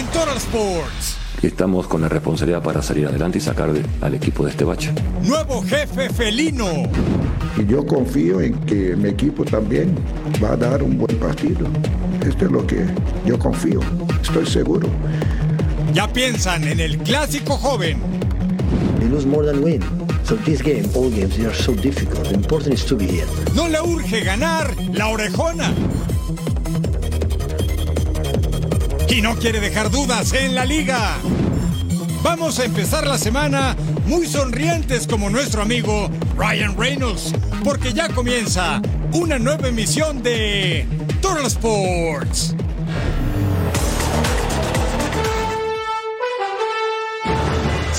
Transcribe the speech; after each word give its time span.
en 0.00 0.06
Total 0.06 0.36
Sports. 0.38 1.16
Estamos 1.42 1.86
con 1.86 2.00
la 2.00 2.08
responsabilidad 2.08 2.62
para 2.62 2.80
salir 2.80 3.06
adelante 3.06 3.36
y 3.36 3.40
sacar 3.42 3.70
al 4.00 4.14
equipo 4.14 4.44
de 4.44 4.50
este 4.50 4.64
bache. 4.64 4.92
Nuevo 5.22 5.62
jefe 5.62 6.08
felino. 6.08 6.84
Y 7.58 7.66
yo 7.66 7.84
confío 7.84 8.40
en 8.40 8.54
que 8.60 8.96
mi 8.96 9.10
equipo 9.10 9.44
también 9.44 9.94
va 10.42 10.52
a 10.52 10.56
dar 10.56 10.82
un 10.82 10.96
buen 10.96 11.18
partido. 11.18 11.66
Esto 12.26 12.46
es 12.46 12.50
lo 12.50 12.66
que 12.66 12.86
yo 13.26 13.38
confío. 13.38 13.80
Estoy 14.22 14.46
seguro. 14.46 14.88
Ya 15.92 16.10
piensan 16.10 16.64
en 16.64 16.80
el 16.80 16.96
clásico 16.98 17.58
joven. 17.58 17.98
We 19.00 19.08
lose 19.08 19.26
more 19.26 19.44
than 19.44 19.62
win. 19.62 19.82
So 20.24 20.36
this 20.36 20.62
game, 20.62 20.88
all 20.94 21.10
games, 21.10 21.36
they 21.36 21.44
are 21.44 21.54
so 21.54 21.74
difficult. 21.74 22.28
The 22.28 22.34
important 22.34 22.74
is 22.74 22.86
to 22.86 22.96
be 22.96 23.06
here. 23.06 23.26
No 23.54 23.68
le 23.68 23.78
urge 23.80 24.24
ganar 24.24 24.74
la 24.94 25.08
orejona. 25.08 25.74
Y 29.10 29.22
no 29.22 29.34
quiere 29.34 29.58
dejar 29.58 29.90
dudas 29.90 30.32
en 30.32 30.54
la 30.54 30.64
liga. 30.64 31.16
Vamos 32.22 32.60
a 32.60 32.64
empezar 32.64 33.06
la 33.08 33.18
semana 33.18 33.76
muy 34.06 34.26
sonrientes 34.26 35.06
como 35.08 35.28
nuestro 35.28 35.62
amigo 35.62 36.08
Ryan 36.36 36.78
Reynolds, 36.78 37.32
porque 37.64 37.92
ya 37.92 38.08
comienza 38.08 38.80
una 39.12 39.40
nueva 39.40 39.66
emisión 39.66 40.22
de 40.22 40.86
Total 41.20 41.46
Sports. 41.46 42.54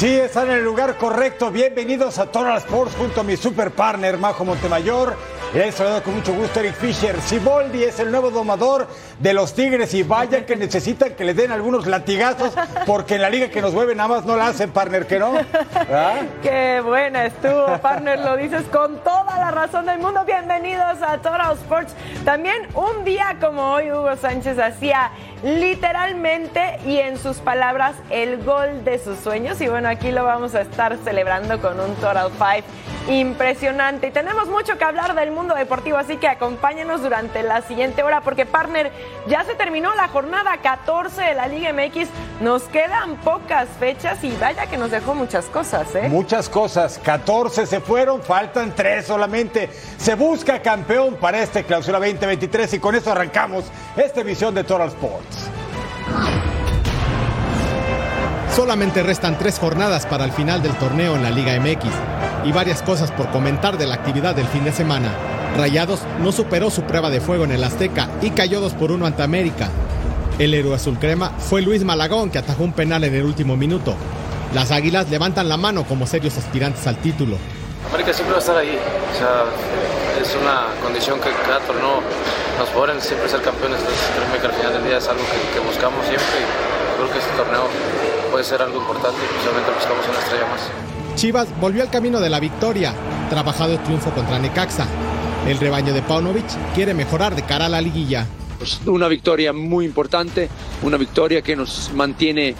Sí, 0.01 0.15
están 0.15 0.49
en 0.49 0.57
el 0.57 0.63
lugar 0.63 0.97
correcto. 0.97 1.51
Bienvenidos 1.51 2.17
a 2.17 2.25
Total 2.25 2.57
Sports 2.57 2.95
junto 2.97 3.21
a 3.21 3.23
mi 3.23 3.37
super 3.37 3.69
partner 3.69 4.17
Majo 4.17 4.43
Montemayor. 4.43 5.15
Les 5.53 5.75
saludo 5.75 6.01
con 6.01 6.15
mucho 6.15 6.33
gusto 6.33 6.59
Eric 6.59 6.73
Fisher. 6.73 7.21
Siboldi 7.21 7.83
es 7.83 7.99
el 7.99 8.09
nuevo 8.09 8.31
domador 8.31 8.87
de 9.19 9.33
los 9.33 9.53
Tigres 9.53 9.93
y 9.93 10.01
vaya 10.01 10.43
que 10.43 10.55
necesitan 10.55 11.13
que 11.13 11.23
le 11.23 11.35
den 11.35 11.51
algunos 11.51 11.85
latigazos 11.85 12.51
porque 12.87 13.15
en 13.15 13.21
la 13.21 13.29
liga 13.29 13.49
que 13.49 13.61
nos 13.61 13.73
mueve 13.73 13.93
nada 13.93 14.09
más 14.09 14.25
no 14.25 14.35
la 14.37 14.47
hacen, 14.47 14.71
partner, 14.71 15.05
que 15.05 15.19
no. 15.19 15.33
¿Ah? 15.75 16.21
Qué 16.41 16.81
buena 16.83 17.25
estuvo, 17.25 17.77
partner, 17.79 18.17
lo 18.21 18.37
dices 18.37 18.63
con 18.71 19.03
toda 19.03 19.37
la 19.37 19.51
razón 19.51 19.85
del 19.85 19.99
mundo. 19.99 20.23
Bienvenidos 20.25 20.99
a 21.05 21.17
Total 21.17 21.51
Sports. 21.51 21.93
También 22.25 22.67
un 22.73 23.03
día 23.03 23.35
como 23.39 23.73
hoy 23.73 23.91
Hugo 23.91 24.15
Sánchez 24.15 24.57
hacía 24.57 25.11
literalmente 25.43 26.79
y 26.85 26.97
en 26.97 27.17
sus 27.17 27.37
palabras 27.37 27.95
el 28.09 28.43
gol 28.43 28.83
de 28.85 28.99
sus 28.99 29.19
sueños 29.19 29.59
y 29.59 29.67
bueno, 29.67 29.90
aquí 29.91 30.11
lo 30.11 30.23
vamos 30.23 30.55
a 30.55 30.61
estar 30.61 30.97
celebrando 31.03 31.61
con 31.61 31.79
un 31.79 31.93
Total 31.95 32.31
Five 32.31 32.63
impresionante. 33.09 34.07
Y 34.07 34.11
tenemos 34.11 34.47
mucho 34.47 34.77
que 34.77 34.83
hablar 34.83 35.15
del 35.15 35.31
mundo 35.31 35.55
deportivo, 35.55 35.97
así 35.97 36.17
que 36.17 36.27
acompáñenos 36.27 37.01
durante 37.01 37.43
la 37.43 37.61
siguiente 37.61 38.03
hora, 38.03 38.21
porque 38.21 38.45
partner, 38.45 38.91
ya 39.27 39.43
se 39.43 39.55
terminó 39.55 39.93
la 39.95 40.07
jornada 40.07 40.57
14 40.57 41.21
de 41.21 41.33
la 41.33 41.47
Liga 41.47 41.73
MX. 41.73 42.09
Nos 42.41 42.63
quedan 42.63 43.17
pocas 43.17 43.67
fechas 43.79 44.23
y 44.23 44.35
vaya 44.37 44.67
que 44.67 44.77
nos 44.77 44.91
dejó 44.91 45.13
muchas 45.13 45.45
cosas, 45.45 45.93
¿eh? 45.95 46.09
Muchas 46.09 46.49
cosas. 46.49 46.99
14 47.03 47.65
se 47.65 47.79
fueron, 47.81 48.21
faltan 48.21 48.73
3 48.75 49.05
solamente. 49.05 49.69
Se 49.97 50.15
busca 50.15 50.61
campeón 50.61 51.15
para 51.15 51.41
este 51.41 51.63
clausura 51.63 51.99
2023 51.99 52.75
y 52.75 52.79
con 52.79 52.95
eso 52.95 53.11
arrancamos 53.11 53.65
esta 53.95 54.21
emisión 54.21 54.55
de 54.55 54.63
Total 54.63 54.87
Sports. 54.87 55.60
Solamente 58.55 59.01
restan 59.01 59.37
tres 59.37 59.57
jornadas 59.59 60.05
para 60.05 60.25
el 60.25 60.33
final 60.33 60.61
del 60.61 60.75
torneo 60.75 61.15
en 61.15 61.23
la 61.23 61.29
Liga 61.29 61.57
MX 61.57 61.85
y 62.43 62.51
varias 62.51 62.81
cosas 62.81 63.09
por 63.09 63.29
comentar 63.31 63.77
de 63.77 63.87
la 63.87 63.95
actividad 63.95 64.35
del 64.35 64.45
fin 64.47 64.65
de 64.65 64.73
semana. 64.73 65.09
Rayados 65.57 66.01
no 66.19 66.33
superó 66.33 66.69
su 66.69 66.83
prueba 66.83 67.09
de 67.09 67.21
fuego 67.21 67.45
en 67.45 67.51
el 67.51 67.63
Azteca 67.63 68.09
y 68.21 68.31
cayó 68.31 68.59
2 68.59 68.73
por 68.73 68.91
1 68.91 69.05
ante 69.05 69.23
América. 69.23 69.69
El 70.37 70.53
héroe 70.53 70.75
azul 70.75 70.99
crema 70.99 71.31
fue 71.39 71.61
Luis 71.61 71.85
Malagón 71.85 72.29
que 72.29 72.39
atajó 72.39 72.65
un 72.65 72.73
penal 72.73 73.05
en 73.05 73.15
el 73.15 73.23
último 73.23 73.55
minuto. 73.55 73.95
Las 74.53 74.71
Águilas 74.71 75.09
levantan 75.09 75.47
la 75.47 75.55
mano 75.55 75.85
como 75.85 76.05
serios 76.05 76.37
aspirantes 76.37 76.85
al 76.87 76.97
título. 76.97 77.37
América 77.87 78.11
siempre 78.11 78.33
va 78.33 78.39
a 78.39 78.41
estar 78.41 78.57
ahí. 78.57 78.77
O 79.13 79.17
sea, 79.17 79.45
es 80.21 80.35
una 80.35 80.67
condición 80.83 81.19
que 81.21 81.29
cada 81.47 81.59
torneo 81.61 82.01
nos 82.59 82.69
ponen 82.69 82.99
siempre 82.99 83.29
ser 83.29 83.41
campeones. 83.41 83.79
Entonces, 83.79 84.11
creo 84.29 84.41
que 84.41 84.47
al 84.47 84.53
final 84.53 84.73
del 84.73 84.83
día 84.83 84.97
es 84.97 85.07
algo 85.07 85.23
que, 85.23 85.53
que 85.55 85.65
buscamos 85.65 86.05
siempre 86.05 86.35
y 86.35 86.97
creo 86.97 87.11
que 87.11 87.19
este 87.19 87.31
torneo 87.37 88.10
puede 88.31 88.43
ser 88.45 88.61
algo 88.61 88.77
importante 88.79 89.17
y 89.23 89.27
precisamente 89.27 89.71
buscamos 89.71 90.07
una 90.07 90.19
estrella 90.19 90.47
más. 90.47 91.15
Chivas 91.15 91.47
volvió 91.59 91.83
al 91.83 91.89
camino 91.91 92.19
de 92.19 92.29
la 92.29 92.39
victoria, 92.39 92.93
trabajado 93.29 93.73
el 93.73 93.83
triunfo 93.83 94.11
contra 94.11 94.39
Necaxa. 94.39 94.87
El 95.45 95.59
rebaño 95.59 95.93
de 95.93 96.01
Paunovic 96.01 96.45
quiere 96.73 96.93
mejorar 96.93 97.35
de 97.35 97.43
cara 97.43 97.65
a 97.65 97.69
la 97.69 97.81
liguilla. 97.81 98.25
Pues 98.57 98.79
una 98.85 99.07
victoria 99.07 99.51
muy 99.53 99.85
importante, 99.85 100.49
una 100.83 100.97
victoria 100.97 101.41
que 101.41 101.55
nos 101.55 101.91
mantiene 101.93 102.55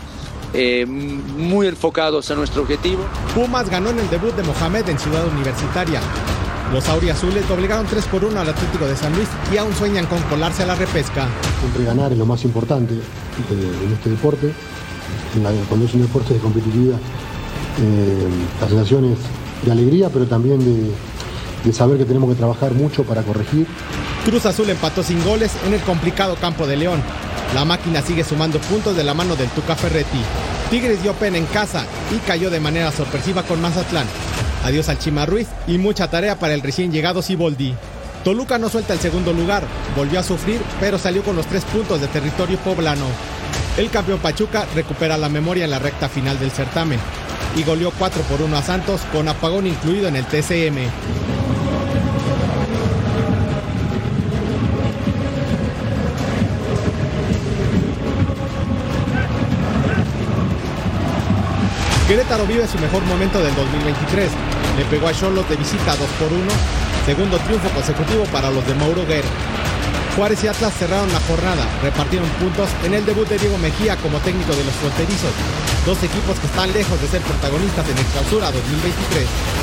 eh, 0.54 0.86
muy 0.86 1.68
enfocados 1.68 2.30
a 2.32 2.36
nuestro 2.36 2.64
objetivo. 2.64 3.06
Pumas 3.34 3.70
ganó 3.70 3.92
en 3.92 4.00
el 4.00 4.10
debut 4.10 4.36
de 4.36 4.44
Mohamed 4.44 4.90
en 4.90 5.00
Ciudad 5.00 5.26
Universitaria. 5.28 6.02
Los 6.74 6.88
auriazules 6.90 7.50
obligaron 7.50 7.86
3 7.86 8.06
por 8.06 8.26
1 8.26 8.40
al 8.40 8.50
Atlético 8.50 8.86
de 8.86 8.96
San 8.96 9.14
Luis 9.16 9.28
y 9.54 9.58
aún 9.58 9.74
sueñan 9.76 10.06
con 10.08 10.22
colarse 10.24 10.64
a 10.64 10.66
la 10.66 10.76
repesca. 10.76 11.28
Siempre 11.60 11.86
ganar 11.86 12.12
es 12.12 12.18
lo 12.18 12.26
más 12.26 12.44
importante 12.44 12.94
en 12.94 13.94
este 13.94 14.10
deporte. 14.10 14.54
Cuando 15.70 15.86
es 15.86 15.94
un 15.94 16.02
deporte 16.02 16.34
de 16.34 16.40
competitividad, 16.40 16.98
eh, 17.80 18.28
la 18.60 18.84
de 19.64 19.72
alegría, 19.72 20.10
pero 20.10 20.26
también 20.26 20.60
de, 20.60 20.92
de 21.64 21.74
saber 21.74 21.98
que 21.98 22.06
tenemos 22.06 22.30
que 22.30 22.36
trabajar 22.36 22.74
mucho 22.74 23.04
para 23.04 23.22
corregir. 23.24 23.68
Cruz 24.26 24.46
Azul 24.46 24.70
empató 24.70 25.04
sin 25.04 25.24
goles 25.24 25.52
en 25.66 25.74
el 25.74 25.82
complicado 25.82 26.36
campo 26.36 26.68
de 26.68 26.78
León. 26.78 27.02
La 27.56 27.66
máquina 27.66 28.02
sigue 28.02 28.24
sumando 28.24 28.60
puntos 28.60 28.96
de 28.96 29.04
la 29.04 29.14
mano 29.14 29.36
del 29.36 29.50
Tuca 29.50 29.76
Ferretti. 29.76 30.20
Tigres 30.70 31.02
dio 31.04 31.14
pena 31.14 31.38
en 31.38 31.46
casa 31.48 31.86
y 32.16 32.18
cayó 32.20 32.50
de 32.50 32.60
manera 32.60 32.92
sorpresiva 32.92 33.44
con 33.44 33.62
Mazatlán. 33.62 34.08
Adiós 34.64 34.90
al 34.90 35.00
Chima 35.00 35.26
Ruiz 35.26 35.48
y 35.68 35.78
mucha 35.78 36.10
tarea 36.10 36.40
para 36.40 36.54
el 36.54 36.62
recién 36.62 36.92
llegado 36.92 37.22
Siboldi. 37.22 37.74
Toluca 38.24 38.58
no 38.58 38.70
suelta 38.70 38.94
el 38.94 39.00
segundo 39.00 39.34
lugar, 39.34 39.64
volvió 39.98 40.20
a 40.20 40.24
sufrir, 40.24 40.62
pero 40.80 41.00
salió 41.00 41.24
con 41.24 41.36
los 41.36 41.48
tres 41.48 41.66
puntos 41.66 42.00
de 42.00 42.08
territorio 42.08 42.58
poblano. 42.60 43.06
El 43.78 43.90
campeón 43.90 44.20
Pachuca 44.20 44.68
recupera 44.76 45.18
la 45.18 45.30
memoria 45.30 45.64
en 45.64 45.72
la 45.72 45.80
recta 45.80 46.10
final 46.10 46.38
del 46.38 46.52
certamen 46.52 47.00
y 47.56 47.64
goleó 47.64 47.92
4 47.92 48.22
por 48.24 48.42
1 48.42 48.58
a 48.58 48.62
Santos 48.62 49.02
con 49.14 49.28
apagón 49.28 49.66
incluido 49.66 50.08
en 50.08 50.18
el 50.18 50.26
TCM. 50.26 50.90
Querétaro 62.08 62.46
vive 62.46 62.68
su 62.68 62.78
mejor 62.78 63.02
momento 63.06 63.42
del 63.42 63.56
2023. 63.56 64.32
Le 64.78 64.86
pegó 64.86 65.08
a 65.08 65.14
Charlotte 65.14 65.48
de 65.48 65.56
visita 65.56 65.96
2 65.96 66.10
por 66.20 66.28
1, 66.28 66.42
segundo 67.06 67.38
triunfo 67.38 67.70
consecutivo 67.70 68.26
para 68.26 68.52
los 68.52 68.68
de 68.68 68.76
Mauro 68.76 69.06
Guerra. 69.08 69.51
Juárez 70.16 70.44
y 70.44 70.48
Atlas 70.48 70.74
cerraron 70.78 71.12
la 71.12 71.20
jornada, 71.22 71.66
repartieron 71.82 72.28
puntos 72.32 72.70
en 72.84 72.94
el 72.94 73.06
debut 73.06 73.28
de 73.28 73.38
Diego 73.38 73.58
Mejía 73.58 73.96
como 73.98 74.20
técnico 74.20 74.54
de 74.54 74.64
los 74.64 74.74
fronterizos, 74.76 75.32
dos 75.86 76.04
equipos 76.04 76.40
que 76.40 76.48
están 76.48 76.72
lejos 76.74 77.02
de 77.02 77.08
ser 77.08 77.22
protagonistas 77.22 77.88
en 77.88 77.98
el 77.98 78.06
clausura 78.06 78.52
2023. 78.52 79.61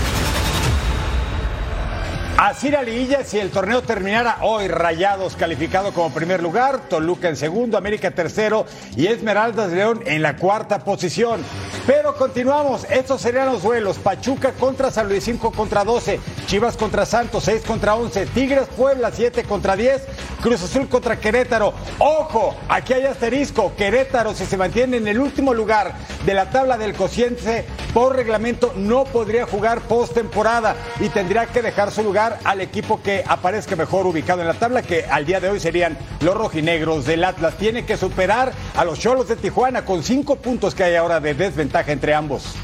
Así 2.41 2.71
la 2.71 2.85
liguilla, 2.85 3.25
si 3.25 3.41
el 3.41 3.51
torneo 3.51 3.83
terminara 3.83 4.39
hoy, 4.43 4.69
Rayados 4.69 5.35
calificado 5.35 5.93
como 5.93 6.15
primer 6.15 6.41
lugar, 6.41 6.89
Toluca 6.89 7.29
en 7.29 7.35
segundo, 7.35 7.77
América 7.77 8.13
tercero 8.13 8.65
y 8.97 9.09
Esmeraldas 9.09 9.73
León 9.73 10.05
en 10.07 10.23
la 10.23 10.37
cuarta 10.37 10.85
posición. 10.85 11.41
Pero 11.85 12.15
continuamos, 12.15 12.87
estos 12.91 13.23
serían 13.23 13.47
los 13.47 13.65
duelos, 13.65 13.99
Pachuca 13.99 14.53
contra 14.53 14.93
San 14.93 15.09
Luis 15.09 15.25
5 15.25 15.51
contra 15.51 15.83
12, 15.83 16.21
Chivas 16.47 16.77
contra 16.77 17.07
Santos 17.07 17.43
6 17.43 17.63
contra 17.67 17.97
11, 17.97 18.27
Tigres 18.27 18.69
Puebla 18.69 19.11
7 19.13 19.43
contra 19.43 19.75
10, 19.75 20.03
Cruz 20.41 20.63
Azul 20.63 20.89
contra 20.89 21.19
Querétaro. 21.19 21.75
Ojo, 21.99 22.55
aquí 22.69 22.93
hay 22.93 23.07
asterisco, 23.07 23.75
Querétaro 23.75 24.33
si 24.33 24.47
se 24.47 24.57
mantiene 24.57 24.99
en 24.99 25.09
el 25.09 25.19
último 25.19 25.55
lugar 25.55 25.93
de 26.25 26.35
la 26.35 26.51
tabla 26.51 26.79
del 26.79 26.95
cociente 26.95 27.67
por 27.99 28.15
reglamento 28.15 28.73
no 28.77 29.03
podría 29.03 29.45
jugar 29.45 29.81
postemporada 29.81 30.77
y 31.01 31.09
tendría 31.09 31.47
que 31.47 31.63
dejar 31.63 31.91
su 31.91 32.05
lugar 32.05 32.39
al 32.45 32.61
equipo 32.61 33.03
que 33.03 33.25
aparezca 33.27 33.75
mejor 33.75 34.07
ubicado 34.07 34.41
en 34.41 34.47
la 34.47 34.55
tabla, 34.55 34.83
que 34.83 35.05
al 35.07 35.27
día 35.27 35.41
de 35.41 35.51
hoy 35.51 35.59
serían 35.59 35.99
los 36.21 36.37
rojinegros 36.37 37.07
del 37.07 37.25
Atlas. 37.25 37.57
Tiene 37.57 37.85
que 37.85 37.97
superar 37.97 38.53
a 38.77 38.85
los 38.85 39.01
Cholos 39.01 39.27
de 39.27 39.35
Tijuana 39.35 39.85
con 39.85 40.05
cinco 40.05 40.37
puntos 40.37 40.77
que 40.77 40.85
hay 40.85 40.95
ahora 40.95 41.19
de 41.19 41.35
desventaja 41.35 41.91
entre 41.91 42.15
ambos. 42.15 42.55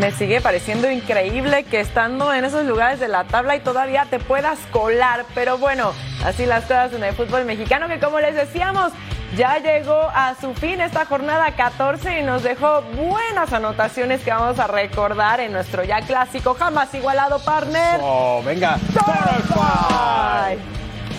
Me 0.00 0.10
sigue 0.12 0.40
pareciendo 0.40 0.90
increíble 0.90 1.64
que 1.64 1.80
estando 1.80 2.32
en 2.32 2.46
esos 2.46 2.64
lugares 2.64 2.98
de 2.98 3.08
la 3.08 3.24
tabla 3.24 3.56
y 3.56 3.60
todavía 3.60 4.06
te 4.08 4.20
puedas 4.20 4.58
colar, 4.70 5.26
pero 5.34 5.58
bueno, 5.58 5.92
así 6.24 6.46
las 6.46 6.62
cosas 6.62 6.94
en 6.94 7.04
el 7.04 7.14
fútbol 7.14 7.44
mexicano 7.44 7.88
que 7.88 8.00
como 8.00 8.20
les 8.20 8.34
decíamos, 8.34 8.90
ya 9.36 9.58
llegó 9.58 10.08
a 10.14 10.34
su 10.40 10.54
fin 10.54 10.80
esta 10.80 11.04
jornada 11.04 11.50
14 11.52 12.20
y 12.20 12.22
nos 12.22 12.42
dejó 12.42 12.82
buenas 12.82 13.52
anotaciones 13.52 14.22
que 14.22 14.30
vamos 14.30 14.58
a 14.58 14.66
recordar 14.66 15.40
en 15.40 15.52
nuestro 15.52 15.84
ya 15.84 16.00
clásico 16.00 16.54
jamás 16.54 16.92
igualado 16.94 17.38
partner. 17.44 18.00
Oh, 18.02 18.42
venga. 18.44 18.78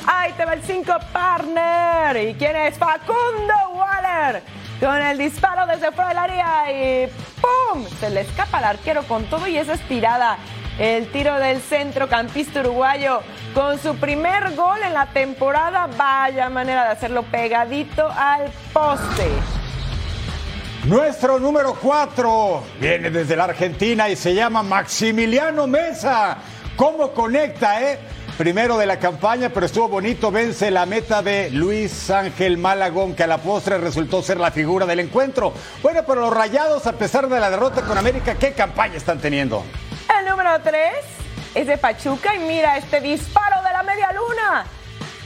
Hay 0.07 0.31
te 0.33 0.45
va 0.45 0.53
el 0.53 0.63
5 0.63 0.93
partner. 1.13 2.29
¿Y 2.29 2.33
quién 2.33 2.55
es? 2.55 2.77
Facundo 2.77 3.53
Waller. 3.73 4.43
Con 4.79 4.95
el 4.95 5.17
disparo 5.17 5.67
desde 5.67 5.91
fuera 5.91 6.09
del 6.09 6.17
área 6.17 6.71
y 6.71 7.07
¡pum! 7.41 7.85
Se 7.99 8.09
le 8.09 8.21
escapa 8.21 8.59
al 8.59 8.63
arquero 8.63 9.03
con 9.03 9.25
todo 9.25 9.47
y 9.47 9.57
esa 9.57 9.73
estirada. 9.73 10.37
El 10.79 11.11
tiro 11.11 11.37
del 11.37 11.59
centrocampista 11.59 12.61
uruguayo 12.61 13.19
con 13.53 13.77
su 13.79 13.97
primer 13.97 14.55
gol 14.55 14.79
en 14.81 14.93
la 14.93 15.07
temporada. 15.07 15.89
Vaya 15.97 16.49
manera 16.49 16.85
de 16.85 16.91
hacerlo 16.91 17.23
pegadito 17.23 18.09
al 18.09 18.49
poste. 18.71 19.27
Nuestro 20.85 21.37
número 21.37 21.73
4 21.73 22.63
viene 22.79 23.09
desde 23.09 23.35
la 23.35 23.43
Argentina 23.43 24.07
y 24.07 24.15
se 24.15 24.33
llama 24.33 24.63
Maximiliano 24.63 25.67
Mesa. 25.67 26.37
¿Cómo 26.77 27.11
conecta, 27.11 27.81
eh? 27.83 27.99
Primero 28.37 28.77
de 28.77 28.85
la 28.85 28.97
campaña, 28.99 29.49
pero 29.49 29.65
estuvo 29.65 29.89
bonito. 29.89 30.31
Vence 30.31 30.71
la 30.71 30.85
meta 30.85 31.21
de 31.21 31.49
Luis 31.49 32.09
Ángel 32.09 32.57
Malagón, 32.57 33.15
que 33.15 33.23
a 33.23 33.27
la 33.27 33.39
postre 33.39 33.79
resultó 33.79 34.23
ser 34.23 34.39
la 34.39 34.51
figura 34.51 34.85
del 34.85 35.01
encuentro. 35.01 35.51
Bueno, 35.83 36.03
pero 36.07 36.21
los 36.21 36.33
rayados, 36.33 36.87
a 36.87 36.93
pesar 36.93 37.27
de 37.27 37.37
la 37.37 37.49
derrota 37.49 37.81
con 37.81 37.97
América, 37.97 38.35
¿qué 38.35 38.53
campaña 38.53 38.95
están 38.95 39.19
teniendo? 39.19 39.65
El 40.19 40.25
número 40.29 40.59
3 40.61 40.79
es 41.55 41.67
de 41.67 41.77
Pachuca 41.77 42.35
y 42.35 42.39
mira 42.39 42.77
este 42.77 43.01
disparo 43.01 43.61
de 43.63 43.71
la 43.71 43.83
media 43.83 44.11
luna. 44.13 44.65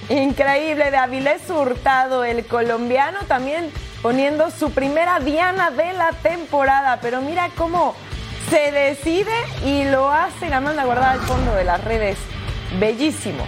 Increíble 0.10 0.92
de 0.92 0.98
Avilés 0.98 1.50
Hurtado, 1.50 2.24
el 2.24 2.46
colombiano 2.46 3.20
también 3.28 3.72
poniendo 4.02 4.52
su 4.52 4.72
primera 4.72 5.20
diana 5.20 5.72
de 5.72 5.94
la 5.94 6.12
temporada. 6.22 7.00
Pero 7.02 7.22
mira 7.22 7.50
cómo 7.58 7.96
se 8.50 8.72
decide 8.72 9.32
y 9.66 9.86
lo 9.86 10.12
hace 10.12 10.50
la 10.50 10.60
manda 10.60 10.84
guardada 10.84 11.12
al 11.12 11.22
fondo 11.22 11.54
de 11.56 11.64
las 11.64 11.84
redes. 11.84 12.18
Bellísimo. 12.80 13.46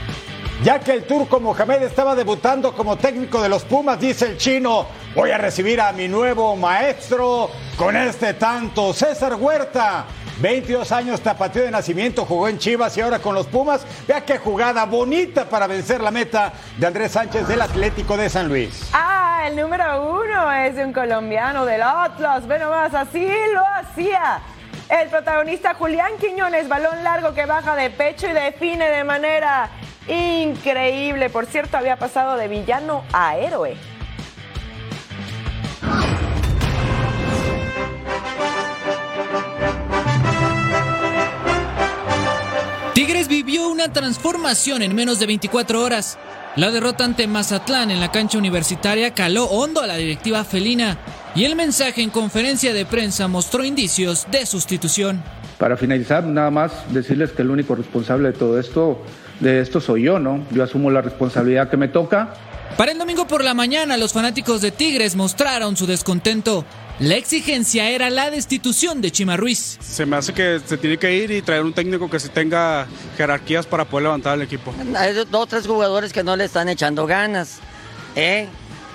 Ya 0.63 0.79
que 0.79 0.93
el 0.93 1.03
turco 1.03 1.41
Mohamed 1.41 1.83
estaba 1.83 2.15
debutando 2.15 2.73
como 2.73 2.95
técnico 2.95 3.41
de 3.41 3.49
los 3.49 3.63
Pumas, 3.63 3.99
dice 3.99 4.25
el 4.25 4.37
chino, 4.37 4.87
voy 5.13 5.31
a 5.31 5.37
recibir 5.37 5.81
a 5.81 5.91
mi 5.91 6.07
nuevo 6.07 6.55
maestro 6.55 7.51
con 7.75 7.97
este 7.97 8.35
tanto, 8.35 8.93
César 8.93 9.35
Huerta. 9.35 10.05
22 10.39 10.91
años 10.91 11.21
tapatío 11.21 11.63
de 11.63 11.71
nacimiento, 11.71 12.25
jugó 12.25 12.49
en 12.49 12.57
Chivas 12.57 12.97
y 12.97 13.01
ahora 13.01 13.19
con 13.19 13.35
los 13.35 13.47
Pumas. 13.47 13.85
Vea 14.07 14.25
qué 14.25 14.37
jugada 14.37 14.85
bonita 14.85 15.45
para 15.45 15.65
vencer 15.67 16.01
la 16.01 16.11
meta 16.11 16.51
de 16.77 16.85
Andrés 16.85 17.13
Sánchez 17.13 17.47
del 17.47 17.61
Atlético 17.61 18.17
de 18.17 18.29
San 18.29 18.49
Luis. 18.49 18.89
Ah, 18.93 19.45
el 19.47 19.55
número 19.55 20.11
uno 20.11 20.51
es 20.51 20.75
un 20.77 20.91
colombiano 20.91 21.65
del 21.65 21.81
Atlas. 21.81 22.45
Ve 22.47 22.59
nomás, 22.59 22.93
así 22.93 23.25
lo 23.53 23.63
hacía. 23.75 24.41
El 24.89 25.09
protagonista 25.09 25.73
Julián 25.73 26.11
Quiñones, 26.19 26.67
balón 26.67 27.03
largo 27.03 27.33
que 27.33 27.45
baja 27.45 27.75
de 27.75 27.89
pecho 27.89 28.27
y 28.27 28.33
define 28.33 28.89
de 28.89 29.03
manera 29.03 29.69
increíble. 30.07 31.29
Por 31.29 31.45
cierto, 31.45 31.77
había 31.77 31.95
pasado 31.95 32.35
de 32.35 32.47
villano 32.47 33.03
a 33.13 33.37
héroe. 33.37 33.77
Tigres 43.25 43.45
vivió 43.45 43.69
una 43.69 43.91
transformación 43.91 44.81
en 44.81 44.95
menos 44.95 45.19
de 45.19 45.25
24 45.25 45.81
horas. 45.81 46.17
La 46.55 46.71
derrota 46.71 47.05
ante 47.05 47.27
Mazatlán 47.27 47.91
en 47.91 47.99
la 47.99 48.11
cancha 48.11 48.37
universitaria 48.37 49.13
caló 49.13 49.45
hondo 49.45 49.81
a 49.81 49.87
la 49.87 49.97
directiva 49.97 50.43
felina 50.43 50.97
y 51.35 51.43
el 51.43 51.55
mensaje 51.55 52.01
en 52.01 52.09
conferencia 52.09 52.73
de 52.73 52.85
prensa 52.85 53.27
mostró 53.27 53.63
indicios 53.63 54.27
de 54.31 54.45
sustitución. 54.45 55.23
Para 55.57 55.77
finalizar, 55.77 56.23
nada 56.23 56.51
más 56.51 56.71
decirles 56.93 57.31
que 57.31 57.41
el 57.41 57.51
único 57.51 57.75
responsable 57.75 58.31
de 58.31 58.37
todo 58.37 58.59
esto, 58.59 59.01
de 59.39 59.61
esto 59.61 59.79
soy 59.79 60.03
yo, 60.03 60.19
¿no? 60.19 60.45
Yo 60.51 60.63
asumo 60.63 60.91
la 60.91 61.01
responsabilidad 61.01 61.69
que 61.69 61.77
me 61.77 61.87
toca. 61.87 62.33
Para 62.77 62.91
el 62.91 62.97
domingo 62.97 63.27
por 63.27 63.43
la 63.43 63.53
mañana, 63.53 63.97
los 63.97 64.13
fanáticos 64.13 64.61
de 64.61 64.71
Tigres 64.71 65.15
mostraron 65.15 65.77
su 65.77 65.87
descontento. 65.87 66.65
La 66.99 67.15
exigencia 67.15 67.89
era 67.89 68.09
la 68.09 68.31
destitución 68.31 69.01
de 69.01 69.11
Chima 69.11 69.35
Ruiz. 69.35 69.77
Se 69.81 70.05
me 70.05 70.15
hace 70.15 70.33
que 70.33 70.61
se 70.65 70.77
tiene 70.77 70.97
que 70.97 71.13
ir 71.13 71.29
y 71.29 71.41
traer 71.41 71.63
un 71.63 71.73
técnico 71.73 72.09
que 72.09 72.21
sí 72.21 72.29
tenga 72.29 72.87
jerarquías 73.17 73.65
para 73.65 73.83
poder 73.83 74.03
levantar 74.03 74.35
el 74.35 74.43
equipo. 74.43 74.73
Hay 74.95 75.13
dos 75.13 75.27
o 75.31 75.45
tres 75.45 75.67
jugadores 75.67 76.13
que 76.13 76.23
no 76.23 76.37
le 76.37 76.45
están 76.45 76.69
echando 76.69 77.05
ganas. 77.05 77.59
¿eh? 78.15 78.47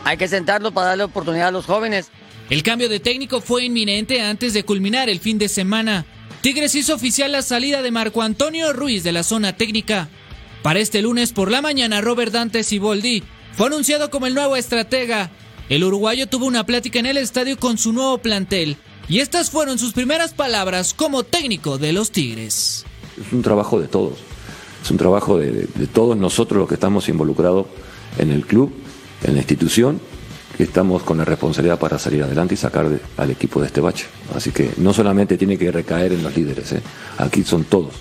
Hay 0.05 0.17
que 0.17 0.29
sentarlo 0.29 0.73
para 0.73 0.89
darle 0.89 1.05
oportunidad 1.05 1.49
a 1.49 1.53
los 1.53 1.67
jóvenes. 1.67 2.09
El 2.49 2.63
cambio 2.63 2.89
de 2.89 3.01
técnico 3.01 3.43
fue 3.43 3.67
inminente 3.67 4.23
antes 4.23 4.55
de 4.55 4.65
culminar 4.65 5.11
el 5.11 5.21
fin 5.21 5.37
de 5.37 5.49
semana. 5.49 6.07
Tigres 6.41 6.75
hizo 6.75 6.95
oficial 6.95 7.31
la 7.33 7.43
salida 7.43 7.83
de 7.83 7.91
Marco 7.91 8.23
Antonio 8.23 8.73
Ruiz 8.73 9.05
de 9.05 9.13
la 9.13 9.23
zona 9.23 9.57
técnica. 9.57 10.09
Para 10.63 10.81
este 10.81 11.03
lunes 11.03 11.33
por 11.33 11.51
la 11.51 11.61
mañana, 11.61 12.01
Robert 12.01 12.33
Dante 12.33 12.65
Siboldi 12.65 13.23
fue 13.53 13.67
anunciado 13.67 14.11
como 14.11 14.27
el 14.27 14.35
nuevo 14.35 14.57
estratega. 14.57 15.31
El 15.71 15.85
uruguayo 15.85 16.27
tuvo 16.27 16.47
una 16.47 16.67
plática 16.67 16.99
en 16.99 17.07
el 17.07 17.17
estadio 17.17 17.57
con 17.57 17.79
su 17.79 17.93
nuevo 17.93 18.19
plantel 18.19 18.77
y 19.09 19.21
estas 19.21 19.51
fueron 19.51 19.79
sus 19.79 19.93
primeras 19.93 20.35
palabras 20.35 20.93
como 20.93 21.23
técnico 21.23 21.79
de 21.79 21.93
los 21.93 22.11
Tigres. 22.11 22.85
Es 23.25 23.33
un 23.33 23.41
trabajo 23.41 23.81
de 23.81 23.87
todos, 23.87 24.19
es 24.83 24.91
un 24.91 24.97
trabajo 24.97 25.39
de, 25.39 25.69
todos 25.95 26.17
nosotros 26.17 26.59
los 26.59 26.69
que 26.69 26.75
estamos 26.75 27.09
involucrados 27.09 27.67
en 28.19 28.33
el 28.33 28.47
club, 28.47 28.73
en 29.23 29.35
la 29.35 29.39
institución, 29.39 30.01
que 30.57 30.65
estamos 30.65 31.05
con 31.05 31.19
la 31.19 31.25
responsabilidad 31.25 31.79
para 31.79 32.01
salir 32.01 32.25
adelante 32.25 32.55
y 32.55 32.57
sacar 32.57 32.89
al 33.17 33.31
equipo 33.31 33.61
de 33.61 33.69
este 33.69 33.81
bache. 33.81 34.07
Así 34.35 34.51
que 34.51 34.73
no 34.79 34.93
solamente 34.93 35.39
tiene 35.39 35.57
que 35.57 35.71
recaer 35.71 36.15
en 36.15 36.25
los 36.25 36.37
líderes, 36.37 36.73
¿eh? 36.73 36.83
aquí 37.17 37.45
son 37.45 37.63
todos. 37.63 37.95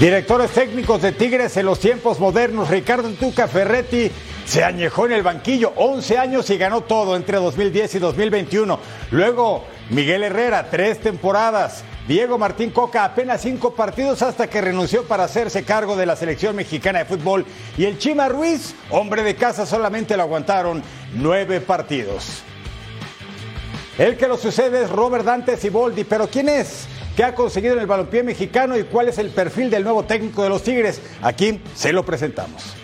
Directores 0.00 0.52
técnicos 0.52 1.02
de 1.02 1.10
Tigres 1.10 1.56
en 1.56 1.66
los 1.66 1.80
tiempos 1.80 2.20
modernos, 2.20 2.70
Ricardo 2.70 3.10
Tuca 3.14 3.48
Ferretti 3.48 4.12
se 4.44 4.62
añejó 4.62 5.06
en 5.06 5.12
el 5.12 5.24
banquillo 5.24 5.72
11 5.74 6.18
años 6.18 6.48
y 6.50 6.56
ganó 6.56 6.82
todo 6.82 7.16
entre 7.16 7.38
2010 7.38 7.96
y 7.96 7.98
2021. 7.98 8.78
Luego 9.10 9.64
Miguel 9.90 10.22
Herrera, 10.22 10.70
tres 10.70 11.00
temporadas. 11.00 11.82
Diego 12.06 12.38
Martín 12.38 12.70
Coca, 12.70 13.04
apenas 13.04 13.42
cinco 13.42 13.74
partidos 13.74 14.22
hasta 14.22 14.48
que 14.48 14.60
renunció 14.60 15.02
para 15.02 15.24
hacerse 15.24 15.64
cargo 15.64 15.96
de 15.96 16.06
la 16.06 16.14
selección 16.14 16.54
mexicana 16.54 17.00
de 17.00 17.04
fútbol. 17.04 17.44
Y 17.76 17.84
el 17.84 17.98
Chima 17.98 18.28
Ruiz, 18.28 18.76
hombre 18.90 19.24
de 19.24 19.34
casa, 19.34 19.66
solamente 19.66 20.16
lo 20.16 20.22
aguantaron 20.22 20.80
nueve 21.16 21.60
partidos. 21.60 22.44
El 23.98 24.16
que 24.16 24.28
lo 24.28 24.36
sucede 24.36 24.84
es 24.84 24.90
Robert 24.90 25.24
Dante 25.24 25.56
Siboldi, 25.56 26.04
pero 26.04 26.28
¿quién 26.28 26.48
es? 26.48 26.86
¿Qué 27.18 27.24
ha 27.24 27.34
conseguido 27.34 27.74
en 27.74 27.80
el 27.80 27.88
balompié 27.88 28.22
mexicano 28.22 28.78
y 28.78 28.84
cuál 28.84 29.08
es 29.08 29.18
el 29.18 29.30
perfil 29.30 29.70
del 29.70 29.82
nuevo 29.82 30.04
técnico 30.04 30.44
de 30.44 30.50
los 30.50 30.62
Tigres? 30.62 31.02
Aquí 31.20 31.60
se 31.74 31.92
lo 31.92 32.06
presentamos. 32.06 32.76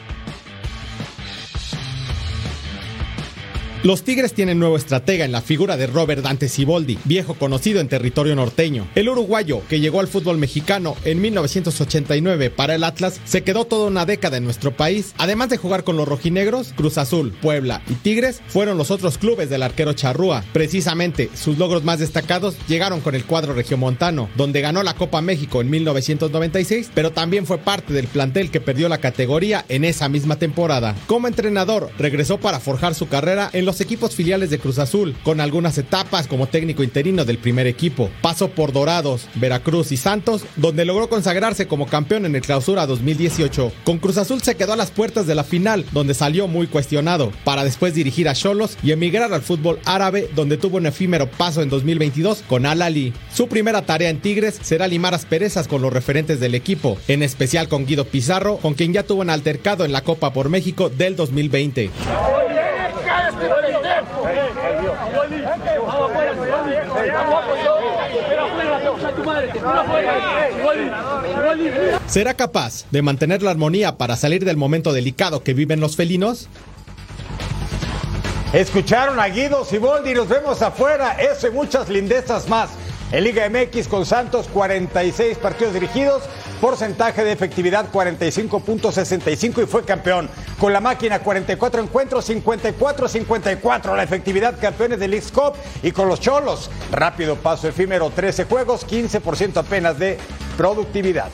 Los 3.85 4.03
Tigres 4.03 4.33
tienen 4.33 4.59
nuevo 4.59 4.79
estratega 4.79 5.27
en 5.27 5.33
la 5.33 5.43
figura 5.43 5.77
de 5.77 5.87
Robert 5.87 6.23
Dante 6.23 6.49
Siboldi, 6.49 6.99
viejo 7.05 7.35
conocido 7.35 7.81
en 7.81 7.89
territorio 7.89 8.35
norteño. 8.35 8.89
El 8.95 9.11
uruguayo, 9.11 9.61
que 9.69 9.79
llegó 9.79 10.01
al 10.01 10.09
fútbol 10.09 10.39
mexicano 10.39 10.97
en 11.05 11.21
1989 11.21 12.49
para 12.49 12.77
el 12.77 12.83
Atlas, 12.83 13.21
se 13.27 13.43
quedó 13.43 13.67
toda 13.67 13.89
una 13.89 14.07
década 14.07 14.39
en 14.39 14.45
nuestro 14.45 14.75
país. 14.75 15.13
Además 15.19 15.51
de 15.51 15.59
jugar 15.59 15.85
con 15.85 15.99
los 15.99 16.09
rojinegros, 16.09 16.73
Cruz 16.75 16.97
Azul, 16.97 17.35
Puebla 17.43 17.83
y 17.87 17.93
Tigres 17.93 18.41
fueron 18.47 18.79
los 18.79 18.91
otros 18.91 19.19
clubes 19.19 19.51
del 19.51 19.63
arquero 19.63 19.93
Charrúa. 19.93 20.43
Precisamente, 20.55 21.29
sus 21.35 21.59
logros 21.59 21.85
más 21.85 21.99
destacados 21.99 22.57
llegaron 22.67 23.03
con 23.03 23.15
el 23.15 23.27
cuadro 23.27 23.53
regiomontano, 23.53 24.31
donde 24.35 24.63
ganó 24.63 24.83
la 24.83 24.95
Copa 24.95 25.21
México 25.21 25.61
en 25.61 25.69
1996, 25.69 26.91
pero 26.95 27.13
también 27.13 27.45
fue 27.45 27.59
parte 27.59 27.93
del 27.93 28.07
plantel 28.07 28.51
que 28.51 28.63
perdió 28.63 28.89
la 28.89 28.97
categoría 28.97 29.67
en 29.69 29.85
esa 29.85 30.09
misma 30.09 30.37
temporada. 30.37 30.97
Como 31.07 31.29
entrenador, 31.29 31.91
regresó 31.99 32.41
para 32.41 32.61
forjar 32.61 32.95
su 32.95 33.09
carrera 33.09 33.51
en 33.53 33.67
los 33.67 33.74
equipos 33.81 34.15
filiales 34.15 34.51
de 34.51 34.59
Cruz 34.59 34.79
Azul, 34.79 35.15
con 35.23 35.41
algunas 35.41 35.79
etapas 35.79 36.27
como 36.27 36.47
técnico 36.47 36.83
interino 36.83 37.25
del 37.25 37.39
primer 37.39 37.67
equipo. 37.67 38.11
Pasó 38.23 38.49
por 38.49 38.73
Dorados, 38.73 39.29
Veracruz 39.35 39.93
y 39.93 39.97
Santos, 39.97 40.45
donde 40.57 40.85
logró 40.85 41.09
consagrarse 41.09 41.67
como 41.67 41.87
campeón 41.87 42.27
en 42.27 42.37
el 42.37 42.43
Clausura 42.43 42.87
2018. 42.87 43.73
Con 43.85 43.99
Cruz 43.99 44.19
Azul 44.19 44.43
se 44.43 44.57
quedó 44.57 44.73
a 44.73 44.77
las 44.77 44.91
puertas 44.91 45.27
de 45.27 45.35
la 45.35 45.45
final, 45.45 45.85
donde 45.93 46.15
salió 46.15 46.49
muy 46.49 46.67
cuestionado, 46.67 47.33
para 47.45 47.65
después 47.65 47.95
dirigir 47.95 48.29
a 48.29 48.35
Cholos 48.35 48.77
y 48.83 48.93
emigrar 48.93 49.33
al 49.33 49.43
fútbol 49.43 49.79
árabe, 49.85 50.29
donde 50.35 50.57
tuvo 50.57 50.77
un 50.79 50.87
efímero 50.87 51.31
paso 51.31 51.63
en 51.63 51.69
2022 51.69 52.43
con 52.47 52.67
Al 52.67 52.83
Ali. 52.83 53.13
Su 53.33 53.49
primera 53.49 53.83
tarea 53.83 54.11
en 54.11 54.21
Tigres 54.21 54.59
será 54.63 54.89
limar 54.89 55.15
asperezas 55.15 55.69
con 55.69 55.83
los 55.83 55.93
referentes 55.93 56.41
del 56.41 56.55
equipo, 56.55 56.99
en 57.09 57.23
especial 57.23 57.69
con 57.69 57.87
Guido 57.87 58.05
Pizarro, 58.05 58.59
con 58.59 58.75
quien 58.75 58.93
ya 58.93 59.03
tuvo 59.03 59.23
un 59.23 59.31
altercado 59.31 59.85
en 59.85 59.93
la 59.93 60.03
Copa 60.03 60.33
por 60.33 60.49
México 60.49 60.89
del 60.89 61.17
2020. 61.17 61.91
¿Será 72.07 72.35
capaz 72.35 72.85
de 72.91 73.03
mantener 73.03 73.43
la 73.43 73.51
armonía 73.51 73.97
para 73.97 74.17
salir 74.17 74.45
del 74.45 74.57
momento 74.57 74.93
delicado 74.93 75.43
que 75.43 75.55
viven 75.55 75.81
los 75.81 75.97
felinos? 75.97 76.49
Escucharon 78.53 79.19
a 79.19 79.27
Guido 79.29 79.65
Siboldi 79.65 80.15
nos 80.15 80.29
vemos 80.29 80.63
afuera. 80.63 81.17
Eso 81.21 81.49
y 81.49 81.51
muchas 81.51 81.89
lindezas 81.89 82.49
más 82.49 82.71
En 83.15 83.23
Liga 83.23 83.49
MX 83.49 83.87
con 83.87 84.05
Santos, 84.05 84.49
46 84.53 85.39
partidos 85.39 85.73
dirigidos, 85.73 86.25
porcentaje 86.61 87.23
de 87.23 87.31
efectividad 87.31 87.93
45.65 87.93 89.63
y 89.63 89.67
fue 89.67 89.85
campeón. 89.85 90.29
Con 90.59 90.73
la 90.73 90.81
máquina 90.81 91.21
44 91.21 91.81
encuentros, 91.81 92.29
54-54 92.29 93.95
la 93.95 94.03
efectividad 94.03 94.59
campeones 94.59 94.99
del 94.99 95.13
League 95.13 95.29
y 95.85 95.93
con 95.93 96.09
los 96.09 96.19
Cholos, 96.19 96.73
rápido 96.91 97.37
paso 97.37 97.69
efímero 97.69 98.11
13 98.11 98.47
juegos, 98.47 98.85
15% 98.85 99.59
apenas 99.59 99.97
de 99.97 100.19
productividad. 100.57 101.31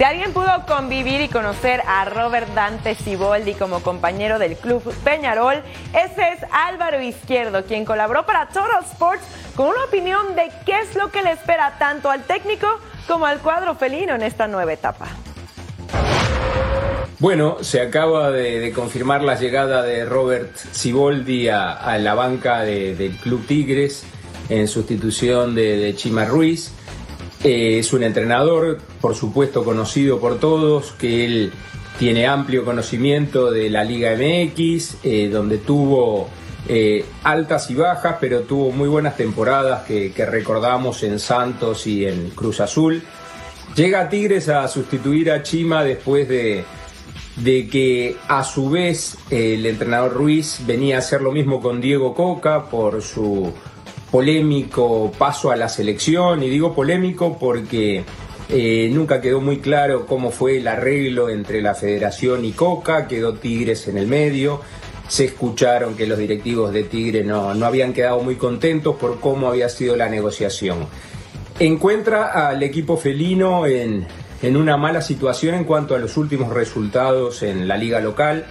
Si 0.00 0.04
alguien 0.04 0.32
pudo 0.32 0.64
convivir 0.66 1.20
y 1.20 1.28
conocer 1.28 1.82
a 1.86 2.06
Robert 2.06 2.48
Dante 2.54 2.94
Ciboldi 2.94 3.52
como 3.52 3.82
compañero 3.82 4.38
del 4.38 4.56
club 4.56 4.82
Peñarol, 5.04 5.62
ese 5.92 6.22
es 6.32 6.38
Álvaro 6.50 7.02
Izquierdo, 7.02 7.66
quien 7.66 7.84
colaboró 7.84 8.24
para 8.24 8.48
Total 8.48 8.82
Sports 8.82 9.22
con 9.54 9.66
una 9.66 9.84
opinión 9.84 10.34
de 10.36 10.50
qué 10.64 10.78
es 10.80 10.96
lo 10.96 11.10
que 11.10 11.22
le 11.22 11.32
espera 11.32 11.76
tanto 11.78 12.08
al 12.08 12.24
técnico 12.24 12.66
como 13.06 13.26
al 13.26 13.40
cuadro 13.40 13.74
felino 13.74 14.14
en 14.14 14.22
esta 14.22 14.48
nueva 14.48 14.72
etapa. 14.72 15.06
Bueno, 17.18 17.58
se 17.60 17.82
acaba 17.82 18.30
de, 18.30 18.72
confirmar 18.72 19.20
la 19.20 19.34
llegada 19.34 19.82
de 19.82 20.06
Robert 20.06 20.56
Ciboldi 20.56 21.50
a, 21.50 21.98
la 21.98 22.14
banca 22.14 22.62
del 22.62 23.18
Club 23.18 23.46
Tigres 23.46 24.04
en 24.48 24.66
sustitución 24.66 25.54
de 25.54 25.92
Chima 25.94 26.24
Ruiz. 26.24 26.72
Eh, 27.42 27.78
es 27.78 27.92
un 27.94 28.02
entrenador, 28.02 28.78
por 29.00 29.14
supuesto, 29.14 29.64
conocido 29.64 30.20
por 30.20 30.38
todos, 30.38 30.92
que 30.92 31.24
él 31.24 31.52
tiene 31.98 32.26
amplio 32.26 32.64
conocimiento 32.64 33.50
de 33.50 33.70
la 33.70 33.82
Liga 33.82 34.12
MX, 34.14 34.96
eh, 35.02 35.30
donde 35.32 35.56
tuvo 35.58 36.28
eh, 36.68 37.04
altas 37.24 37.70
y 37.70 37.74
bajas, 37.74 38.16
pero 38.20 38.40
tuvo 38.40 38.72
muy 38.72 38.88
buenas 38.88 39.16
temporadas 39.16 39.84
que, 39.84 40.12
recordamos 40.26 41.02
en 41.02 41.18
Santos 41.18 41.86
y 41.86 42.04
en 42.04 42.30
Cruz 42.30 42.60
Azul. 42.60 43.02
Llega 43.74 44.02
a 44.02 44.08
Tigres 44.10 44.50
a 44.50 44.68
sustituir 44.68 45.30
a 45.30 45.42
Chima 45.42 45.82
después 45.82 46.28
de, 46.28 46.64
de 47.36 47.68
que 47.68 48.16
a 48.28 48.44
su 48.44 48.68
vez 48.68 49.16
el 49.30 49.64
entrenador 49.64 50.12
Ruiz 50.12 50.60
venía 50.66 50.96
a 50.96 50.98
hacer 50.98 51.22
lo 51.22 51.32
mismo 51.32 51.62
con 51.62 51.80
Diego 51.80 52.14
Coca 52.14 52.64
por 52.64 53.00
su 53.00 53.52
polémico 54.10 55.12
paso 55.16 55.50
a 55.50 55.56
la 55.56 55.68
selección, 55.68 56.42
y 56.42 56.50
digo 56.50 56.74
polémico 56.74 57.38
porque 57.38 58.04
eh, 58.48 58.90
nunca 58.92 59.20
quedó 59.20 59.40
muy 59.40 59.58
claro 59.58 60.06
cómo 60.06 60.30
fue 60.30 60.58
el 60.58 60.66
arreglo 60.66 61.28
entre 61.28 61.62
la 61.62 61.74
federación 61.74 62.44
y 62.44 62.52
Coca, 62.52 63.06
quedó 63.06 63.34
Tigres 63.34 63.86
en 63.88 63.96
el 63.96 64.06
medio, 64.06 64.60
se 65.06 65.26
escucharon 65.26 65.96
que 65.96 66.06
los 66.06 66.18
directivos 66.18 66.72
de 66.72 66.84
Tigre 66.84 67.24
no, 67.24 67.54
no 67.54 67.66
habían 67.66 67.92
quedado 67.92 68.20
muy 68.20 68.36
contentos 68.36 68.96
por 68.96 69.20
cómo 69.20 69.48
había 69.48 69.68
sido 69.68 69.96
la 69.96 70.08
negociación. 70.08 70.86
Encuentra 71.58 72.48
al 72.48 72.62
equipo 72.62 72.96
felino 72.96 73.66
en, 73.66 74.06
en 74.42 74.56
una 74.56 74.76
mala 74.76 75.02
situación 75.02 75.54
en 75.54 75.64
cuanto 75.64 75.94
a 75.94 75.98
los 75.98 76.16
últimos 76.16 76.52
resultados 76.52 77.42
en 77.42 77.68
la 77.68 77.76
liga 77.76 78.00
local 78.00 78.46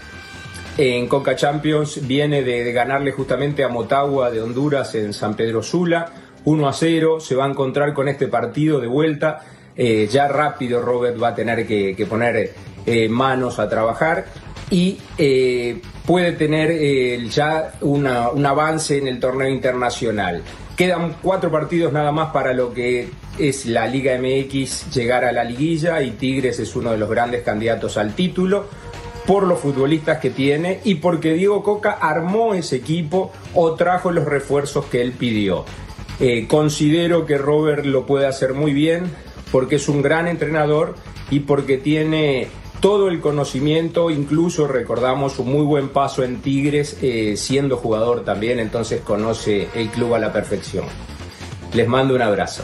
en 0.82 1.08
Coca 1.08 1.36
Champions 1.36 2.08
viene 2.08 2.42
de, 2.42 2.72
ganarle 2.72 3.12
justamente 3.12 3.66
a 3.66 3.68
Motagua 3.68 4.32
de 4.32 4.42
Honduras 4.42 4.96
en 4.96 5.12
San 5.12 5.36
Pedro 5.36 5.62
Sula, 5.62 6.10
1 6.46 6.70
a 6.70 6.72
0, 6.72 7.20
se 7.20 7.36
va 7.36 7.44
a 7.44 7.50
encontrar 7.50 7.94
con 7.94 8.08
este 8.08 8.28
partido 8.28 8.80
de 8.80 8.88
vuelta, 8.88 9.42
eh, 9.76 10.08
ya 10.10 10.30
rápido 10.30 10.82
Robert 10.82 11.22
va 11.22 11.30
a 11.30 11.36
tener 11.36 11.68
que, 11.68 12.08
poner 12.10 12.54
eh, 12.86 13.10
manos 13.10 13.60
a 13.60 13.68
trabajar 13.68 14.28
y 14.70 14.98
eh, 15.18 15.82
puede 16.06 16.32
tener 16.32 17.28
ya 17.28 17.74
un 17.82 18.08
avance 18.08 19.00
en 19.00 19.10
el 19.10 19.20
torneo 19.20 19.50
internacional. 19.50 20.42
Quedan 20.78 21.18
cuatro 21.22 21.52
partidos 21.52 21.92
nada 21.92 22.14
más 22.14 22.32
para 22.32 22.54
lo 22.54 22.74
que 22.74 23.10
es 23.38 23.66
la 23.66 23.86
Liga 23.86 24.18
MX 24.18 24.96
llegar 24.96 25.26
a 25.26 25.34
la 25.34 25.44
liguilla 25.44 26.02
y 26.02 26.12
Tigres 26.12 26.58
es 26.58 26.74
uno 26.74 26.92
de 26.92 26.98
los 26.98 27.10
grandes 27.10 27.42
candidatos 27.44 27.98
al 27.98 28.16
título 28.16 28.70
por 29.30 29.44
los 29.44 29.60
futbolistas 29.60 30.18
que 30.18 30.32
tiene 30.32 30.80
y 30.84 30.96
porque 30.96 31.36
Diego 31.36 31.62
Coca 31.62 31.92
armó 31.92 32.56
ese 32.56 32.78
equipo 32.78 33.32
o 33.54 33.76
trajo 33.76 34.10
los 34.10 34.26
refuerzos 34.26 34.86
que 34.86 35.04
él 35.04 35.12
pidió. 35.12 35.66
Eh, 36.20 36.48
considero 36.48 37.28
que 37.28 37.38
Robert 37.38 37.86
lo 37.86 38.08
puede 38.08 38.26
hacer 38.26 38.56
muy 38.56 38.74
bien 38.74 39.04
porque 39.52 39.76
es 39.76 39.88
un 39.88 40.02
gran 40.02 40.28
entrenador 40.28 40.96
y 41.30 41.42
porque 41.42 41.78
tiene 41.78 42.48
todo 42.80 43.08
el 43.08 43.20
conocimiento, 43.20 44.10
incluso 44.10 44.68
recordamos 44.68 45.38
un 45.38 45.52
muy 45.52 45.64
buen 45.64 45.90
paso 45.90 46.24
en 46.24 46.42
Tigres 46.42 46.98
eh, 47.04 47.38
siendo 47.38 47.78
jugador 47.78 48.24
también, 48.24 48.58
entonces 48.58 49.02
conoce 49.02 49.68
el 49.76 49.90
club 49.90 50.16
a 50.16 50.20
la 50.20 50.34
perfección. 50.34 50.86
Les 51.76 51.88
mando 51.88 52.16
un 52.16 52.24
abrazo. 52.24 52.64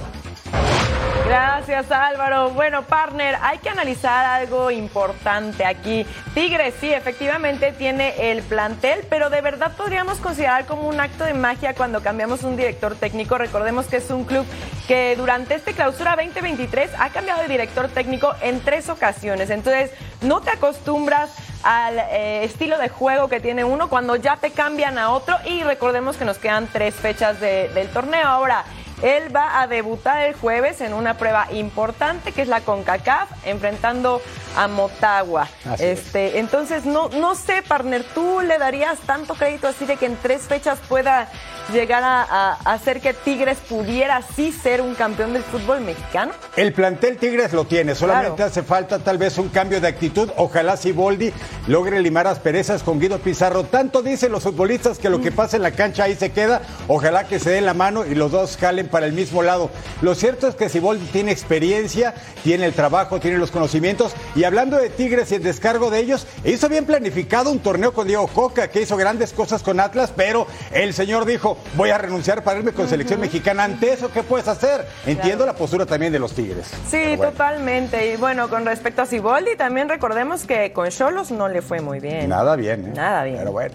Gracias 1.25 1.91
Álvaro. 1.91 2.51
Bueno, 2.51 2.83
partner, 2.83 3.35
hay 3.41 3.57
que 3.57 3.69
analizar 3.69 4.25
algo 4.25 4.69
importante 4.69 5.65
aquí. 5.65 6.05
Tigres 6.35 6.75
sí, 6.79 6.93
efectivamente 6.93 7.71
tiene 7.71 8.31
el 8.31 8.43
plantel, 8.43 8.99
pero 9.09 9.31
de 9.31 9.41
verdad 9.41 9.71
podríamos 9.75 10.19
considerar 10.19 10.67
como 10.67 10.87
un 10.87 10.99
acto 10.99 11.23
de 11.23 11.33
magia 11.33 11.73
cuando 11.73 12.03
cambiamos 12.03 12.43
un 12.43 12.55
director 12.55 12.95
técnico. 12.95 13.39
Recordemos 13.39 13.87
que 13.87 13.97
es 13.97 14.11
un 14.11 14.23
club 14.25 14.45
que 14.87 15.15
durante 15.15 15.55
este 15.55 15.73
clausura 15.73 16.15
2023 16.15 16.91
ha 16.99 17.09
cambiado 17.09 17.41
de 17.41 17.47
director 17.47 17.87
técnico 17.87 18.35
en 18.41 18.59
tres 18.59 18.89
ocasiones. 18.89 19.49
Entonces, 19.49 19.89
no 20.21 20.41
te 20.41 20.51
acostumbras 20.51 21.31
al 21.63 21.97
eh, 21.97 22.43
estilo 22.43 22.77
de 22.77 22.89
juego 22.89 23.27
que 23.27 23.39
tiene 23.39 23.63
uno 23.63 23.89
cuando 23.89 24.15
ya 24.15 24.37
te 24.37 24.51
cambian 24.51 24.99
a 24.99 25.09
otro 25.09 25.35
y 25.45 25.63
recordemos 25.63 26.15
que 26.17 26.25
nos 26.25 26.37
quedan 26.37 26.67
tres 26.67 26.93
fechas 26.93 27.39
del 27.39 27.87
torneo. 27.89 28.27
Ahora, 28.27 28.63
él 29.01 29.35
va 29.35 29.61
a 29.61 29.67
debutar 29.67 30.23
el 30.23 30.35
jueves 30.35 30.81
en 30.81 30.93
una 30.93 31.17
prueba 31.17 31.47
importante 31.51 32.31
que 32.31 32.41
es 32.41 32.47
la 32.47 32.61
CONCACAF, 32.61 33.29
enfrentando 33.45 34.21
a 34.55 34.67
Motagua. 34.67 35.47
este, 35.79 36.39
entonces 36.39 36.85
no, 36.85 37.09
no 37.09 37.35
sé, 37.35 37.61
partner, 37.67 38.03
¿tú 38.13 38.41
le 38.41 38.57
darías 38.57 38.99
tanto 38.99 39.33
crédito 39.35 39.67
así 39.67 39.85
de 39.85 39.97
que 39.97 40.05
en 40.05 40.15
tres 40.17 40.43
fechas 40.43 40.79
pueda 40.87 41.29
llegar 41.73 42.03
a, 42.03 42.53
hacer 42.65 43.01
que 43.01 43.13
Tigres 43.13 43.57
pudiera 43.57 44.21
sí 44.35 44.51
ser 44.51 44.81
un 44.81 44.95
campeón 44.95 45.33
del 45.33 45.43
fútbol 45.43 45.81
mexicano? 45.81 46.31
El 46.55 46.73
plantel 46.73 47.17
Tigres 47.17 47.53
lo 47.53 47.65
tiene, 47.65 47.95
solamente 47.95 48.43
hace 48.43 48.63
falta 48.63 48.99
tal 48.99 49.17
vez 49.17 49.37
un 49.37 49.49
cambio 49.49 49.81
de 49.81 49.87
actitud. 49.87 50.29
Ojalá 50.37 50.77
Siboldi 50.77 51.33
logre 51.67 52.01
limar 52.01 52.27
asperezas 52.27 52.83
con 52.83 52.99
Guido 52.99 53.19
Pizarro. 53.19 53.63
Tanto 53.63 54.01
dicen 54.01 54.31
los 54.31 54.43
futbolistas 54.43 54.99
que 54.99 55.09
lo 55.09 55.21
que 55.21 55.31
pasa 55.31 55.57
en 55.57 55.63
la 55.63 55.71
cancha 55.71 56.03
ahí 56.03 56.15
se 56.15 56.31
queda. 56.31 56.61
Ojalá 56.87 57.25
que 57.25 57.39
se 57.39 57.49
den 57.51 57.65
la 57.65 57.73
mano 57.73 58.05
y 58.05 58.15
los 58.15 58.31
dos 58.31 58.57
jalen 58.57 58.84
para 58.87 59.05
el 59.05 59.13
mismo 59.13 59.43
lado. 59.43 59.69
Lo 60.01 60.15
cierto 60.15 60.47
es 60.47 60.55
que 60.55 60.69
Siboldi 60.69 61.05
tiene 61.07 61.31
experiencia, 61.31 62.13
tiene 62.43 62.65
el 62.65 62.73
trabajo, 62.73 63.19
tiene 63.19 63.37
los 63.37 63.51
conocimientos. 63.51 64.13
Y 64.35 64.43
hablando 64.43 64.77
de 64.77 64.89
Tigres 64.89 65.31
y 65.31 65.35
el 65.35 65.43
descargo 65.43 65.89
de 65.89 65.99
ellos, 65.99 66.27
hizo 66.43 66.69
bien 66.69 66.85
planificado 66.85 67.51
un 67.51 67.59
torneo 67.59 67.93
con 67.93 68.07
Diego 68.07 68.27
Coca, 68.27 68.69
que 68.69 68.81
hizo 68.81 68.97
grandes 68.97 69.33
cosas 69.33 69.63
con 69.63 69.79
Atlas, 69.79 70.13
pero 70.15 70.47
el 70.71 70.93
señor 70.93 71.25
dijo, 71.25 71.57
voy 71.75 71.89
a 71.89 71.97
renunciar 71.97 72.43
para 72.43 72.59
irme 72.59 72.71
con 72.71 72.87
selección 72.87 73.19
mexicana. 73.19 73.63
Ante 73.63 73.93
eso, 73.93 74.11
¿qué 74.11 74.23
puedes 74.23 74.47
hacer? 74.47 74.85
Entiendo 75.05 75.45
la 75.45 75.53
postura 75.53 75.85
también 75.85 76.11
de 76.11 76.19
los 76.19 76.33
Tigres. 76.33 76.67
Sí, 76.89 77.17
totalmente. 77.17 78.13
Y 78.13 78.17
bueno, 78.17 78.49
con 78.49 78.65
respecto 78.65 79.01
a 79.01 79.05
Siboldi, 79.05 79.55
también 79.55 79.89
recordemos 79.89 80.45
que 80.45 80.73
con 80.73 80.89
Cholos 80.89 81.31
no 81.31 81.47
le 81.47 81.61
fue 81.61 81.81
muy 81.81 81.99
bien. 81.99 82.29
Nada 82.29 82.55
bien, 82.55 82.85
¿eh? 82.85 82.93
Nada 82.95 83.23
bien. 83.23 83.37
Pero 83.37 83.51
bueno. 83.51 83.73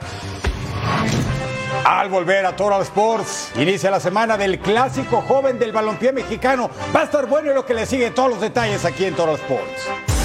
Al 1.84 2.08
volver 2.08 2.46
a 2.46 2.54
Total 2.54 2.82
Sports, 2.82 3.52
inicia 3.56 3.90
la 3.90 4.00
semana 4.00 4.36
del 4.36 4.58
clásico 4.58 5.22
joven 5.22 5.58
del 5.58 5.72
balompié 5.72 6.12
mexicano. 6.12 6.70
Va 6.94 7.00
a 7.00 7.04
estar 7.04 7.26
bueno 7.26 7.52
lo 7.52 7.64
que 7.64 7.74
le 7.74 7.86
sigue 7.86 8.10
todos 8.10 8.30
los 8.30 8.40
detalles 8.40 8.84
aquí 8.84 9.04
en 9.04 9.14
Total 9.14 9.36
Sports. 9.36 10.19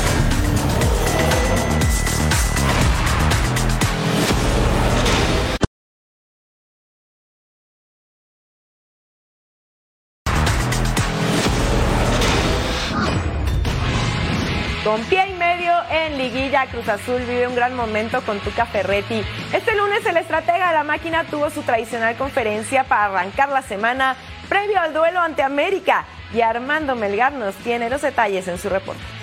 Cruz 16.64 16.88
Azul 16.88 17.22
vive 17.22 17.48
un 17.48 17.56
gran 17.56 17.76
momento 17.76 18.22
con 18.22 18.40
Tuca 18.40 18.66
Ferretti. 18.66 19.22
Este 19.52 19.76
lunes 19.76 20.06
el 20.06 20.16
estratega 20.16 20.70
de 20.70 20.74
la 20.74 20.84
máquina 20.86 21.26
tuvo 21.26 21.50
su 21.50 21.62
tradicional 21.64 22.16
conferencia 22.16 22.86
para 22.86 23.06
arrancar 23.06 23.50
la 23.50 23.62
semana 23.62 24.16
previo 24.48 24.80
al 24.80 24.94
duelo 24.94 25.20
ante 25.20 25.44
América 25.44 26.06
y 26.34 26.42
Armando 26.42 26.96
Melgar 26.96 27.34
nos 27.34 27.56
tiene 27.56 27.90
los 27.90 28.02
detalles 28.02 28.48
en 28.48 28.58
su 28.58 28.70
reporte. 28.70 29.15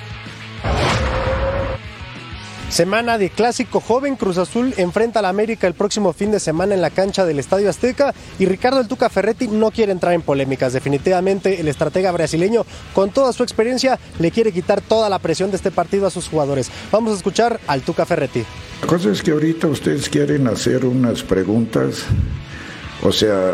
Semana 2.72 3.18
de 3.18 3.28
clásico 3.28 3.80
joven, 3.80 4.16
Cruz 4.16 4.38
Azul 4.38 4.72
enfrenta 4.78 5.18
al 5.18 5.26
América 5.26 5.66
el 5.66 5.74
próximo 5.74 6.14
fin 6.14 6.30
de 6.30 6.40
semana 6.40 6.74
en 6.74 6.80
la 6.80 6.88
cancha 6.88 7.26
del 7.26 7.38
Estadio 7.38 7.68
Azteca 7.68 8.14
y 8.38 8.46
Ricardo 8.46 8.80
El 8.80 8.88
Tuca 8.88 9.10
Ferretti 9.10 9.46
no 9.46 9.70
quiere 9.70 9.92
entrar 9.92 10.14
en 10.14 10.22
polémicas. 10.22 10.72
Definitivamente 10.72 11.60
el 11.60 11.68
estratega 11.68 12.10
brasileño 12.12 12.64
con 12.94 13.10
toda 13.10 13.34
su 13.34 13.42
experiencia 13.42 13.98
le 14.18 14.30
quiere 14.30 14.52
quitar 14.52 14.80
toda 14.80 15.10
la 15.10 15.18
presión 15.18 15.50
de 15.50 15.58
este 15.58 15.70
partido 15.70 16.06
a 16.06 16.10
sus 16.10 16.28
jugadores. 16.28 16.70
Vamos 16.90 17.12
a 17.12 17.16
escuchar 17.16 17.60
al 17.66 17.82
Tuca 17.82 18.06
Ferretti. 18.06 18.42
La 18.80 18.86
cosa 18.86 19.10
es 19.10 19.22
que 19.22 19.32
ahorita 19.32 19.66
ustedes 19.66 20.08
quieren 20.08 20.46
hacer 20.46 20.86
unas 20.86 21.22
preguntas, 21.22 22.04
o 23.02 23.12
sea, 23.12 23.52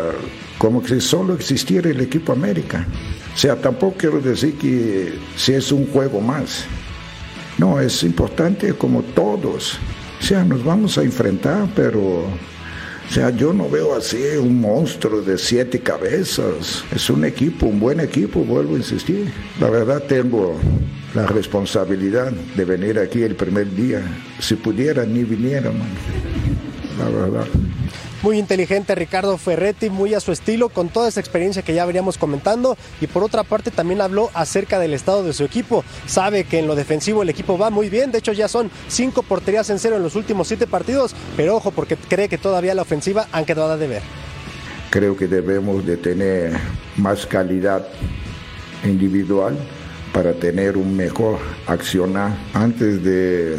como 0.57 0.81
que 0.81 1.01
solo 1.01 1.33
existiera 1.33 1.89
el 1.89 1.99
equipo 1.99 2.31
América. 2.31 2.87
O 3.35 3.37
sea, 3.37 3.57
tampoco 3.57 3.97
quiero 3.97 4.21
decir 4.21 4.57
que 4.57 5.19
si 5.35 5.51
es 5.51 5.73
un 5.73 5.87
juego 5.87 6.21
más. 6.21 6.63
No, 7.59 7.79
es 7.79 8.03
importante 8.03 8.73
como 8.73 9.03
todos. 9.03 9.77
O 10.19 10.23
sea, 10.23 10.43
nos 10.45 10.63
vamos 10.63 10.97
a 10.97 11.03
enfrentar, 11.03 11.67
pero 11.75 11.99
o 13.09 13.11
sea, 13.11 13.31
yo 13.31 13.51
no 13.53 13.67
veo 13.67 13.95
así 13.95 14.21
un 14.39 14.61
monstruo 14.61 15.21
de 15.21 15.37
siete 15.37 15.79
cabezas. 15.79 16.83
Es 16.95 17.09
un 17.09 17.25
equipo, 17.25 17.65
un 17.65 17.79
buen 17.79 17.99
equipo, 17.99 18.41
vuelvo 18.41 18.75
a 18.75 18.77
insistir. 18.77 19.31
La 19.59 19.69
verdad 19.69 20.03
tengo 20.03 20.55
la 21.15 21.25
responsabilidad 21.25 22.31
de 22.31 22.65
venir 22.65 22.97
aquí 22.99 23.23
el 23.23 23.35
primer 23.35 23.75
día. 23.75 24.01
Si 24.39 24.55
pudiera, 24.55 25.05
ni 25.05 25.23
viniera, 25.23 25.71
man. 25.71 25.89
La 26.97 27.09
verdad. 27.09 27.47
Muy 28.21 28.37
inteligente 28.37 28.95
Ricardo 28.95 29.37
Ferretti, 29.37 29.89
muy 29.89 30.13
a 30.13 30.19
su 30.19 30.33
estilo, 30.33 30.67
con 30.67 30.89
toda 30.89 31.07
esa 31.07 31.21
experiencia 31.21 31.61
que 31.61 31.73
ya 31.73 31.85
veníamos 31.85 32.17
comentando. 32.17 32.77
Y 32.99 33.07
por 33.07 33.23
otra 33.23 33.43
parte 33.43 33.71
también 33.71 34.01
habló 34.01 34.29
acerca 34.33 34.77
del 34.77 34.93
estado 34.93 35.23
de 35.23 35.31
su 35.31 35.45
equipo. 35.45 35.85
Sabe 36.05 36.43
que 36.43 36.59
en 36.59 36.67
lo 36.67 36.75
defensivo 36.75 37.23
el 37.23 37.29
equipo 37.29 37.57
va 37.57 37.69
muy 37.69 37.89
bien, 37.89 38.11
de 38.11 38.17
hecho 38.17 38.33
ya 38.33 38.49
son 38.49 38.69
cinco 38.89 39.23
porterías 39.23 39.69
en 39.69 39.79
cero 39.79 39.95
en 39.95 40.03
los 40.03 40.15
últimos 40.15 40.49
siete 40.49 40.67
partidos, 40.67 41.15
pero 41.37 41.55
ojo 41.55 41.71
porque 41.71 41.95
cree 41.95 42.27
que 42.27 42.37
todavía 42.37 42.75
la 42.75 42.81
ofensiva 42.81 43.27
han 43.31 43.45
quedado 43.45 43.71
a 43.71 43.77
deber. 43.77 44.01
Creo 44.89 45.15
que 45.15 45.27
debemos 45.27 45.85
de 45.85 45.95
tener 45.95 46.57
más 46.97 47.25
calidad 47.25 47.87
individual 48.83 49.57
para 50.13 50.33
tener 50.33 50.75
un 50.75 50.97
mejor 50.97 51.39
accionar 51.67 52.35
antes 52.53 53.03
de 53.03 53.57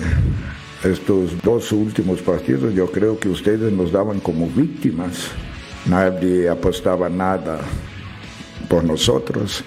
estos 0.84 1.40
dos 1.42 1.72
últimos 1.72 2.22
partidos 2.22 2.74
yo 2.74 2.90
creo 2.90 3.18
que 3.18 3.28
ustedes 3.28 3.72
nos 3.72 3.92
daban 3.92 4.20
como 4.20 4.46
víctimas. 4.46 5.28
Nadie 5.86 6.48
apostaba 6.48 7.08
nada 7.08 7.60
por 8.68 8.84
nosotros, 8.84 9.64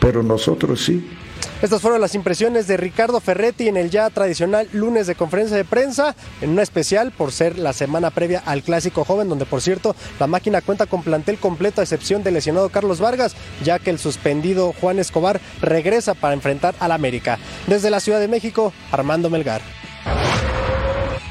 pero 0.00 0.22
nosotros 0.22 0.82
sí. 0.82 1.16
Estas 1.62 1.82
fueron 1.82 2.00
las 2.00 2.14
impresiones 2.14 2.66
de 2.66 2.78
Ricardo 2.78 3.20
Ferretti 3.20 3.68
en 3.68 3.76
el 3.76 3.90
ya 3.90 4.08
tradicional 4.08 4.66
lunes 4.72 5.06
de 5.06 5.14
conferencia 5.14 5.56
de 5.56 5.64
prensa, 5.64 6.14
en 6.40 6.50
una 6.50 6.62
especial 6.62 7.12
por 7.12 7.32
ser 7.32 7.58
la 7.58 7.74
semana 7.74 8.10
previa 8.10 8.42
al 8.46 8.62
Clásico 8.62 9.04
Joven, 9.04 9.28
donde 9.28 9.44
por 9.44 9.60
cierto 9.60 9.94
la 10.18 10.26
máquina 10.26 10.62
cuenta 10.62 10.86
con 10.86 11.02
plantel 11.02 11.36
completo 11.38 11.80
a 11.80 11.84
excepción 11.84 12.22
del 12.22 12.34
lesionado 12.34 12.70
Carlos 12.70 12.98
Vargas, 12.98 13.36
ya 13.62 13.78
que 13.78 13.90
el 13.90 13.98
suspendido 13.98 14.74
Juan 14.80 14.98
Escobar 14.98 15.40
regresa 15.60 16.14
para 16.14 16.34
enfrentar 16.34 16.74
al 16.80 16.92
América. 16.92 17.38
Desde 17.66 17.90
la 17.90 18.00
Ciudad 18.00 18.20
de 18.20 18.28
México, 18.28 18.72
Armando 18.90 19.28
Melgar. 19.28 19.79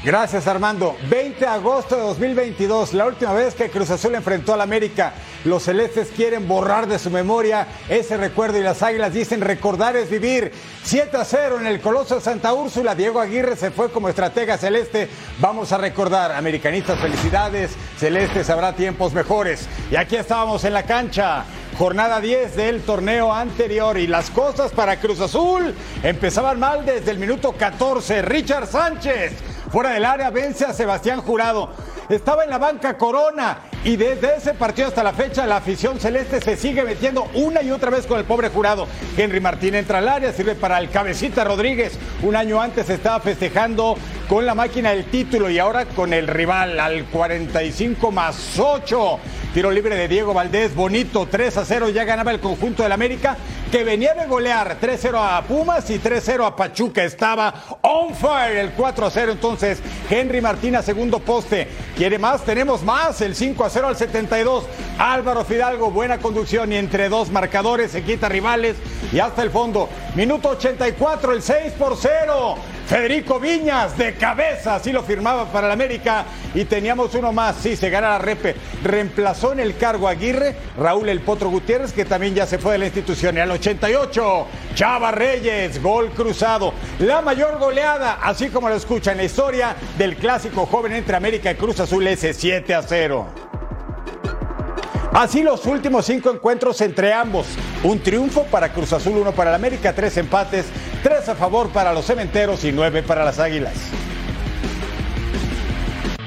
Gracias 0.02 0.46
Armando. 0.46 0.96
20 1.10 1.40
de 1.40 1.46
agosto 1.46 1.94
de 1.94 2.00
2022, 2.00 2.94
la 2.94 3.04
última 3.04 3.34
vez 3.34 3.54
que 3.54 3.68
Cruz 3.68 3.90
Azul 3.90 4.14
enfrentó 4.14 4.54
al 4.54 4.62
América. 4.62 5.12
Los 5.44 5.64
celestes 5.64 6.08
quieren 6.16 6.48
borrar 6.48 6.86
de 6.86 6.98
su 6.98 7.10
memoria 7.10 7.66
ese 7.86 8.16
recuerdo 8.16 8.58
y 8.58 8.62
las 8.62 8.82
águilas 8.82 9.12
dicen 9.12 9.42
recordar 9.42 9.96
es 9.96 10.08
vivir. 10.08 10.52
7 10.84 11.14
a 11.18 11.24
0 11.26 11.58
en 11.60 11.66
el 11.66 11.82
Coloso 11.82 12.14
de 12.14 12.22
Santa 12.22 12.54
Úrsula. 12.54 12.94
Diego 12.94 13.20
Aguirre 13.20 13.56
se 13.56 13.70
fue 13.70 13.92
como 13.92 14.08
estratega 14.08 14.56
celeste. 14.56 15.06
Vamos 15.38 15.70
a 15.70 15.76
recordar, 15.76 16.32
americanistas, 16.32 16.98
felicidades. 16.98 17.72
Celestes 17.98 18.48
habrá 18.48 18.74
tiempos 18.74 19.12
mejores. 19.12 19.68
Y 19.90 19.96
aquí 19.96 20.16
estábamos 20.16 20.64
en 20.64 20.72
la 20.72 20.84
cancha. 20.84 21.44
Jornada 21.76 22.22
10 22.22 22.56
del 22.56 22.80
torneo 22.82 23.34
anterior 23.34 23.98
y 23.98 24.06
las 24.06 24.30
cosas 24.30 24.72
para 24.72 24.98
Cruz 24.98 25.20
Azul 25.20 25.74
empezaban 26.02 26.58
mal 26.58 26.86
desde 26.86 27.10
el 27.10 27.18
minuto 27.18 27.52
14. 27.52 28.22
Richard 28.22 28.66
Sánchez 28.66 29.32
fuera 29.70 29.90
del 29.90 30.04
área 30.04 30.30
vence 30.30 30.64
a 30.64 30.72
Sebastián 30.72 31.20
Jurado. 31.20 31.70
Estaba 32.08 32.42
en 32.42 32.50
la 32.50 32.58
banca 32.58 32.98
Corona 32.98 33.58
y 33.84 33.96
desde 33.96 34.36
ese 34.36 34.52
partido 34.52 34.88
hasta 34.88 35.04
la 35.04 35.12
fecha 35.12 35.46
la 35.46 35.58
afición 35.58 36.00
celeste 36.00 36.40
se 36.40 36.56
sigue 36.56 36.82
metiendo 36.82 37.28
una 37.34 37.62
y 37.62 37.70
otra 37.70 37.90
vez 37.90 38.06
con 38.06 38.18
el 38.18 38.24
pobre 38.24 38.48
Jurado. 38.48 38.88
Henry 39.16 39.40
Martín 39.40 39.76
entra 39.76 39.98
al 39.98 40.08
área, 40.08 40.32
sirve 40.32 40.56
para 40.56 40.78
el 40.78 40.90
cabecita 40.90 41.44
Rodríguez. 41.44 41.98
Un 42.22 42.34
año 42.34 42.60
antes 42.60 42.90
estaba 42.90 43.20
festejando 43.20 43.96
con 44.28 44.44
la 44.44 44.56
máquina 44.56 44.90
del 44.90 45.04
título 45.04 45.50
y 45.50 45.60
ahora 45.60 45.86
con 45.86 46.12
el 46.12 46.26
rival 46.26 46.80
al 46.80 47.04
45 47.04 48.10
más 48.10 48.58
8. 48.58 49.18
Tiro 49.52 49.72
libre 49.72 49.96
de 49.96 50.06
Diego 50.06 50.32
Valdés, 50.32 50.76
bonito, 50.76 51.26
3 51.28 51.56
a 51.56 51.64
0, 51.64 51.88
ya 51.88 52.04
ganaba 52.04 52.30
el 52.30 52.38
conjunto 52.38 52.84
del 52.84 52.92
América, 52.92 53.36
que 53.72 53.82
venía 53.82 54.14
de 54.14 54.26
golear 54.26 54.78
3-0 54.80 55.16
a 55.16 55.42
Pumas 55.42 55.90
y 55.90 55.98
3-0 55.98 56.46
a 56.46 56.54
Pachuca. 56.54 57.02
Estaba 57.02 57.52
on 57.82 58.14
fire 58.14 58.58
el 58.58 58.70
4 58.70 59.06
a 59.06 59.10
0. 59.10 59.32
Entonces, 59.32 59.80
Henry 60.08 60.40
Martínez, 60.40 60.84
segundo 60.84 61.18
poste. 61.18 61.66
¿Quiere 61.96 62.16
más? 62.16 62.44
Tenemos 62.44 62.84
más. 62.84 63.20
El 63.22 63.34
5 63.34 63.64
a 63.64 63.70
0 63.70 63.88
al 63.88 63.96
72. 63.96 64.66
Álvaro 64.98 65.44
Fidalgo, 65.44 65.90
buena 65.90 66.18
conducción 66.18 66.72
y 66.72 66.76
entre 66.76 67.08
dos 67.08 67.30
marcadores 67.30 67.90
se 67.90 68.02
quita 68.04 68.28
rivales 68.28 68.76
y 69.12 69.18
hasta 69.18 69.42
el 69.42 69.50
fondo. 69.50 69.88
Minuto 70.14 70.50
84, 70.50 71.32
el 71.32 71.42
6 71.42 71.72
por 71.76 71.96
0. 71.96 72.56
Federico 72.90 73.38
Viñas 73.38 73.96
de 73.96 74.14
cabeza, 74.14 74.74
así 74.74 74.90
lo 74.90 75.04
firmaba 75.04 75.44
para 75.52 75.68
el 75.68 75.72
América. 75.72 76.24
Y 76.56 76.64
teníamos 76.64 77.14
uno 77.14 77.32
más, 77.32 77.54
sí, 77.54 77.76
se 77.76 77.88
gana 77.88 78.08
la 78.08 78.18
repe. 78.18 78.56
Reemplazó 78.82 79.52
en 79.52 79.60
el 79.60 79.76
cargo 79.76 80.08
a 80.08 80.10
Aguirre, 80.10 80.56
Raúl 80.76 81.08
El 81.08 81.20
Potro 81.20 81.50
Gutiérrez, 81.50 81.92
que 81.92 82.04
también 82.04 82.34
ya 82.34 82.46
se 82.46 82.58
fue 82.58 82.72
de 82.72 82.78
la 82.78 82.86
institución. 82.86 83.36
Y 83.36 83.40
al 83.40 83.52
88, 83.52 84.46
Chava 84.74 85.12
Reyes, 85.12 85.80
gol 85.80 86.10
cruzado. 86.10 86.74
La 86.98 87.22
mayor 87.22 87.60
goleada, 87.60 88.18
así 88.24 88.48
como 88.48 88.68
lo 88.68 88.74
escucha 88.74 89.12
en 89.12 89.18
la 89.18 89.24
historia 89.24 89.76
del 89.96 90.16
clásico 90.16 90.66
joven 90.66 90.90
entre 90.94 91.14
América 91.14 91.52
y 91.52 91.54
Cruz 91.54 91.78
Azul, 91.78 92.04
ese 92.08 92.34
7 92.34 92.74
a 92.74 92.82
0. 92.82 93.49
Así 95.12 95.42
los 95.42 95.66
últimos 95.66 96.06
cinco 96.06 96.30
encuentros 96.30 96.80
entre 96.80 97.12
ambos. 97.12 97.46
Un 97.82 98.00
triunfo 98.00 98.44
para 98.44 98.72
Cruz 98.72 98.92
Azul, 98.92 99.16
uno 99.16 99.32
para 99.32 99.50
el 99.50 99.56
América, 99.56 99.92
tres 99.92 100.16
empates, 100.16 100.66
tres 101.02 101.28
a 101.28 101.34
favor 101.34 101.70
para 101.70 101.92
los 101.92 102.04
cementeros 102.06 102.64
y 102.64 102.70
nueve 102.70 103.02
para 103.02 103.24
las 103.24 103.40
águilas. 103.40 103.74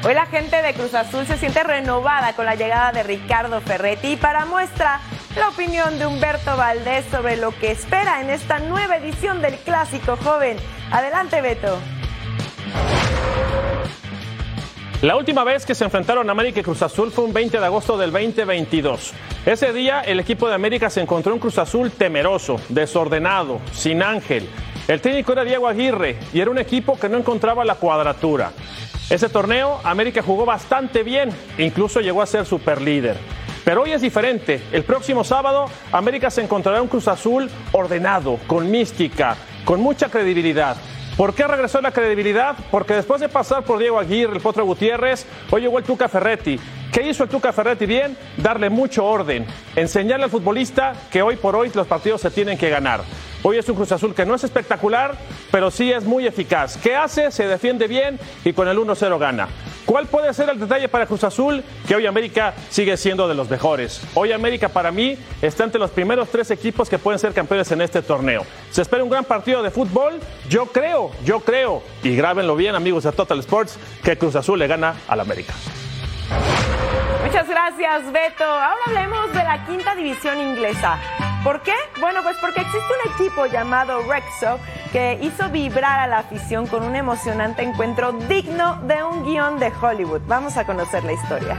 Hoy 0.05 0.13
la 0.13 0.25
gente 0.25 0.61
de 0.61 0.73
Cruz 0.73 0.93
Azul 0.95 1.25
se 1.25 1.37
siente 1.37 1.63
renovada 1.63 2.33
con 2.33 2.45
la 2.45 2.55
llegada 2.55 2.91
de 2.91 3.03
Ricardo 3.03 3.61
Ferretti 3.61 4.13
y 4.13 4.17
para 4.17 4.45
muestra 4.45 4.99
la 5.37 5.47
opinión 5.47 5.97
de 5.97 6.05
Humberto 6.05 6.57
Valdés 6.57 7.05
sobre 7.09 7.37
lo 7.37 7.57
que 7.57 7.71
espera 7.71 8.19
en 8.19 8.29
esta 8.29 8.59
nueva 8.59 8.97
edición 8.97 9.41
del 9.41 9.55
Clásico 9.55 10.17
Joven. 10.17 10.57
Adelante, 10.91 11.39
Beto. 11.41 11.79
La 15.03 15.17
última 15.17 15.43
vez 15.43 15.65
que 15.65 15.75
se 15.75 15.83
enfrentaron 15.83 16.29
América 16.29 16.61
y 16.61 16.63
Cruz 16.63 16.81
Azul 16.81 17.11
fue 17.11 17.25
un 17.25 17.33
20 17.33 17.59
de 17.59 17.65
agosto 17.65 17.97
del 17.97 18.13
2022. 18.13 19.11
Ese 19.45 19.73
día 19.73 19.99
el 19.99 20.21
equipo 20.21 20.47
de 20.47 20.55
América 20.55 20.89
se 20.89 21.01
encontró 21.01 21.33
en 21.33 21.39
Cruz 21.39 21.57
Azul 21.57 21.91
temeroso, 21.91 22.55
desordenado, 22.69 23.59
sin 23.73 24.01
ángel. 24.01 24.47
El 24.87 25.01
técnico 25.01 25.33
era 25.33 25.43
Diego 25.43 25.67
Aguirre 25.67 26.15
y 26.31 26.39
era 26.39 26.51
un 26.51 26.57
equipo 26.57 26.97
que 26.97 27.09
no 27.09 27.17
encontraba 27.17 27.65
la 27.65 27.75
cuadratura. 27.75 28.53
Ese 29.09 29.27
torneo 29.27 29.81
América 29.83 30.21
jugó 30.21 30.45
bastante 30.45 31.03
bien, 31.03 31.31
incluso 31.57 31.99
llegó 31.99 32.21
a 32.21 32.25
ser 32.25 32.45
superlíder. 32.45 33.17
Pero 33.65 33.81
hoy 33.81 33.91
es 33.91 34.01
diferente. 34.01 34.61
El 34.71 34.85
próximo 34.85 35.25
sábado 35.25 35.65
América 35.91 36.29
se 36.29 36.43
encontrará 36.43 36.81
un 36.81 36.87
Cruz 36.87 37.09
Azul 37.09 37.49
ordenado, 37.73 38.39
con 38.47 38.71
mística, 38.71 39.35
con 39.65 39.81
mucha 39.81 40.07
credibilidad. 40.07 40.77
¿Por 41.17 41.35
qué 41.35 41.45
regresó 41.45 41.79
la 41.79 41.91
credibilidad? 41.91 42.55
Porque 42.71 42.95
después 42.95 43.21
de 43.21 43.29
pasar 43.29 43.63
por 43.63 43.77
Diego 43.77 43.99
Aguirre, 43.99 44.33
el 44.33 44.41
Potro 44.41 44.65
Gutiérrez, 44.65 45.27
hoy 45.51 45.61
llegó 45.61 45.77
el 45.77 45.83
Tuca 45.83 46.09
Ferretti. 46.09 46.59
¿Qué 46.91 47.07
hizo 47.07 47.23
el 47.23 47.29
Tuca 47.29 47.53
Ferretti 47.53 47.85
bien? 47.85 48.17
Darle 48.37 48.71
mucho 48.71 49.05
orden, 49.05 49.45
enseñarle 49.75 50.25
al 50.25 50.31
futbolista 50.31 50.93
que 51.11 51.21
hoy 51.21 51.35
por 51.35 51.55
hoy 51.55 51.71
los 51.73 51.85
partidos 51.85 52.21
se 52.21 52.31
tienen 52.31 52.57
que 52.57 52.71
ganar. 52.71 53.01
Hoy 53.43 53.57
es 53.57 53.69
un 53.69 53.75
Cruz 53.75 53.91
Azul 53.91 54.15
que 54.15 54.25
no 54.25 54.33
es 54.33 54.43
espectacular, 54.43 55.15
pero 55.51 55.69
sí 55.69 55.91
es 55.91 56.03
muy 56.03 56.25
eficaz. 56.25 56.77
¿Qué 56.77 56.95
hace? 56.95 57.29
Se 57.29 57.45
defiende 57.45 57.87
bien 57.87 58.19
y 58.43 58.53
con 58.53 58.67
el 58.67 58.77
1-0 58.77 59.19
gana. 59.19 59.47
¿Cuál 59.93 60.07
puede 60.07 60.33
ser 60.33 60.49
el 60.49 60.59
detalle 60.59 60.89
para 60.89 61.05
Cruz 61.05 61.23
Azul? 61.23 61.63
Que 61.87 61.93
hoy 61.93 62.07
América 62.07 62.55
sigue 62.71 62.97
siendo 62.97 63.27
de 63.27 63.35
los 63.35 63.47
mejores. 63.47 64.01
Hoy 64.15 64.31
América 64.31 64.67
para 64.67 64.91
mí 64.91 65.15
está 65.39 65.65
entre 65.65 65.77
los 65.77 65.91
primeros 65.91 66.29
tres 66.29 66.49
equipos 66.49 66.89
que 66.89 66.97
pueden 66.97 67.19
ser 67.19 67.31
campeones 67.31 67.71
en 67.71 67.79
este 67.79 68.01
torneo. 68.01 68.43
Se 68.71 68.81
espera 68.81 69.03
un 69.03 69.11
gran 69.11 69.23
partido 69.23 69.61
de 69.61 69.69
fútbol. 69.69 70.19
Yo 70.49 70.65
creo, 70.65 71.11
yo 71.23 71.41
creo, 71.41 71.83
y 72.01 72.15
grábenlo 72.15 72.55
bien 72.55 72.73
amigos 72.73 73.03
de 73.03 73.11
Total 73.11 73.37
Sports, 73.37 73.77
que 74.03 74.17
Cruz 74.17 74.35
Azul 74.35 74.57
le 74.57 74.65
gana 74.65 74.95
al 75.07 75.19
América. 75.19 75.53
Muchas 77.23 77.47
gracias, 77.47 78.11
Beto. 78.11 78.43
Ahora 78.43 78.81
hablemos 78.85 79.33
de 79.33 79.43
la 79.43 79.65
quinta 79.65 79.95
división 79.95 80.39
inglesa. 80.39 80.99
¿Por 81.43 81.61
qué? 81.61 81.73
Bueno, 81.99 82.21
pues 82.21 82.35
porque 82.39 82.61
existe 82.61 82.79
un 82.79 83.13
equipo 83.13 83.45
llamado 83.45 84.01
Rexo 84.03 84.59
que 84.91 85.17
hizo 85.21 85.49
vibrar 85.49 85.99
a 85.99 86.07
la 86.07 86.19
afición 86.19 86.67
con 86.67 86.83
un 86.83 86.95
emocionante 86.95 87.63
encuentro 87.63 88.11
digno 88.11 88.75
de 88.83 89.03
un 89.03 89.23
guion 89.23 89.57
de 89.57 89.71
Hollywood. 89.81 90.21
Vamos 90.27 90.57
a 90.57 90.65
conocer 90.65 91.03
la 91.03 91.13
historia. 91.13 91.57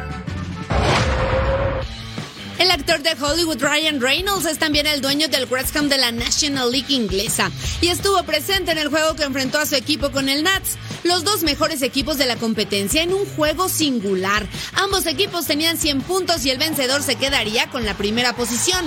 El 2.58 2.70
actor 2.70 3.02
de 3.02 3.16
Hollywood 3.20 3.60
Ryan 3.60 4.00
Reynolds 4.00 4.46
es 4.46 4.58
también 4.58 4.86
el 4.86 5.00
dueño 5.00 5.26
del 5.28 5.46
West 5.50 5.74
Ham 5.76 5.88
de 5.88 5.98
la 5.98 6.12
National 6.12 6.70
League 6.70 6.94
inglesa 6.94 7.50
y 7.80 7.88
estuvo 7.88 8.22
presente 8.22 8.70
en 8.70 8.78
el 8.78 8.88
juego 8.88 9.16
que 9.16 9.24
enfrentó 9.24 9.58
a 9.58 9.66
su 9.66 9.74
equipo 9.74 10.12
con 10.12 10.28
el 10.28 10.44
Nats, 10.44 10.76
los 11.02 11.24
dos 11.24 11.42
mejores 11.42 11.82
equipos 11.82 12.16
de 12.16 12.26
la 12.26 12.36
competencia 12.36 13.02
en 13.02 13.12
un 13.12 13.26
juego 13.26 13.68
singular. 13.68 14.46
Ambos 14.74 15.06
equipos 15.06 15.46
tenían 15.46 15.76
100 15.76 16.02
puntos 16.02 16.44
y 16.44 16.50
el 16.50 16.58
vencedor 16.58 17.02
se 17.02 17.16
quedaría 17.16 17.68
con 17.70 17.84
la 17.84 17.96
primera 17.96 18.36
posición. 18.36 18.84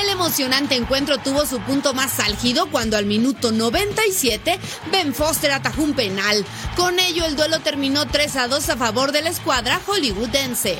El 0.00 0.08
emocionante 0.10 0.76
encuentro 0.76 1.18
tuvo 1.18 1.44
su 1.44 1.58
punto 1.60 1.94
más 1.94 2.20
álgido 2.20 2.70
cuando 2.70 2.96
al 2.96 3.06
minuto 3.06 3.50
97 3.50 4.60
Ben 4.92 5.12
Foster 5.12 5.50
atajó 5.50 5.82
un 5.82 5.94
penal. 5.94 6.44
Con 6.76 7.00
ello 7.00 7.24
el 7.24 7.34
duelo 7.34 7.58
terminó 7.60 8.06
3 8.06 8.36
a 8.36 8.48
2 8.48 8.68
a 8.68 8.76
favor 8.76 9.10
de 9.10 9.22
la 9.22 9.30
escuadra 9.30 9.80
hollywoodense. 9.86 10.78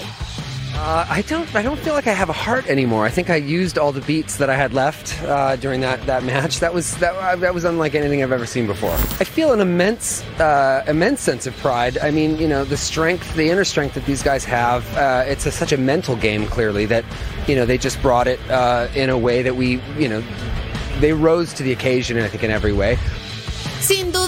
Uh, 0.81 1.05
I 1.11 1.23
don't. 1.23 1.53
I 1.57 1.63
don't 1.63 1.79
feel 1.81 1.93
like 1.93 2.07
I 2.07 2.13
have 2.13 2.29
a 2.29 2.33
heart 2.33 2.69
anymore. 2.69 3.05
I 3.05 3.11
think 3.11 3.31
I 3.31 3.37
used 3.37 3.79
all 3.79 3.91
the 3.91 4.01
beats 4.03 4.37
that 4.37 4.49
I 4.49 4.55
had 4.55 4.73
left 4.73 5.21
uh, 5.25 5.57
during 5.57 5.81
that, 5.81 6.07
that 6.07 6.23
match. 6.23 6.61
That 6.61 6.73
was 6.73 6.97
that, 6.99 7.17
uh, 7.17 7.35
that 7.35 7.53
was 7.53 7.65
unlike 7.65 7.97
anything 7.97 8.23
I've 8.23 8.31
ever 8.31 8.47
seen 8.47 8.69
before. 8.69 8.93
I 8.93 9.25
feel 9.25 9.53
an 9.53 9.59
immense 9.59 10.23
uh, 10.39 10.85
immense 10.87 11.21
sense 11.21 11.49
of 11.49 11.57
pride. 11.57 11.99
I 11.99 12.13
mean, 12.13 12.39
you 12.39 12.47
know, 12.47 12.65
the 12.65 12.77
strength, 12.77 13.35
the 13.35 13.51
inner 13.51 13.65
strength 13.65 13.95
that 13.97 14.07
these 14.07 14.23
guys 14.23 14.45
have. 14.45 14.87
Uh, 14.97 15.25
it's 15.27 15.47
a, 15.47 15.51
such 15.51 15.73
a 15.73 15.77
mental 15.77 16.15
game, 16.15 16.47
clearly 16.47 16.87
that 16.87 17.05
you 17.49 17.57
know 17.57 17.67
they 17.67 17.77
just 17.77 18.01
brought 18.01 18.29
it 18.29 18.39
uh, 18.49 18.87
in 18.95 19.11
a 19.11 19.19
way 19.19 19.43
that 19.43 19.57
we, 19.57 19.83
you 19.99 20.09
know, 20.09 20.23
they 21.01 21.13
rose 21.13 21.53
to 21.55 21.65
the 21.65 21.73
occasion. 21.73 22.17
I 22.19 22.29
think 22.29 22.45
in 22.45 22.53
every 22.53 22.73
way. 22.73 22.99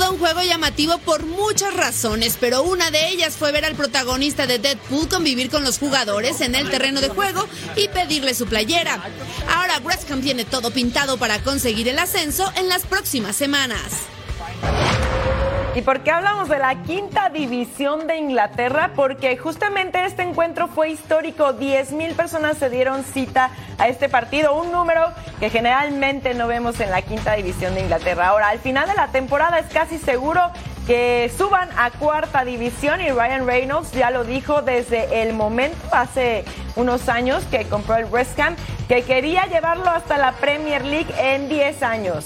Un 0.08 0.18
juego 0.18 0.42
llamativo 0.42 0.98
por 0.98 1.24
muchas 1.24 1.74
razones, 1.74 2.36
pero 2.40 2.62
una 2.62 2.90
de 2.90 3.10
ellas 3.10 3.36
fue 3.36 3.52
ver 3.52 3.64
al 3.64 3.74
protagonista 3.74 4.46
de 4.46 4.58
Deadpool 4.58 5.08
convivir 5.08 5.50
con 5.50 5.62
los 5.62 5.78
jugadores 5.78 6.40
en 6.40 6.54
el 6.54 6.68
terreno 6.70 7.00
de 7.00 7.10
juego 7.10 7.46
y 7.76 7.86
pedirle 7.88 8.34
su 8.34 8.46
playera. 8.46 9.02
Ahora 9.54 9.78
West 9.84 10.10
Ham 10.10 10.22
tiene 10.22 10.44
todo 10.44 10.70
pintado 10.70 11.16
para 11.16 11.42
conseguir 11.42 11.86
el 11.88 11.98
ascenso 11.98 12.50
en 12.56 12.68
las 12.68 12.86
próximas 12.86 13.36
semanas. 13.36 13.82
¿Y 15.72 15.82
por 15.82 16.00
qué 16.00 16.10
hablamos 16.10 16.48
de 16.48 16.58
la 16.58 16.82
quinta 16.82 17.28
división 17.28 18.08
de 18.08 18.16
Inglaterra? 18.16 18.90
Porque 18.96 19.36
justamente 19.36 20.04
este 20.04 20.22
encuentro 20.22 20.66
fue 20.66 20.90
histórico. 20.90 21.52
10 21.52 21.92
mil 21.92 22.12
personas 22.14 22.58
se 22.58 22.68
dieron 22.68 23.04
cita 23.04 23.50
a 23.78 23.86
este 23.86 24.08
partido, 24.08 24.52
un 24.60 24.72
número 24.72 25.12
que 25.38 25.48
generalmente 25.48 26.34
no 26.34 26.48
vemos 26.48 26.80
en 26.80 26.90
la 26.90 27.02
quinta 27.02 27.34
división 27.34 27.76
de 27.76 27.82
Inglaterra. 27.82 28.28
Ahora, 28.28 28.48
al 28.48 28.58
final 28.58 28.88
de 28.88 28.96
la 28.96 29.08
temporada 29.08 29.60
es 29.60 29.66
casi 29.72 29.98
seguro 29.98 30.42
que 30.88 31.30
suban 31.38 31.68
a 31.78 31.92
cuarta 31.92 32.44
división 32.44 33.00
y 33.00 33.10
Ryan 33.10 33.46
Reynolds 33.46 33.92
ya 33.92 34.10
lo 34.10 34.24
dijo 34.24 34.62
desde 34.62 35.22
el 35.22 35.34
momento, 35.34 35.78
hace 35.92 36.44
unos 36.74 37.08
años 37.08 37.44
que 37.44 37.64
compró 37.66 37.94
el 37.94 38.06
West 38.06 38.38
Ham, 38.40 38.56
que 38.88 39.02
quería 39.02 39.46
llevarlo 39.46 39.88
hasta 39.88 40.18
la 40.18 40.32
Premier 40.32 40.84
League 40.84 41.14
en 41.16 41.48
10 41.48 41.82
años. 41.84 42.24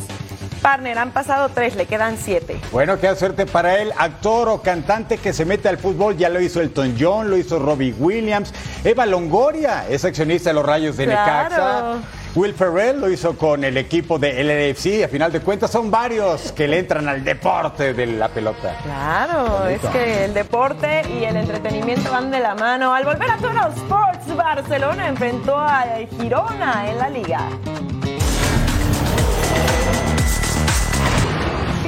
Partner, 0.65 0.97
han 0.97 1.11
pasado 1.11 1.51
tres, 1.51 1.77
le 1.77 1.85
quedan 1.85 2.17
siete. 2.17 2.59
Bueno, 2.73 2.99
qué 2.99 3.15
suerte 3.17 3.45
para 3.45 3.77
él. 3.83 3.93
Actor 3.99 4.49
o 4.49 4.63
cantante 4.63 5.19
que 5.19 5.35
se 5.35 5.45
mete 5.45 5.69
al 5.69 5.77
fútbol, 5.77 6.17
ya 6.17 6.31
lo 6.31 6.41
hizo 6.41 6.63
Elton 6.63 6.97
John, 6.99 7.29
lo 7.29 7.37
hizo 7.37 7.59
Robbie 7.59 7.93
Williams. 7.99 8.51
Eva 8.83 9.05
Longoria 9.05 9.85
es 9.91 10.07
accionista 10.07 10.49
de 10.49 10.55
los 10.55 10.65
Rayos 10.65 10.97
de 10.97 11.05
Claro. 11.05 11.51
Necaxa. 11.51 12.09
Will 12.35 12.55
Ferrell 12.55 12.99
lo 12.99 13.11
hizo 13.11 13.37
con 13.37 13.63
el 13.63 13.77
equipo 13.77 14.19
de 14.19 14.43
LAFC. 14.43 15.05
A 15.05 15.09
final 15.09 15.31
de 15.31 15.41
cuentas, 15.41 15.71
son 15.71 15.91
varios 15.91 16.51
que 16.53 16.67
le 16.67 16.79
entran 16.79 17.07
al 17.11 17.23
deporte 17.23 17.93
de 17.93 18.07
la 18.07 18.29
pelota. 18.29 18.75
Claro, 18.83 19.69
es 19.69 19.81
que 19.93 20.25
el 20.25 20.33
deporte 20.33 21.03
y 21.11 21.25
el 21.25 21.37
entretenimiento 21.37 22.11
van 22.11 22.31
de 22.31 22.41
la 22.41 22.55
mano. 22.55 22.95
Al 22.95 23.05
volver 23.05 23.31
a 23.31 23.37
Toro 23.37 23.69
Sports, 23.77 24.35
Barcelona 24.35 25.09
enfrentó 25.09 25.59
a 25.59 25.85
Girona 26.19 26.89
en 26.91 26.99
la 26.99 27.11
liga. 27.11 27.41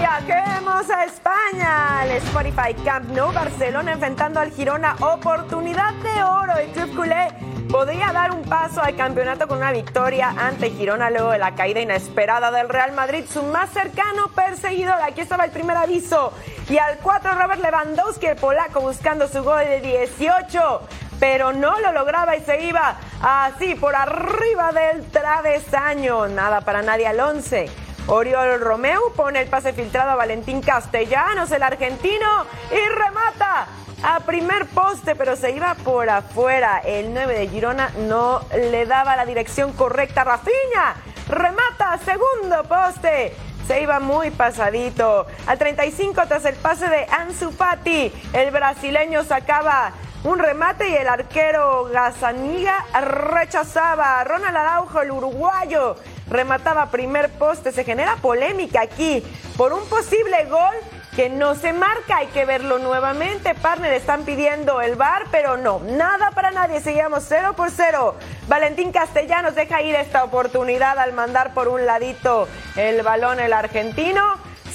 Viajemos 0.06 0.88
a 0.88 1.02
España. 1.02 2.04
El 2.04 2.12
Spotify 2.18 2.72
Camp 2.84 3.10
Nou 3.10 3.32
Barcelona 3.32 3.94
enfrentando 3.94 4.38
al 4.38 4.52
Girona. 4.52 4.94
Oportunidad 5.00 5.92
de 5.94 6.22
oro. 6.22 6.56
El 6.58 6.70
club 6.70 6.94
culé 6.94 7.26
podría 7.68 8.12
dar 8.12 8.30
un 8.30 8.42
paso 8.42 8.80
al 8.80 8.94
campeonato 8.94 9.48
con 9.48 9.58
una 9.58 9.72
victoria 9.72 10.32
ante 10.38 10.70
Girona 10.70 11.10
luego 11.10 11.32
de 11.32 11.38
la 11.38 11.56
caída 11.56 11.80
inesperada 11.80 12.52
del 12.52 12.68
Real 12.68 12.92
Madrid. 12.92 13.24
Su 13.28 13.42
más 13.42 13.70
cercano 13.70 14.28
perseguidor. 14.28 14.94
Aquí 15.02 15.22
estaba 15.22 15.44
el 15.44 15.50
primer 15.50 15.76
aviso. 15.76 16.32
Y 16.68 16.78
al 16.78 16.98
4 16.98 17.32
Robert 17.32 17.60
Lewandowski, 17.60 18.26
el 18.26 18.36
polaco, 18.36 18.80
buscando 18.80 19.26
su 19.26 19.42
gol 19.42 19.64
de 19.64 19.80
18 19.80 20.82
pero 21.18 21.50
no 21.50 21.80
lo 21.80 21.92
lograba 21.92 22.36
y 22.36 22.42
se 22.42 22.62
iba 22.62 22.98
así 23.22 23.74
por 23.74 23.96
arriba 23.96 24.70
del 24.70 25.02
travesaño. 25.10 26.28
Nada 26.28 26.60
para 26.60 26.82
nadie 26.82 27.06
al 27.06 27.18
11. 27.18 27.86
Oriol 28.08 28.60
Romeu 28.60 29.12
pone 29.16 29.40
el 29.40 29.48
pase 29.48 29.72
filtrado 29.72 30.10
a 30.10 30.14
Valentín 30.14 30.60
Castellanos, 30.60 31.50
el 31.50 31.62
argentino, 31.62 32.46
y 32.70 32.88
remata 32.88 33.66
a 34.04 34.20
primer 34.20 34.66
poste, 34.66 35.16
pero 35.16 35.34
se 35.34 35.50
iba 35.50 35.74
por 35.74 36.08
afuera. 36.08 36.80
El 36.84 37.12
9 37.12 37.36
de 37.36 37.48
Girona 37.48 37.90
no 38.06 38.42
le 38.54 38.86
daba 38.86 39.16
la 39.16 39.26
dirección 39.26 39.72
correcta. 39.72 40.22
Rafinha 40.22 40.94
remata 41.28 41.98
segundo 41.98 42.62
poste. 42.68 43.34
Se 43.66 43.80
iba 43.80 43.98
muy 43.98 44.30
pasadito. 44.30 45.26
Al 45.48 45.58
35 45.58 46.22
tras 46.28 46.44
el 46.44 46.54
pase 46.54 46.88
de 46.88 47.06
Ansu 47.10 47.50
Fati, 47.50 48.12
el 48.32 48.52
brasileño 48.52 49.24
sacaba 49.24 49.90
un 50.22 50.38
remate 50.38 50.88
y 50.88 50.94
el 50.94 51.08
arquero 51.08 51.84
Gazaniga 51.92 52.84
rechazaba. 53.00 54.22
Ronald 54.22 54.56
Araujo, 54.56 55.00
el 55.00 55.10
uruguayo, 55.10 55.96
remataba 56.28 56.90
primer 56.90 57.30
poste. 57.30 57.72
Se 57.72 57.84
genera 57.84 58.16
polémica 58.16 58.82
aquí 58.82 59.22
por 59.56 59.72
un 59.72 59.88
posible 59.88 60.44
gol 60.46 60.74
que 61.16 61.30
no 61.30 61.54
se 61.54 61.72
marca. 61.72 62.18
Hay 62.18 62.26
que 62.28 62.44
verlo 62.44 62.78
nuevamente. 62.78 63.54
Partner 63.54 63.92
están 63.94 64.24
pidiendo 64.24 64.82
el 64.82 64.96
bar, 64.96 65.24
pero 65.30 65.56
no, 65.56 65.80
nada 65.80 66.30
para 66.32 66.50
nadie. 66.50 66.80
Seguíamos 66.80 67.24
0 67.26 67.54
por 67.56 67.70
0. 67.70 68.14
Valentín 68.48 68.92
Castellanos 68.92 69.54
deja 69.54 69.82
ir 69.82 69.94
esta 69.94 70.22
oportunidad 70.24 70.98
al 70.98 71.14
mandar 71.14 71.54
por 71.54 71.68
un 71.68 71.86
ladito 71.86 72.46
el 72.76 73.02
balón 73.02 73.40
el 73.40 73.54
argentino. 73.54 74.22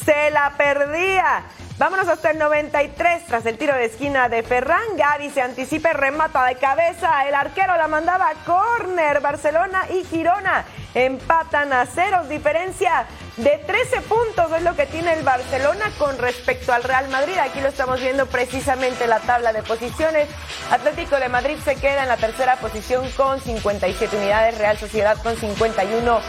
Se 0.03 0.31
la 0.31 0.53
perdía. 0.57 1.43
Vámonos 1.77 2.07
hasta 2.07 2.31
el 2.31 2.37
93 2.37 3.25
tras 3.25 3.45
el 3.45 3.57
tiro 3.57 3.73
de 3.73 3.85
esquina 3.85 4.29
de 4.29 4.43
Ferran. 4.43 4.97
Gaby 4.97 5.29
se 5.31 5.41
anticipa 5.41 5.93
remata 5.93 6.45
de 6.45 6.55
cabeza. 6.55 7.27
El 7.27 7.33
arquero 7.33 7.75
la 7.75 7.87
mandaba 7.87 8.29
a 8.29 8.33
córner. 8.45 9.19
Barcelona 9.19 9.85
y 9.89 10.03
Girona 10.05 10.65
empatan 10.93 11.73
a 11.73 11.85
ceros. 11.85 12.29
Diferencia 12.29 13.05
de 13.37 13.61
13 13.65 14.01
puntos 14.01 14.51
es 14.51 14.63
lo 14.63 14.75
que 14.75 14.85
tiene 14.85 15.13
el 15.13 15.23
Barcelona 15.23 15.91
con 15.97 16.17
respecto 16.17 16.73
al 16.73 16.83
Real 16.83 17.09
Madrid. 17.09 17.37
Aquí 17.37 17.61
lo 17.61 17.69
estamos 17.69 17.99
viendo 17.99 18.25
precisamente 18.25 19.05
en 19.05 19.09
la 19.09 19.19
tabla 19.19 19.53
de 19.53 19.63
posiciones. 19.63 20.27
Atlético 20.69 21.17
de 21.17 21.29
Madrid 21.29 21.57
se 21.63 21.75
queda 21.75 22.03
en 22.03 22.09
la 22.09 22.17
tercera 22.17 22.57
posición 22.57 23.09
con 23.11 23.39
57 23.39 24.17
unidades. 24.17 24.57
Real 24.57 24.77
Sociedad 24.77 25.21
con 25.21 25.35
51. 25.35 26.19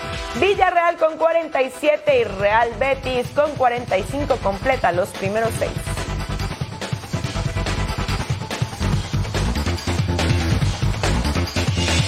Villarreal 0.40 0.96
con 0.96 1.16
47 1.16 2.20
y 2.20 2.24
Real 2.24 2.70
Betis 2.78 3.28
con 3.34 3.50
45 3.56 4.36
completa 4.36 4.92
los 4.92 5.08
primeros 5.10 5.50
seis. 5.58 5.91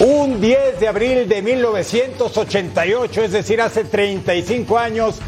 Un 0.07 0.39
10 0.39 0.81
de 0.81 0.89
abril 0.89 1.27
de 1.31 1.41
1988, 1.41 3.25
es 3.25 3.33
decir, 3.33 3.63
hace 3.63 3.85
35 3.85 4.79
años, 4.79 5.19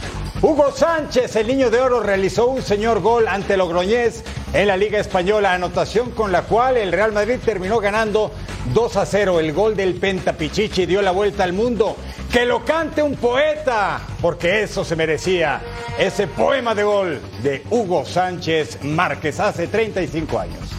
Hugo 0.43 0.71
Sánchez, 0.71 1.35
el 1.37 1.47
niño 1.47 1.71
de 1.71 1.81
oro, 1.81 2.01
realizó 2.01 2.49
un 2.49 2.61
señor 2.61 3.01
gol 3.01 3.27
ante 3.27 3.57
Logroñés 3.57 4.23
en 4.53 4.67
la 4.67 4.77
Liga 4.77 4.99
Española, 4.99 5.55
anotación 5.55 6.11
con 6.11 6.31
la 6.31 6.43
cual 6.43 6.77
el 6.77 6.93
Real 6.93 7.13
Madrid 7.13 7.39
terminó 7.43 7.81
ganando 7.81 8.33
2 8.75 8.97
a 8.99 9.07
0. 9.07 9.41
El 9.41 9.55
gol 9.55 9.77
del 9.77 9.95
Pentapichichi 9.95 10.85
dio 10.85 11.01
la 11.01 11.13
vuelta 11.13 11.45
al 11.45 11.55
mundo. 11.55 11.97
Que 12.31 12.45
lo 12.45 12.63
cante 12.63 13.03
un 13.03 13.17
poeta, 13.17 14.03
porque 14.21 14.63
eso 14.63 14.85
se 14.85 14.95
merecía. 14.95 15.59
Ese 15.99 16.27
poema 16.27 16.75
de 16.75 16.83
gol 16.83 17.21
de 17.43 17.65
Hugo 17.71 18.05
Sánchez 18.05 18.81
Márquez 18.83 19.41
hace 19.41 19.69
35 19.69 20.39
años. 20.39 20.76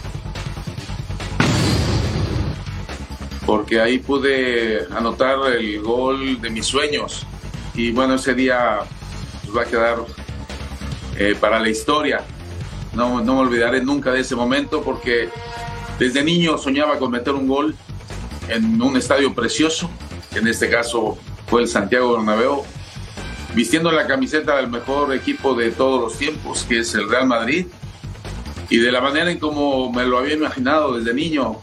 Porque 3.48 3.80
ahí 3.80 3.98
pude 3.98 4.86
anotar 4.94 5.38
el 5.58 5.80
gol 5.80 6.38
de 6.38 6.50
mis 6.50 6.66
sueños. 6.66 7.24
Y 7.72 7.92
bueno, 7.92 8.16
ese 8.16 8.34
día 8.34 8.80
pues, 9.42 9.56
va 9.56 9.62
a 9.62 9.64
quedar 9.64 10.04
eh, 11.16 11.34
para 11.40 11.58
la 11.58 11.70
historia. 11.70 12.20
No, 12.92 13.24
me 13.24 13.30
olvidaré 13.32 13.82
nunca 13.82 14.12
de 14.12 14.20
ese 14.20 14.36
momento 14.36 14.82
porque 14.82 15.30
desde 15.98 16.22
niño 16.22 16.58
soñaba 16.58 16.98
con 16.98 17.10
meter 17.10 17.32
un 17.32 17.48
gol 17.48 17.74
en 18.50 18.82
un 18.82 18.98
estadio 18.98 19.34
precioso, 19.34 19.88
que 20.30 20.40
en 20.40 20.46
este 20.48 20.68
caso 20.68 21.16
fue 21.46 21.62
el 21.62 21.68
Santiago 21.68 22.18
Bernabéu, 22.18 22.64
vistiendo 23.54 23.90
la 23.90 24.06
camiseta 24.06 24.56
del 24.56 24.68
mejor 24.68 25.14
equipo 25.14 25.54
de 25.54 25.70
todos 25.70 26.02
los 26.02 26.18
tiempos, 26.18 26.66
que 26.68 26.80
es 26.80 26.94
el 26.94 27.08
Real 27.08 27.26
Madrid. 27.26 27.66
Y 28.68 28.76
de 28.76 28.92
la 28.92 29.00
manera 29.00 29.30
en 29.30 29.38
como 29.38 29.90
me 29.90 30.04
lo 30.04 30.18
había 30.18 30.34
imaginado 30.34 30.98
desde 30.98 31.14
niño, 31.14 31.58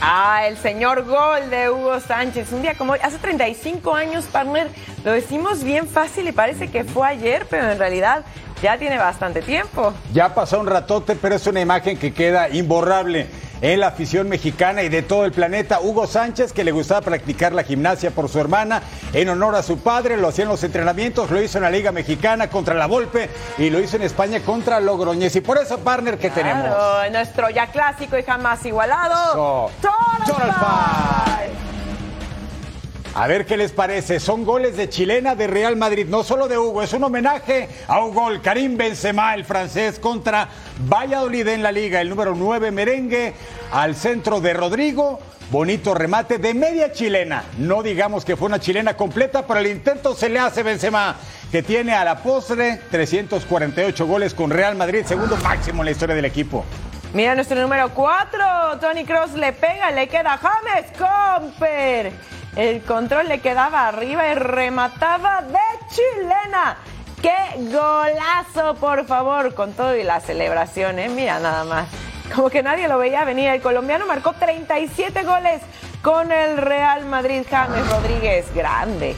Ah, 0.00 0.46
el 0.46 0.56
señor 0.56 1.04
gol 1.04 1.50
de 1.50 1.70
Hugo 1.70 1.98
Sánchez. 1.98 2.52
Un 2.52 2.62
día 2.62 2.74
como 2.74 2.92
hoy, 2.92 3.00
hace 3.02 3.18
35 3.18 3.94
años, 3.94 4.26
partner, 4.26 4.68
lo 5.04 5.12
decimos 5.12 5.64
bien 5.64 5.88
fácil 5.88 6.28
y 6.28 6.32
parece 6.32 6.68
que 6.68 6.84
fue 6.84 7.08
ayer, 7.08 7.46
pero 7.50 7.72
en 7.72 7.78
realidad 7.80 8.24
ya 8.62 8.78
tiene 8.78 8.98
bastante 8.98 9.42
tiempo. 9.42 9.92
Ya 10.12 10.34
pasó 10.34 10.60
un 10.60 10.66
ratote, 10.66 11.16
pero 11.16 11.34
es 11.34 11.46
una 11.46 11.60
imagen 11.60 11.96
que 11.98 12.12
queda 12.12 12.48
imborrable 12.48 13.26
en 13.60 13.80
la 13.80 13.88
afición 13.88 14.28
mexicana 14.28 14.82
y 14.82 14.88
de 14.88 15.02
todo 15.02 15.24
el 15.24 15.32
planeta. 15.32 15.80
Hugo 15.80 16.06
Sánchez, 16.06 16.52
que 16.52 16.64
le 16.64 16.70
gustaba 16.70 17.00
practicar 17.00 17.52
la 17.52 17.64
gimnasia 17.64 18.10
por 18.10 18.28
su 18.28 18.38
hermana, 18.38 18.82
en 19.12 19.28
honor 19.28 19.56
a 19.56 19.62
su 19.62 19.78
padre, 19.78 20.16
lo 20.16 20.28
hacía 20.28 20.44
en 20.44 20.50
los 20.50 20.62
entrenamientos, 20.62 21.30
lo 21.30 21.42
hizo 21.42 21.58
en 21.58 21.64
la 21.64 21.70
Liga 21.70 21.92
Mexicana 21.92 22.48
contra 22.48 22.74
la 22.74 22.86
Volpe 22.86 23.28
y 23.58 23.70
lo 23.70 23.80
hizo 23.80 23.96
en 23.96 24.02
España 24.02 24.40
contra 24.40 24.80
Logroñez. 24.80 25.34
Y 25.36 25.40
por 25.40 25.58
eso, 25.58 25.78
partner, 25.78 26.18
que 26.18 26.30
tenemos. 26.30 26.70
Nuestro 27.10 27.50
ya 27.50 27.66
clásico 27.68 28.16
y 28.16 28.22
jamás 28.22 28.64
igualado. 28.64 29.70
Total 29.80 30.54
Five. 30.54 31.77
A 33.18 33.26
ver 33.26 33.46
qué 33.46 33.56
les 33.56 33.72
parece. 33.72 34.20
Son 34.20 34.44
goles 34.44 34.76
de 34.76 34.88
chilena 34.88 35.34
de 35.34 35.48
Real 35.48 35.74
Madrid, 35.74 36.06
no 36.08 36.22
solo 36.22 36.46
de 36.46 36.56
Hugo, 36.56 36.84
es 36.84 36.92
un 36.92 37.02
homenaje 37.02 37.68
a 37.88 37.98
un 37.98 38.14
gol. 38.14 38.40
Karim 38.40 38.76
Benzema, 38.76 39.34
el 39.34 39.44
francés, 39.44 39.98
contra 39.98 40.48
Valladolid 40.88 41.48
en 41.48 41.64
la 41.64 41.72
liga. 41.72 42.00
El 42.00 42.10
número 42.10 42.36
9 42.36 42.70
merengue 42.70 43.34
al 43.72 43.96
centro 43.96 44.40
de 44.40 44.52
Rodrigo. 44.54 45.18
Bonito 45.50 45.94
remate 45.94 46.38
de 46.38 46.54
media 46.54 46.92
chilena. 46.92 47.42
No 47.58 47.82
digamos 47.82 48.24
que 48.24 48.36
fue 48.36 48.46
una 48.46 48.60
chilena 48.60 48.96
completa, 48.96 49.44
pero 49.44 49.58
el 49.58 49.66
intento 49.66 50.14
se 50.14 50.28
le 50.28 50.38
hace 50.38 50.62
Benzema, 50.62 51.16
que 51.50 51.64
tiene 51.64 51.94
a 51.94 52.04
la 52.04 52.22
postre 52.22 52.82
348 52.88 54.06
goles 54.06 54.32
con 54.32 54.48
Real 54.48 54.76
Madrid, 54.76 55.02
segundo 55.04 55.36
máximo 55.38 55.82
en 55.82 55.86
la 55.86 55.90
historia 55.90 56.14
del 56.14 56.26
equipo. 56.26 56.64
Mira 57.12 57.34
nuestro 57.34 57.60
número 57.60 57.88
4. 57.88 58.78
Tony 58.80 59.04
Cross 59.04 59.32
le 59.32 59.52
pega, 59.54 59.90
le 59.90 60.06
queda 60.06 60.38
James 60.38 60.86
Comper. 60.96 62.37
El 62.56 62.82
control 62.82 63.28
le 63.28 63.40
quedaba 63.40 63.86
arriba 63.86 64.28
y 64.28 64.34
remataba 64.34 65.42
de 65.42 65.58
chilena. 65.90 66.76
¡Qué 67.22 67.36
golazo, 67.72 68.74
por 68.76 69.06
favor! 69.06 69.54
Con 69.54 69.72
todo 69.72 69.96
y 69.96 70.04
la 70.04 70.20
celebración, 70.20 70.98
¿eh? 70.98 71.08
Mira 71.08 71.40
nada 71.40 71.64
más. 71.64 71.88
Como 72.34 72.50
que 72.50 72.62
nadie 72.62 72.88
lo 72.88 72.98
veía 72.98 73.24
venir. 73.24 73.48
El 73.50 73.62
colombiano 73.62 74.06
marcó 74.06 74.32
37 74.32 75.22
goles 75.24 75.62
con 76.02 76.30
el 76.30 76.56
Real 76.58 77.06
Madrid. 77.06 77.44
James 77.48 77.88
Rodríguez, 77.90 78.54
grande. 78.54 79.16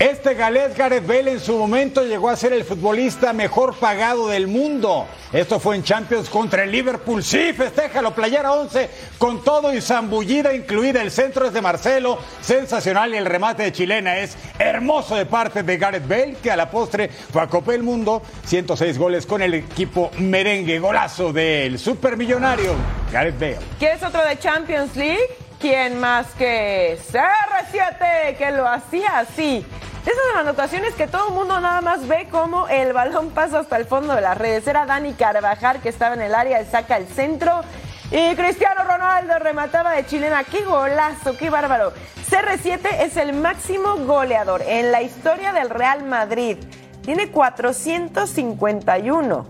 Este 0.00 0.34
galés 0.34 0.76
Gareth 0.76 1.06
Bale 1.06 1.30
en 1.30 1.40
su 1.40 1.56
momento 1.56 2.02
llegó 2.02 2.28
a 2.28 2.34
ser 2.34 2.52
el 2.52 2.64
futbolista 2.64 3.32
mejor 3.32 3.76
pagado 3.76 4.26
del 4.26 4.48
mundo. 4.48 5.06
Esto 5.32 5.60
fue 5.60 5.76
en 5.76 5.84
Champions 5.84 6.28
contra 6.28 6.64
el 6.64 6.72
Liverpool. 6.72 7.22
Sí, 7.22 7.52
festéjalo, 7.52 8.12
playera 8.12 8.52
11 8.52 8.90
con 9.18 9.44
todo 9.44 9.72
y 9.72 9.80
zambullida 9.80 10.52
incluida. 10.52 11.00
El 11.00 11.12
centro 11.12 11.46
es 11.46 11.52
de 11.52 11.62
Marcelo, 11.62 12.18
sensacional 12.40 13.14
y 13.14 13.18
el 13.18 13.24
remate 13.24 13.62
de 13.62 13.72
chilena 13.72 14.18
es 14.18 14.36
hermoso 14.58 15.14
de 15.14 15.26
parte 15.26 15.62
de 15.62 15.76
Gareth 15.76 16.08
Bale, 16.08 16.36
que 16.42 16.50
a 16.50 16.56
la 16.56 16.68
postre 16.68 17.08
fue 17.08 17.42
a 17.42 17.46
Copa 17.46 17.70
del 17.70 17.84
Mundo. 17.84 18.20
106 18.46 18.98
goles 18.98 19.26
con 19.26 19.42
el 19.42 19.54
equipo 19.54 20.10
merengue, 20.18 20.80
golazo 20.80 21.32
del 21.32 21.78
supermillonario 21.78 22.74
Gareth 23.12 23.38
Bale. 23.38 23.58
¿Quieres 23.78 24.02
otro 24.02 24.24
de 24.24 24.36
Champions 24.40 24.96
League? 24.96 25.43
¿Quién 25.60 26.00
más 26.00 26.26
que 26.38 26.98
CR7 27.10 28.36
que 28.36 28.50
lo 28.50 28.68
hacía 28.68 29.20
así? 29.20 29.64
Esas 30.02 30.36
anotaciones 30.36 30.92
que 30.94 31.06
todo 31.06 31.28
el 31.28 31.34
mundo 31.34 31.58
nada 31.60 31.80
más 31.80 32.06
ve 32.06 32.28
como 32.30 32.68
el 32.68 32.92
balón 32.92 33.30
pasa 33.30 33.60
hasta 33.60 33.78
el 33.78 33.86
fondo 33.86 34.14
de 34.14 34.20
las 34.20 34.36
redes. 34.36 34.66
Era 34.66 34.84
Dani 34.84 35.14
Carvajal 35.14 35.80
que 35.80 35.88
estaba 35.88 36.14
en 36.14 36.20
el 36.20 36.34
área, 36.34 36.60
él 36.60 36.66
saca 36.70 36.98
el 36.98 37.08
centro. 37.08 37.62
Y 38.10 38.36
Cristiano 38.36 38.84
Ronaldo 38.84 39.38
remataba 39.38 39.92
de 39.92 40.04
chilena. 40.04 40.44
¡Qué 40.44 40.62
golazo! 40.62 41.38
¡Qué 41.38 41.48
bárbaro! 41.48 41.94
CR7 42.30 43.00
es 43.00 43.16
el 43.16 43.32
máximo 43.32 43.96
goleador 43.96 44.60
en 44.62 44.92
la 44.92 45.00
historia 45.00 45.54
del 45.54 45.70
Real 45.70 46.04
Madrid. 46.04 46.58
Tiene 47.02 47.30
451. 47.30 49.46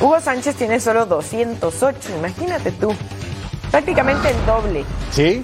Hugo 0.00 0.20
Sánchez 0.20 0.56
tiene 0.56 0.80
solo 0.80 1.04
208. 1.04 2.16
Imagínate 2.16 2.72
tú. 2.72 2.96
Prácticamente 3.72 4.28
el 4.28 4.46
doble. 4.46 4.84
Sí. 5.10 5.42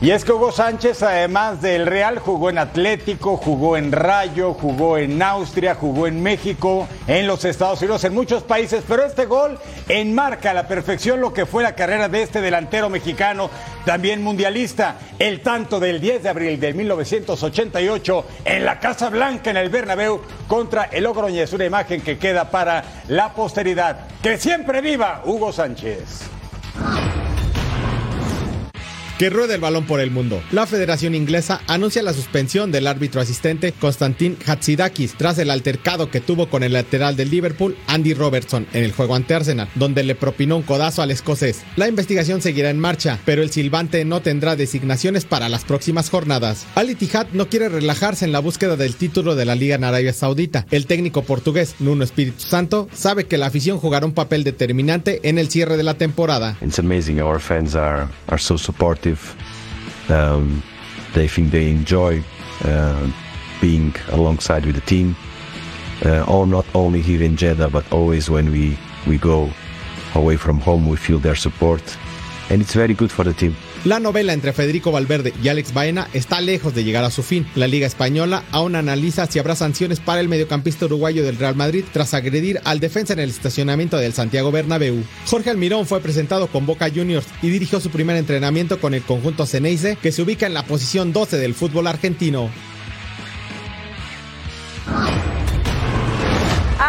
Y 0.00 0.12
es 0.12 0.24
que 0.24 0.30
Hugo 0.32 0.52
Sánchez, 0.52 1.02
además 1.02 1.60
del 1.60 1.84
Real, 1.84 2.20
jugó 2.20 2.50
en 2.50 2.58
Atlético, 2.58 3.36
jugó 3.36 3.76
en 3.76 3.90
Rayo, 3.90 4.54
jugó 4.54 4.96
en 4.96 5.20
Austria, 5.20 5.74
jugó 5.74 6.06
en 6.06 6.22
México, 6.22 6.86
en 7.08 7.26
los 7.26 7.44
Estados 7.44 7.80
Unidos, 7.80 8.04
en 8.04 8.14
muchos 8.14 8.44
países. 8.44 8.84
Pero 8.86 9.04
este 9.04 9.26
gol 9.26 9.58
enmarca 9.88 10.52
a 10.52 10.54
la 10.54 10.68
perfección 10.68 11.20
lo 11.20 11.32
que 11.32 11.46
fue 11.46 11.64
la 11.64 11.74
carrera 11.74 12.08
de 12.08 12.22
este 12.22 12.40
delantero 12.40 12.88
mexicano, 12.90 13.50
también 13.84 14.22
mundialista. 14.22 14.98
El 15.18 15.40
tanto 15.40 15.80
del 15.80 16.00
10 16.00 16.22
de 16.22 16.28
abril 16.28 16.60
de 16.60 16.74
1988 16.74 18.24
en 18.44 18.64
la 18.64 18.78
Casa 18.78 19.08
Blanca, 19.08 19.50
en 19.50 19.56
el 19.56 19.70
Bernabéu, 19.70 20.20
contra 20.46 20.84
el 20.84 21.02
Logroñez. 21.02 21.52
Una 21.54 21.64
imagen 21.64 22.02
que 22.02 22.18
queda 22.18 22.52
para 22.52 22.84
la 23.08 23.32
posteridad. 23.32 24.06
Que 24.22 24.38
siempre 24.38 24.80
viva 24.80 25.22
Hugo 25.24 25.50
Sánchez. 25.50 26.28
Que 29.18 29.30
ruede 29.30 29.56
el 29.56 29.60
balón 29.60 29.84
por 29.84 30.00
el 30.00 30.12
mundo. 30.12 30.40
La 30.52 30.66
Federación 30.66 31.14
Inglesa 31.14 31.60
anuncia 31.66 32.02
la 32.02 32.12
suspensión 32.12 32.70
del 32.70 32.86
árbitro 32.86 33.20
asistente 33.20 33.72
Konstantin 33.72 34.36
Hatzidakis 34.46 35.14
tras 35.14 35.38
el 35.38 35.50
altercado 35.50 36.10
que 36.10 36.20
tuvo 36.20 36.48
con 36.48 36.62
el 36.62 36.72
lateral 36.72 37.16
del 37.16 37.30
Liverpool, 37.30 37.76
Andy 37.88 38.14
Robertson, 38.14 38.66
en 38.72 38.84
el 38.84 38.92
juego 38.92 39.16
ante 39.16 39.34
Arsenal, 39.34 39.68
donde 39.74 40.04
le 40.04 40.14
propinó 40.14 40.56
un 40.56 40.62
codazo 40.62 41.02
al 41.02 41.10
escocés. 41.10 41.62
La 41.76 41.88
investigación 41.88 42.40
seguirá 42.40 42.70
en 42.70 42.78
marcha, 42.78 43.18
pero 43.24 43.42
el 43.42 43.50
silbante 43.50 44.04
no 44.04 44.22
tendrá 44.22 44.54
designaciones 44.54 45.24
para 45.24 45.48
las 45.48 45.64
próximas 45.64 46.10
jornadas. 46.10 46.66
Al 46.76 46.90
Ittihad 46.90 47.26
no 47.32 47.48
quiere 47.48 47.68
relajarse 47.68 48.24
en 48.24 48.32
la 48.32 48.38
búsqueda 48.38 48.76
del 48.76 48.94
título 48.94 49.34
de 49.34 49.44
la 49.44 49.56
Liga 49.56 49.74
en 49.74 49.84
Arabia 49.84 50.12
Saudita. 50.12 50.64
El 50.70 50.86
técnico 50.86 51.22
portugués 51.22 51.74
Nuno 51.80 52.04
Espíritu 52.04 52.40
Santo 52.40 52.88
sabe 52.92 53.24
que 53.24 53.38
la 53.38 53.46
afición 53.46 53.78
jugará 53.78 54.06
un 54.06 54.12
papel 54.12 54.44
determinante 54.44 55.20
en 55.24 55.38
el 55.38 55.48
cierre 55.48 55.76
de 55.76 55.82
la 55.82 55.94
temporada. 55.94 56.56
Um, 60.08 60.62
they 61.14 61.28
think 61.28 61.50
they 61.50 61.70
enjoy 61.70 62.22
uh, 62.64 63.10
being 63.60 63.94
alongside 64.10 64.64
with 64.66 64.74
the 64.74 64.80
team, 64.82 65.16
uh, 66.04 66.24
or 66.24 66.46
not 66.46 66.66
only 66.74 67.00
here 67.02 67.22
in 67.22 67.36
Jeddah, 67.36 67.68
but 67.70 67.90
always 67.92 68.30
when 68.30 68.50
we, 68.50 68.78
we 69.06 69.18
go 69.18 69.50
away 70.14 70.36
from 70.36 70.60
home, 70.60 70.88
we 70.88 70.96
feel 70.96 71.18
their 71.18 71.36
support, 71.36 71.82
and 72.50 72.60
it's 72.62 72.74
very 72.74 72.94
good 72.94 73.12
for 73.12 73.24
the 73.24 73.34
team. 73.34 73.54
La 73.88 74.00
novela 74.00 74.34
entre 74.34 74.52
Federico 74.52 74.92
Valverde 74.92 75.32
y 75.42 75.48
Alex 75.48 75.72
Baena 75.72 76.08
está 76.12 76.42
lejos 76.42 76.74
de 76.74 76.84
llegar 76.84 77.04
a 77.04 77.10
su 77.10 77.22
fin. 77.22 77.46
La 77.54 77.66
Liga 77.66 77.86
Española 77.86 78.44
aún 78.52 78.76
analiza 78.76 79.24
si 79.24 79.38
habrá 79.38 79.56
sanciones 79.56 79.98
para 79.98 80.20
el 80.20 80.28
mediocampista 80.28 80.84
uruguayo 80.84 81.24
del 81.24 81.38
Real 81.38 81.56
Madrid 81.56 81.86
tras 81.90 82.12
agredir 82.12 82.60
al 82.64 82.80
defensa 82.80 83.14
en 83.14 83.20
el 83.20 83.30
estacionamiento 83.30 83.96
del 83.96 84.12
Santiago 84.12 84.52
Bernabéu. 84.52 85.02
Jorge 85.24 85.48
Almirón 85.48 85.86
fue 85.86 86.02
presentado 86.02 86.48
con 86.48 86.66
Boca 86.66 86.90
Juniors 86.94 87.24
y 87.40 87.48
dirigió 87.48 87.80
su 87.80 87.88
primer 87.88 88.16
entrenamiento 88.16 88.78
con 88.78 88.92
el 88.92 89.00
conjunto 89.00 89.46
Ceneice, 89.46 89.96
que 89.96 90.12
se 90.12 90.20
ubica 90.20 90.46
en 90.46 90.52
la 90.52 90.66
posición 90.66 91.14
12 91.14 91.38
del 91.38 91.54
fútbol 91.54 91.86
argentino. 91.86 92.50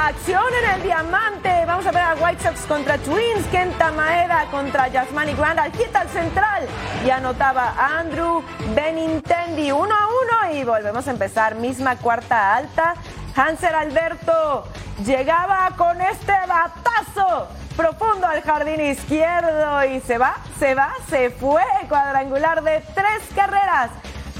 Acción 0.09 0.41
en 0.63 0.71
el 0.71 0.81
diamante. 0.81 1.65
Vamos 1.67 1.85
a 1.85 1.91
ver 1.91 2.01
a 2.01 2.15
White 2.15 2.41
Sox 2.41 2.65
contra 2.65 2.97
Twins. 2.97 3.45
Kenta 3.51 3.91
Maeda 3.91 4.47
contra 4.49 4.87
Yasmani 4.87 5.35
Grandal. 5.35 5.71
Quita 5.71 5.99
al 5.99 6.09
central. 6.09 6.67
Y 7.05 7.11
anotaba 7.11 7.75
Andrew 7.77 8.41
Benintendi. 8.73 9.71
Uno 9.71 9.93
a 9.93 10.07
uno. 10.07 10.55
Y 10.55 10.63
volvemos 10.63 11.07
a 11.07 11.11
empezar. 11.11 11.53
Misma 11.53 11.95
cuarta 11.97 12.55
alta. 12.55 12.95
Hanser 13.35 13.75
Alberto 13.75 14.67
llegaba 15.05 15.69
con 15.77 16.01
este 16.01 16.33
batazo 16.47 17.47
profundo 17.77 18.25
al 18.25 18.41
jardín 18.41 18.81
izquierdo. 18.81 19.85
Y 19.85 19.99
se 20.01 20.17
va, 20.17 20.37
se 20.57 20.73
va, 20.73 20.91
se 21.07 21.29
fue. 21.29 21.61
Cuadrangular 21.87 22.63
de 22.63 22.83
tres 22.95 23.21
carreras. 23.35 23.91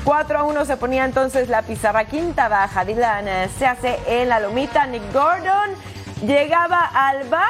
4 0.03 0.39
a 0.39 0.43
1 0.43 0.65
se 0.65 0.77
ponía 0.77 1.05
entonces 1.05 1.49
la 1.49 1.61
pizarra 1.61 2.05
quinta 2.05 2.47
baja. 2.47 2.85
Dylan 2.85 3.25
se 3.57 3.65
hace 3.65 3.99
en 4.07 4.29
la 4.29 4.39
lomita. 4.39 4.85
Nick 4.85 5.13
Gordon 5.13 5.71
llegaba 6.25 6.89
al 6.93 7.27
bat. 7.29 7.43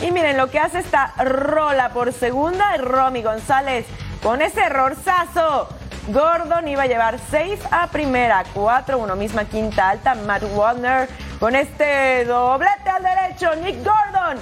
Y 0.00 0.10
miren 0.10 0.36
lo 0.36 0.50
que 0.50 0.58
hace 0.58 0.80
esta 0.80 1.12
rola 1.18 1.90
por 1.90 2.12
segunda. 2.12 2.76
Romy 2.78 3.22
González 3.22 3.86
con 4.22 4.42
ese 4.42 4.62
errorzazo. 4.62 5.68
Gordon 6.08 6.66
iba 6.66 6.82
a 6.82 6.86
llevar 6.86 7.18
safe 7.18 7.60
a 7.70 7.86
primera. 7.86 8.42
4-1, 8.54 9.14
misma 9.16 9.44
quinta 9.44 9.90
alta. 9.90 10.14
Matt 10.14 10.42
Warner 10.54 11.08
con 11.38 11.54
este 11.54 12.24
doblete 12.24 12.90
al 12.90 13.02
derecho. 13.02 13.54
Nick 13.56 13.76
Gordon 13.84 14.38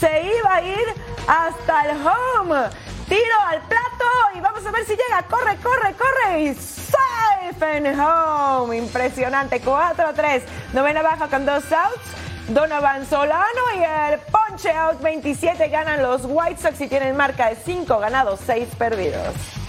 se 0.00 0.22
iba 0.22 0.54
a 0.54 0.62
ir 0.62 0.86
hasta 1.28 1.90
el 1.90 2.06
home. 2.06 2.68
Tiro 3.08 3.40
al 3.48 3.60
plato 3.62 4.03
vamos 4.40 4.66
a 4.66 4.70
ver 4.70 4.84
si 4.84 4.92
llega. 4.92 5.22
Corre, 5.28 5.56
corre, 5.56 5.94
corre. 5.94 6.40
Y 6.42 6.54
safe 6.54 7.76
and 7.76 7.98
home. 7.98 8.76
Impresionante. 8.76 9.60
4-3. 9.62 10.42
Novena 10.72 11.02
baja 11.02 11.28
con 11.28 11.46
dos 11.46 11.64
outs. 11.72 12.24
Donovan 12.48 13.06
Solano 13.06 13.62
y 13.74 13.82
el 13.82 14.20
Punch 14.20 14.66
Out 14.66 15.00
27 15.00 15.68
ganan 15.68 16.02
los 16.02 16.22
White 16.26 16.60
Sox 16.60 16.78
y 16.82 16.88
tienen 16.88 17.16
marca 17.16 17.48
de 17.48 17.56
5 17.56 17.98
ganados, 17.98 18.38
6 18.44 18.68
perdidos. 18.76 19.63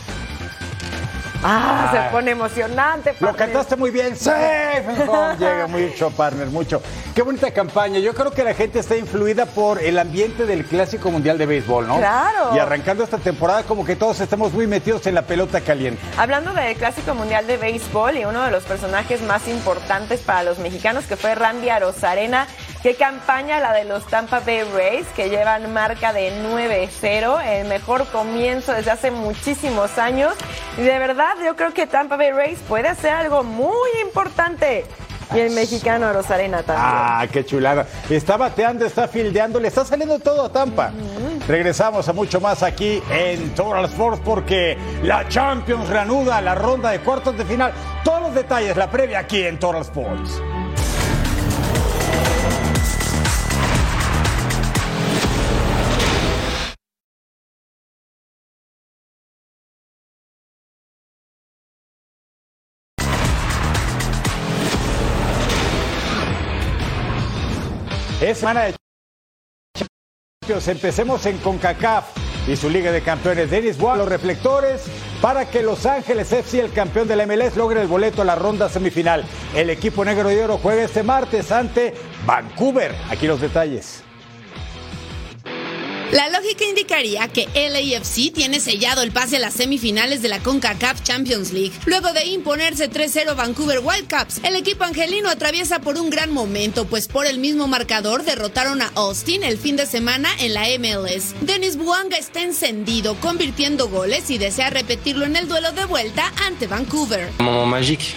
Ah, 1.47 1.89
se 1.91 2.11
pone 2.11 2.31
emocionante. 2.31 3.11
Lo 3.19 3.27
partner. 3.27 3.35
cantaste 3.35 3.75
muy 3.75 3.91
bien. 3.91 4.15
Sí. 4.15 4.29
Llega 5.39 5.67
mucho, 5.67 6.09
partner, 6.11 6.47
mucho. 6.47 6.81
Qué 7.13 7.21
bonita 7.21 7.51
campaña. 7.51 7.99
Yo 7.99 8.13
creo 8.13 8.31
que 8.31 8.43
la 8.43 8.53
gente 8.53 8.79
está 8.79 8.95
influida 8.95 9.45
por 9.45 9.81
el 9.81 9.99
ambiente 9.99 10.45
del 10.45 10.65
Clásico 10.65 11.11
Mundial 11.11 11.37
de 11.37 11.45
Béisbol, 11.45 11.87
¿no? 11.87 11.97
Claro. 11.97 12.55
Y 12.55 12.59
arrancando 12.59 13.03
esta 13.03 13.17
temporada, 13.17 13.63
como 13.63 13.85
que 13.85 13.95
todos 13.95 14.19
estamos 14.19 14.53
muy 14.53 14.67
metidos 14.67 15.05
en 15.07 15.15
la 15.15 15.21
pelota 15.21 15.61
caliente. 15.61 16.01
Hablando 16.17 16.53
del 16.53 16.75
Clásico 16.75 17.13
Mundial 17.13 17.45
de 17.47 17.57
Béisbol 17.57 18.17
y 18.17 18.25
uno 18.25 18.41
de 18.43 18.51
los 18.51 18.63
personajes 18.63 19.21
más 19.21 19.47
importantes 19.47 20.21
para 20.21 20.43
los 20.43 20.57
mexicanos 20.59 21.05
que 21.05 21.15
fue 21.15 21.35
Randy 21.35 21.69
Arozarena, 21.69 22.47
qué 22.81 22.95
campaña 22.95 23.59
la 23.59 23.73
de 23.73 23.85
los 23.85 24.05
Tampa 24.07 24.39
Bay 24.39 24.63
Rays 24.75 25.07
que 25.15 25.29
llevan 25.29 25.73
marca 25.73 26.13
de 26.13 26.31
9-0, 26.43 27.41
el 27.45 27.67
mejor 27.67 28.05
comienzo 28.07 28.73
desde 28.73 28.91
hace 28.91 29.11
muchísimos 29.11 29.97
años 29.97 30.33
y 30.77 30.81
de 30.81 30.99
verdad 30.99 31.34
yo 31.43 31.55
creo 31.55 31.73
que 31.73 31.87
Tampa 31.87 32.17
Bay 32.17 32.31
Rays 32.31 32.59
puede 32.67 32.87
hacer 32.87 33.11
algo 33.11 33.43
muy 33.43 33.89
importante 34.03 34.85
y 35.33 35.39
el 35.39 35.51
mexicano 35.51 36.05
Arozarena 36.05 36.63
también. 36.63 36.87
Ah, 36.87 37.25
qué 37.31 37.45
chulada. 37.45 37.87
Está 38.09 38.37
bateando, 38.37 38.85
está 38.85 39.07
fildeando, 39.07 39.59
le 39.59 39.67
está 39.69 39.83
saliendo 39.83 40.19
todo 40.19 40.45
a 40.45 40.51
Tampa. 40.51 40.91
Regresamos 41.47 42.07
a 42.07 42.13
mucho 42.13 42.39
más 42.39 42.63
aquí 42.63 43.01
en 43.09 43.53
Total 43.55 43.85
Sports 43.85 44.21
porque 44.23 44.77
la 45.03 45.27
Champions 45.27 45.89
reanuda 45.89 46.41
la 46.41 46.55
ronda 46.55 46.91
de 46.91 46.99
cuartos 46.99 47.37
de 47.37 47.45
final. 47.45 47.73
Todos 48.03 48.21
los 48.21 48.35
detalles, 48.35 48.77
la 48.77 48.89
previa 48.89 49.19
aquí 49.19 49.43
en 49.43 49.59
Total 49.59 49.81
Sports. 49.81 50.41
Semana 68.35 68.63
de 68.63 68.75
Champions. 69.75 70.67
Empecemos 70.67 71.25
en 71.25 71.37
CONCACAF 71.37 72.05
y 72.47 72.55
su 72.55 72.69
Liga 72.69 72.91
de 72.91 73.01
Campeones. 73.01 73.49
Denis 73.49 73.77
Bois, 73.77 73.97
los 73.97 74.09
reflectores 74.09 74.83
para 75.21 75.49
que 75.49 75.63
Los 75.63 75.85
Ángeles 75.85 76.31
FC, 76.31 76.59
el 76.59 76.71
campeón 76.71 77.07
de 77.07 77.15
la 77.15 77.25
MLS, 77.25 77.55
logre 77.55 77.81
el 77.81 77.87
boleto 77.87 78.21
a 78.21 78.25
la 78.25 78.35
ronda 78.35 78.69
semifinal. 78.69 79.23
El 79.55 79.69
equipo 79.69 80.03
negro 80.03 80.31
y 80.31 80.37
oro 80.37 80.57
juega 80.57 80.83
este 80.83 81.01
martes 81.01 81.51
ante 81.51 81.93
Vancouver. 82.25 82.93
Aquí 83.09 83.25
los 83.25 83.39
detalles. 83.41 84.04
La 86.11 86.29
lógica 86.29 86.63
indicaría 86.65 87.27
que 87.27 87.47
LAFC 87.55 88.31
tiene 88.31 88.59
sellado 88.59 89.01
el 89.01 89.11
pase 89.11 89.37
a 89.37 89.39
las 89.39 89.55
semifinales 89.55 90.21
de 90.21 90.29
la 90.29 90.39
CONCACAF 90.39 91.01
Champions 91.01 91.51
League. 91.51 91.73
Luego 91.85 92.13
de 92.13 92.25
imponerse 92.25 92.89
3-0 92.89 93.35
Vancouver 93.35 93.79
Whitecaps, 93.83 94.41
el 94.43 94.55
equipo 94.55 94.83
angelino 94.83 95.29
atraviesa 95.29 95.79
por 95.79 95.97
un 95.97 96.09
gran 96.09 96.31
momento, 96.31 96.85
pues 96.85 97.07
por 97.07 97.25
el 97.25 97.39
mismo 97.39 97.67
marcador 97.67 98.23
derrotaron 98.23 98.81
a 98.81 98.91
Austin 98.95 99.43
el 99.43 99.57
fin 99.57 99.75
de 99.75 99.85
semana 99.87 100.29
en 100.39 100.53
la 100.53 100.65
MLS. 100.79 101.33
Denis 101.41 101.75
Buanga 101.75 102.17
está 102.17 102.41
encendido, 102.41 103.15
convirtiendo 103.15 103.89
goles 103.89 104.29
y 104.29 104.37
desea 104.37 104.69
repetirlo 104.69 105.25
en 105.25 105.35
el 105.35 105.47
duelo 105.47 105.71
de 105.71 105.85
vuelta 105.85 106.31
ante 106.47 106.67
Vancouver. 106.67 107.29
Un 107.39 107.43
moment 107.45 107.65
magique. 107.65 108.15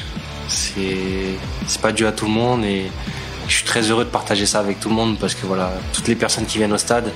C'est 0.48 1.80
pas 1.80 1.92
dû 1.92 2.06
à 2.06 2.12
tout 2.12 2.26
le 2.26 2.32
monde 2.32 2.64
et 2.64 2.86
je 3.48 3.56
suis 3.56 3.90
heureux 3.90 4.04
de 4.04 4.10
partager 4.10 4.46
ça 4.46 4.60
avec 4.60 4.78
tout 4.78 4.88
le 4.88 4.94
monde 4.94 5.18
parce 5.18 5.34
que 5.34 5.46
voilà, 5.46 5.72
toutes 5.92 6.08
les 6.08 6.16
personnes 6.16 6.46
qui 6.46 6.58
viennent 6.58 6.72
au 6.72 6.78
stade, 6.78 7.12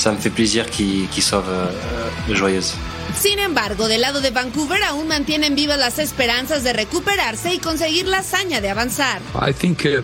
ça 0.00 0.12
me 0.12 0.16
fait 0.16 0.30
plaisir 0.30 0.64
qu'ils 0.70 1.08
qu'ils 1.08 1.22
soient 1.22 1.44
euh, 1.46 2.34
joyeuses. 2.34 2.74
Sin 3.14 3.38
embargo, 3.38 3.86
del 3.86 4.00
lado 4.00 4.20
de 4.20 4.30
Vancouver 4.30 4.82
aún 4.84 5.06
mantienen 5.08 5.54
vivas 5.54 5.78
las 5.78 5.98
esperanzas 5.98 6.64
de 6.64 6.72
recuperarse 6.72 7.52
y 7.52 7.58
conseguir 7.58 8.06
la 8.06 8.18
hazaña 8.18 8.60
de 8.60 8.70
avanzar. 8.70 9.20
I 9.34 9.52
think 9.52 9.84
uh, 9.84 10.02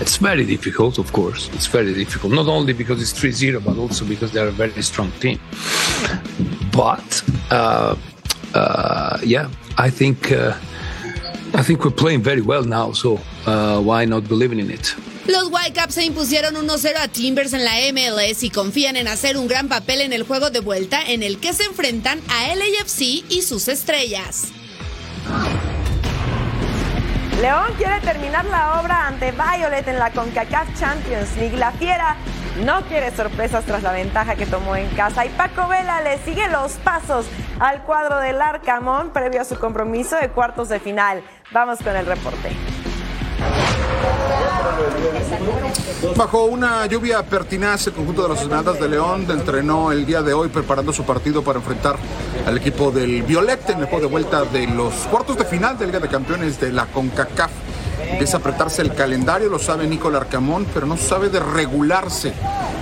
it's 0.00 0.18
very 0.18 0.44
difficult, 0.44 0.98
of 0.98 1.10
course. 1.12 1.50
It's 1.54 1.66
very 1.66 1.92
difficult, 1.92 2.32
not 2.32 2.46
only 2.46 2.72
because 2.72 3.02
it's 3.02 3.12
3 3.12 3.32
0, 3.32 3.60
but 3.60 3.76
also 3.78 4.04
because 4.04 4.32
they're 4.32 4.48
a 4.48 4.52
very 4.52 4.82
strong 4.82 5.10
team. 5.20 5.38
But, 6.70 7.24
uh, 7.50 7.96
uh, 8.54 9.18
yeah, 9.24 9.48
I 9.76 9.90
think, 9.90 10.30
uh, 10.30 10.54
I 11.54 11.62
think 11.62 11.84
we're 11.84 11.90
playing 11.90 12.22
very 12.22 12.42
well 12.42 12.64
now, 12.64 12.92
so 12.92 13.18
uh, 13.46 13.80
why 13.80 14.04
not 14.04 14.28
believing 14.28 14.60
in 14.60 14.70
it? 14.70 14.94
Los 15.26 15.50
Whitecaps 15.52 15.94
se 15.94 16.04
impusieron 16.04 16.54
1-0 16.54 16.96
a 17.00 17.08
Timbers 17.08 17.52
en 17.52 17.64
la 17.64 17.72
MLS 17.92 18.42
y 18.42 18.50
confían 18.50 18.96
en 18.96 19.06
hacer 19.06 19.36
un 19.36 19.46
gran 19.46 19.68
papel 19.68 20.00
en 20.00 20.12
el 20.12 20.24
juego 20.24 20.50
de 20.50 20.58
vuelta 20.58 21.00
en 21.00 21.22
el 21.22 21.38
que 21.38 21.52
se 21.52 21.64
enfrentan 21.64 22.20
a 22.28 22.54
LAFC 22.54 23.00
y 23.28 23.42
sus 23.42 23.68
estrellas. 23.68 24.48
León 27.40 27.72
quiere 27.76 28.00
terminar 28.00 28.44
la 28.46 28.80
obra 28.80 29.06
ante 29.06 29.32
Violet 29.32 29.86
en 29.86 29.98
la 29.98 30.10
CONCACAF 30.12 30.78
Champions 30.78 31.36
League. 31.36 31.56
La 31.56 31.70
Fiera 31.72 32.16
no 32.64 32.82
quiere 32.82 33.14
sorpresas 33.14 33.64
tras 33.64 33.82
la 33.82 33.92
ventaja 33.92 34.34
que 34.34 34.46
tomó 34.46 34.74
en 34.74 34.88
casa 34.90 35.24
y 35.24 35.28
Paco 35.30 35.68
Vela 35.68 36.02
le 36.02 36.18
sigue 36.24 36.48
los 36.48 36.72
pasos 36.72 37.26
al 37.60 37.82
cuadro 37.84 38.18
del 38.18 38.40
Arcamón 38.40 39.12
previo 39.12 39.40
a 39.40 39.44
su 39.44 39.56
compromiso 39.56 40.16
de 40.16 40.30
cuartos 40.30 40.68
de 40.68 40.80
final. 40.80 41.22
Vamos 41.52 41.78
con 41.78 41.94
el 41.94 42.06
reporte. 42.06 42.50
Bajo 46.16 46.44
una 46.44 46.86
lluvia 46.86 47.22
pertinaz, 47.22 47.86
el 47.86 47.92
conjunto 47.94 48.22
de 48.22 48.28
los 48.28 48.40
Esmeraldas 48.40 48.78
de 48.78 48.88
León 48.88 49.26
entrenó 49.28 49.92
el 49.92 50.04
día 50.04 50.22
de 50.22 50.32
hoy 50.34 50.48
preparando 50.48 50.92
su 50.92 51.04
partido 51.04 51.42
para 51.42 51.58
enfrentar 51.58 51.96
al 52.46 52.56
equipo 52.58 52.90
del 52.90 53.22
Violette 53.22 53.70
en 53.70 53.80
el 53.80 53.86
juego 53.86 54.06
de 54.06 54.06
vuelta 54.06 54.44
de 54.44 54.66
los 54.66 54.92
cuartos 55.10 55.36
de 55.38 55.44
final 55.44 55.78
de 55.78 55.86
Liga 55.86 56.00
de 56.00 56.08
Campeones 56.08 56.60
de 56.60 56.72
la 56.72 56.86
CONCACAF. 56.86 57.50
Empieza 58.10 58.36
apretarse 58.38 58.82
el 58.82 58.94
calendario, 58.94 59.48
lo 59.48 59.58
sabe 59.58 59.86
Nicolás 59.86 60.22
Arcamón, 60.22 60.66
pero 60.74 60.86
no 60.86 60.96
sabe 60.96 61.28
de 61.28 61.40
regularse. 61.40 62.32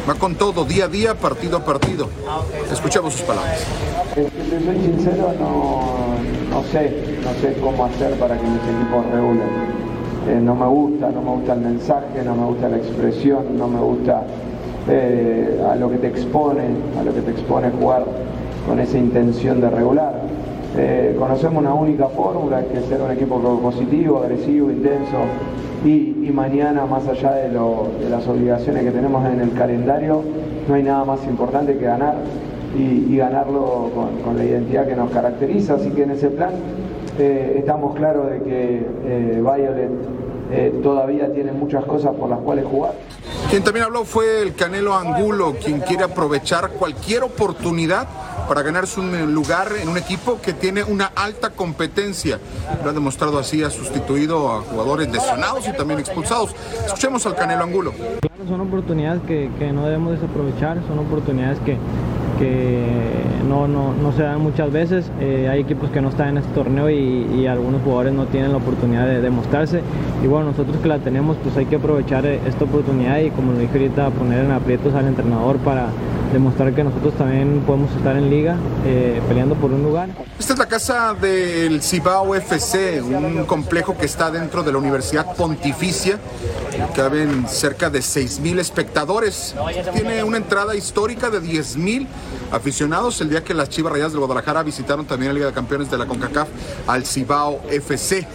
Va 0.08 0.14
con 0.14 0.34
todo, 0.34 0.64
día 0.64 0.86
a 0.86 0.88
día, 0.88 1.14
partido 1.14 1.58
a 1.58 1.64
partido. 1.64 2.08
Escuchemos 2.72 3.12
sus 3.12 3.22
palabras. 3.22 3.60
Si 4.14 4.22
soy 4.22 4.76
sincero, 4.76 5.34
no, 5.38 6.16
no 6.50 6.64
sé, 6.72 7.18
no 7.22 7.32
sé 7.40 7.56
cómo 7.60 7.84
hacer 7.84 8.14
para 8.18 8.36
que 8.36 8.42
mis 8.42 8.62
equipos 8.62 9.06
regulen. 9.12 9.99
Eh, 10.28 10.38
no 10.40 10.54
me 10.54 10.66
gusta, 10.66 11.10
no 11.10 11.22
me 11.22 11.30
gusta 11.30 11.54
el 11.54 11.60
mensaje, 11.60 12.22
no 12.24 12.34
me 12.34 12.44
gusta 12.44 12.68
la 12.68 12.76
expresión, 12.76 13.56
no 13.56 13.68
me 13.68 13.80
gusta 13.80 14.22
eh, 14.88 15.58
a 15.70 15.74
lo 15.76 15.90
que 15.90 15.96
te 15.96 16.08
expone, 16.08 16.62
a 16.98 17.02
lo 17.02 17.14
que 17.14 17.22
te 17.22 17.30
expone 17.30 17.70
jugar 17.70 18.04
con 18.66 18.78
esa 18.80 18.98
intención 18.98 19.62
de 19.62 19.70
regular. 19.70 20.20
Eh, 20.76 21.16
conocemos 21.18 21.62
una 21.62 21.72
única 21.72 22.06
fórmula, 22.08 22.62
que 22.64 22.78
es 22.78 22.84
ser 22.84 23.00
un 23.00 23.10
equipo 23.10 23.40
positivo, 23.60 24.18
agresivo, 24.18 24.70
intenso 24.70 25.16
y, 25.84 26.30
mañana, 26.34 26.86
más 26.86 27.08
allá 27.08 27.32
de, 27.32 27.50
las 28.08 28.28
obligaciones 28.28 28.84
que 28.84 28.90
tenemos 28.92 29.26
en 29.26 29.40
el 29.40 29.52
calendario, 29.52 30.22
no 30.68 30.74
hay 30.74 30.82
nada 30.82 31.04
más 31.04 31.24
importante 31.26 31.76
que 31.76 31.84
ganar 31.84 32.16
y, 32.78 33.12
y 33.12 33.16
ganarlo 33.16 33.90
con, 33.94 34.22
con 34.24 34.36
la 34.36 34.44
identidad 34.44 34.86
que 34.86 34.94
nos 34.94 35.10
caracteriza. 35.10 35.74
Así 35.74 35.90
que 35.90 36.04
en 36.04 36.12
ese 36.12 36.28
plan 36.28 36.50
eh, 37.20 37.58
estamos 37.58 37.94
claros 37.94 38.30
de 38.30 38.42
que 38.42 38.86
eh, 39.04 39.42
Violet 39.42 39.90
eh, 40.50 40.80
todavía 40.82 41.32
tiene 41.32 41.52
muchas 41.52 41.84
cosas 41.84 42.14
por 42.16 42.30
las 42.30 42.38
cuales 42.40 42.64
jugar. 42.64 42.94
Quien 43.50 43.62
también 43.62 43.84
habló 43.84 44.04
fue 44.04 44.42
el 44.42 44.54
Canelo 44.54 44.94
Angulo, 44.94 45.54
quien 45.62 45.80
quiere 45.80 46.04
aprovechar 46.04 46.70
cualquier 46.70 47.22
oportunidad 47.22 48.08
para 48.48 48.62
ganarse 48.62 49.00
un 49.00 49.34
lugar 49.34 49.68
en 49.80 49.88
un 49.88 49.98
equipo 49.98 50.40
que 50.40 50.52
tiene 50.52 50.82
una 50.82 51.06
alta 51.14 51.50
competencia. 51.50 52.40
Lo 52.82 52.90
ha 52.90 52.92
demostrado 52.92 53.38
así, 53.38 53.62
ha 53.62 53.70
sustituido 53.70 54.50
a 54.50 54.62
jugadores 54.62 55.10
lesionados 55.12 55.68
y 55.68 55.72
también 55.72 56.00
expulsados. 56.00 56.54
Escuchemos 56.86 57.24
al 57.26 57.36
Canelo 57.36 57.62
Angulo. 57.62 57.92
Claro, 57.92 58.48
son 58.48 58.60
oportunidades 58.62 59.22
que, 59.22 59.50
que 59.58 59.72
no 59.72 59.84
debemos 59.84 60.12
desaprovechar, 60.12 60.78
son 60.88 60.98
oportunidades 60.98 61.58
que, 61.60 61.76
que 62.40 62.82
no, 63.48 63.68
no, 63.68 63.94
no 63.94 64.12
se 64.12 64.22
dan 64.22 64.40
muchas 64.40 64.72
veces. 64.72 65.10
Eh, 65.20 65.48
hay 65.48 65.60
equipos 65.60 65.90
que 65.90 66.00
no 66.00 66.08
están 66.08 66.30
en 66.30 66.38
este 66.38 66.52
torneo 66.54 66.90
y, 66.90 67.26
y 67.38 67.46
algunos 67.46 67.82
jugadores 67.82 68.12
no 68.14 68.24
tienen 68.26 68.50
la 68.50 68.56
oportunidad 68.56 69.06
de, 69.06 69.20
de 69.20 69.30
mostrarse. 69.30 69.82
Y 70.24 70.26
bueno, 70.26 70.46
nosotros 70.46 70.76
que 70.78 70.88
la 70.88 70.98
tenemos, 70.98 71.36
pues 71.42 71.56
hay 71.56 71.66
que 71.66 71.76
aprovechar 71.76 72.26
eh, 72.26 72.40
esta 72.46 72.64
oportunidad 72.64 73.18
y 73.20 73.30
como 73.30 73.52
lo 73.52 73.58
dije 73.58 73.78
ahorita, 73.78 74.10
poner 74.10 74.44
en 74.44 74.50
aprietos 74.50 74.94
al 74.94 75.06
entrenador 75.06 75.58
para 75.58 75.88
demostrar 76.32 76.74
que 76.74 76.84
nosotros 76.84 77.14
también 77.14 77.62
podemos 77.66 77.90
estar 77.96 78.16
en 78.16 78.30
liga 78.30 78.56
eh, 78.84 79.20
peleando 79.28 79.54
por 79.54 79.72
un 79.72 79.82
lugar. 79.82 80.10
Esta 80.38 80.52
es 80.52 80.58
la 80.58 80.66
casa 80.66 81.14
del 81.14 81.82
Cibao 81.82 82.34
FC, 82.34 83.02
un 83.02 83.44
complejo 83.46 83.96
que 83.96 84.06
está 84.06 84.30
dentro 84.30 84.62
de 84.62 84.72
la 84.72 84.78
Universidad 84.78 85.34
Pontificia 85.34 86.18
Caben 86.94 87.46
cerca 87.48 87.90
de 87.90 88.00
6 88.00 88.40
mil 88.40 88.58
espectadores. 88.58 89.54
Tiene 89.92 90.24
una 90.24 90.38
entrada 90.38 90.74
histórica 90.74 91.30
de 91.30 91.40
10 91.40 91.76
mil 91.76 92.08
aficionados 92.50 93.20
el 93.20 93.28
día 93.28 93.44
que 93.44 93.54
las 93.54 93.68
Chivas 93.68 93.92
Rayadas 93.92 94.12
de 94.12 94.18
Guadalajara 94.18 94.62
visitaron 94.62 95.06
también 95.06 95.30
la 95.30 95.34
Liga 95.34 95.46
de 95.46 95.52
Campeones 95.52 95.90
de 95.90 95.98
la 95.98 96.06
CONCACAF 96.06 96.48
al 96.86 97.04
Cibao 97.04 97.60
FC. 97.70 98.26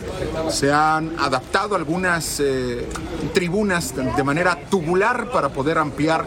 Se 0.50 0.72
han 0.72 1.18
adaptado 1.20 1.76
algunas 1.76 2.40
eh, 2.40 2.88
tribunas 3.34 3.94
de 3.96 4.24
manera 4.24 4.58
tubular 4.70 5.30
para 5.32 5.50
poder 5.50 5.78
ampliar 5.78 6.26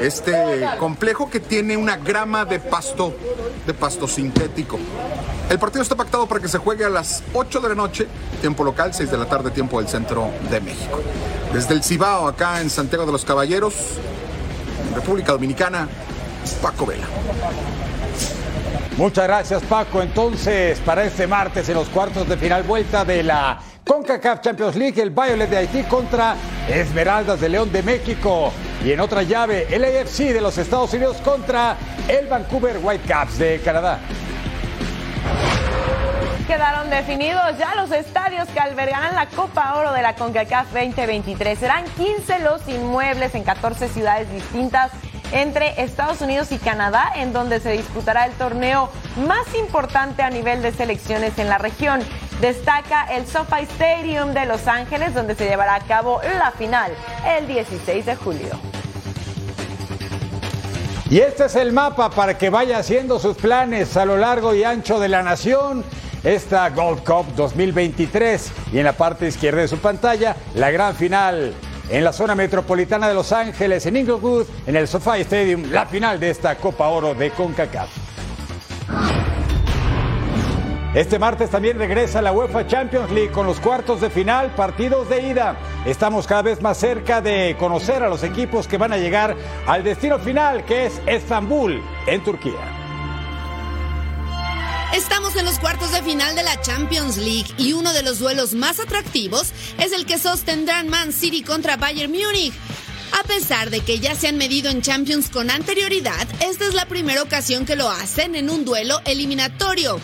este 0.00 0.66
complejo 0.78 0.99
que 1.30 1.40
tiene 1.40 1.76
una 1.76 1.96
grama 1.96 2.44
de 2.44 2.60
pasto, 2.60 3.14
de 3.66 3.72
pasto 3.72 4.06
sintético. 4.06 4.78
El 5.48 5.58
partido 5.58 5.82
está 5.82 5.96
pactado 5.96 6.26
para 6.26 6.40
que 6.40 6.48
se 6.48 6.58
juegue 6.58 6.84
a 6.84 6.90
las 6.90 7.22
8 7.32 7.60
de 7.60 7.68
la 7.70 7.74
noche, 7.74 8.06
tiempo 8.40 8.62
local, 8.62 8.92
6 8.92 9.10
de 9.10 9.16
la 9.16 9.24
tarde, 9.24 9.50
tiempo 9.50 9.80
del 9.80 9.88
centro 9.88 10.30
de 10.50 10.60
México. 10.60 11.00
Desde 11.54 11.74
el 11.74 11.82
Cibao, 11.82 12.28
acá 12.28 12.60
en 12.60 12.68
Santiago 12.68 13.06
de 13.06 13.12
los 13.12 13.24
Caballeros, 13.24 13.74
en 14.88 14.94
República 14.94 15.32
Dominicana, 15.32 15.88
Paco 16.60 16.84
Vela. 16.84 17.06
Muchas 18.98 19.26
gracias, 19.26 19.62
Paco. 19.62 20.02
Entonces, 20.02 20.78
para 20.80 21.04
este 21.04 21.26
martes 21.26 21.66
en 21.70 21.76
los 21.76 21.88
cuartos 21.88 22.28
de 22.28 22.36
final 22.36 22.62
vuelta 22.64 23.06
de 23.06 23.22
la 23.22 23.58
CONCACAF 23.84 24.42
Champions 24.42 24.76
League, 24.76 25.00
el 25.00 25.10
Violet 25.10 25.48
de 25.48 25.56
Haití 25.56 25.82
contra 25.84 26.36
Esmeraldas 26.68 27.40
de 27.40 27.48
León 27.48 27.72
de 27.72 27.82
México. 27.82 28.52
Y 28.84 28.92
en 28.92 29.00
otra 29.00 29.22
llave, 29.22 29.66
el 29.70 29.84
AFC 29.84 30.32
de 30.32 30.40
los 30.40 30.56
Estados 30.56 30.92
Unidos 30.94 31.18
contra 31.18 31.76
el 32.08 32.26
Vancouver 32.26 32.78
Whitecaps 32.82 33.38
de 33.38 33.60
Canadá. 33.62 33.98
Quedaron 36.46 36.88
definidos 36.88 37.58
ya 37.58 37.74
los 37.76 37.92
estadios 37.92 38.48
que 38.48 38.58
albergarán 38.58 39.14
la 39.14 39.26
Copa 39.26 39.74
Oro 39.74 39.92
de 39.92 40.02
la 40.02 40.14
CONCACAF 40.14 40.72
2023. 40.72 41.58
Serán 41.58 41.84
15 41.96 42.38
los 42.40 42.66
inmuebles 42.68 43.34
en 43.34 43.44
14 43.44 43.88
ciudades 43.88 44.32
distintas 44.32 44.90
entre 45.32 45.82
Estados 45.82 46.20
Unidos 46.20 46.52
y 46.52 46.58
Canadá, 46.58 47.12
en 47.16 47.32
donde 47.32 47.60
se 47.60 47.72
disputará 47.72 48.26
el 48.26 48.32
torneo 48.32 48.90
más 49.26 49.54
importante 49.54 50.22
a 50.22 50.30
nivel 50.30 50.62
de 50.62 50.72
selecciones 50.72 51.38
en 51.38 51.48
la 51.48 51.58
región. 51.58 52.00
Destaca 52.40 53.04
el 53.14 53.26
SoFi 53.26 53.62
Stadium 53.62 54.32
de 54.32 54.46
Los 54.46 54.66
Ángeles, 54.66 55.14
donde 55.14 55.34
se 55.34 55.48
llevará 55.48 55.74
a 55.74 55.80
cabo 55.80 56.20
la 56.38 56.50
final 56.52 56.92
el 57.38 57.46
16 57.46 58.06
de 58.06 58.16
julio. 58.16 58.58
Y 61.10 61.18
este 61.18 61.46
es 61.46 61.56
el 61.56 61.72
mapa 61.72 62.08
para 62.10 62.38
que 62.38 62.50
vaya 62.50 62.78
haciendo 62.78 63.18
sus 63.18 63.36
planes 63.36 63.96
a 63.96 64.04
lo 64.04 64.16
largo 64.16 64.54
y 64.54 64.62
ancho 64.62 65.00
de 65.00 65.08
la 65.08 65.22
nación. 65.22 65.84
Esta 66.22 66.68
Gold 66.70 67.02
Cup 67.02 67.34
2023 67.34 68.52
y 68.72 68.78
en 68.78 68.84
la 68.84 68.92
parte 68.92 69.26
izquierda 69.26 69.62
de 69.62 69.68
su 69.68 69.78
pantalla 69.78 70.36
la 70.54 70.70
gran 70.70 70.94
final 70.94 71.54
en 71.90 72.04
la 72.04 72.12
zona 72.12 72.34
metropolitana 72.34 73.08
de 73.08 73.14
Los 73.14 73.32
Ángeles, 73.32 73.84
en 73.86 73.96
Inglewood, 73.96 74.46
en 74.66 74.76
el 74.76 74.86
SoFi 74.86 75.20
Stadium, 75.22 75.70
la 75.70 75.86
final 75.86 76.20
de 76.20 76.30
esta 76.30 76.54
Copa 76.56 76.88
Oro 76.88 77.14
de 77.14 77.30
CONCACAF. 77.30 77.88
Este 80.94 81.20
martes 81.20 81.50
también 81.50 81.78
regresa 81.78 82.20
la 82.20 82.32
UEFA 82.32 82.66
Champions 82.66 83.12
League 83.12 83.30
con 83.30 83.46
los 83.46 83.60
cuartos 83.60 84.00
de 84.00 84.10
final, 84.10 84.54
partidos 84.56 85.08
de 85.08 85.22
ida. 85.22 85.56
Estamos 85.84 86.26
cada 86.26 86.42
vez 86.42 86.60
más 86.60 86.78
cerca 86.78 87.20
de 87.20 87.56
conocer 87.58 88.02
a 88.02 88.08
los 88.08 88.24
equipos 88.24 88.66
que 88.66 88.76
van 88.76 88.92
a 88.92 88.96
llegar 88.96 89.36
al 89.66 89.84
destino 89.84 90.18
final, 90.18 90.64
que 90.64 90.86
es 90.86 91.00
Estambul, 91.06 91.80
en 92.08 92.24
Turquía. 92.24 92.79
Estamos 94.94 95.36
en 95.36 95.44
los 95.44 95.60
cuartos 95.60 95.92
de 95.92 96.02
final 96.02 96.34
de 96.34 96.42
la 96.42 96.60
Champions 96.60 97.16
League 97.16 97.46
y 97.56 97.74
uno 97.74 97.92
de 97.92 98.02
los 98.02 98.18
duelos 98.18 98.54
más 98.54 98.80
atractivos 98.80 99.52
es 99.78 99.92
el 99.92 100.04
que 100.04 100.18
sostendrán 100.18 100.88
Man 100.88 101.12
City 101.12 101.42
contra 101.42 101.76
Bayern 101.76 102.10
Múnich. 102.10 102.52
A 103.18 103.22
pesar 103.22 103.70
de 103.70 103.80
que 103.80 104.00
ya 104.00 104.16
se 104.16 104.26
han 104.26 104.36
medido 104.36 104.68
en 104.68 104.82
Champions 104.82 105.30
con 105.30 105.48
anterioridad, 105.48 106.26
esta 106.40 106.66
es 106.66 106.74
la 106.74 106.86
primera 106.86 107.22
ocasión 107.22 107.66
que 107.66 107.76
lo 107.76 107.88
hacen 107.88 108.34
en 108.34 108.50
un 108.50 108.64
duelo 108.64 109.00
eliminatorio. 109.04 110.00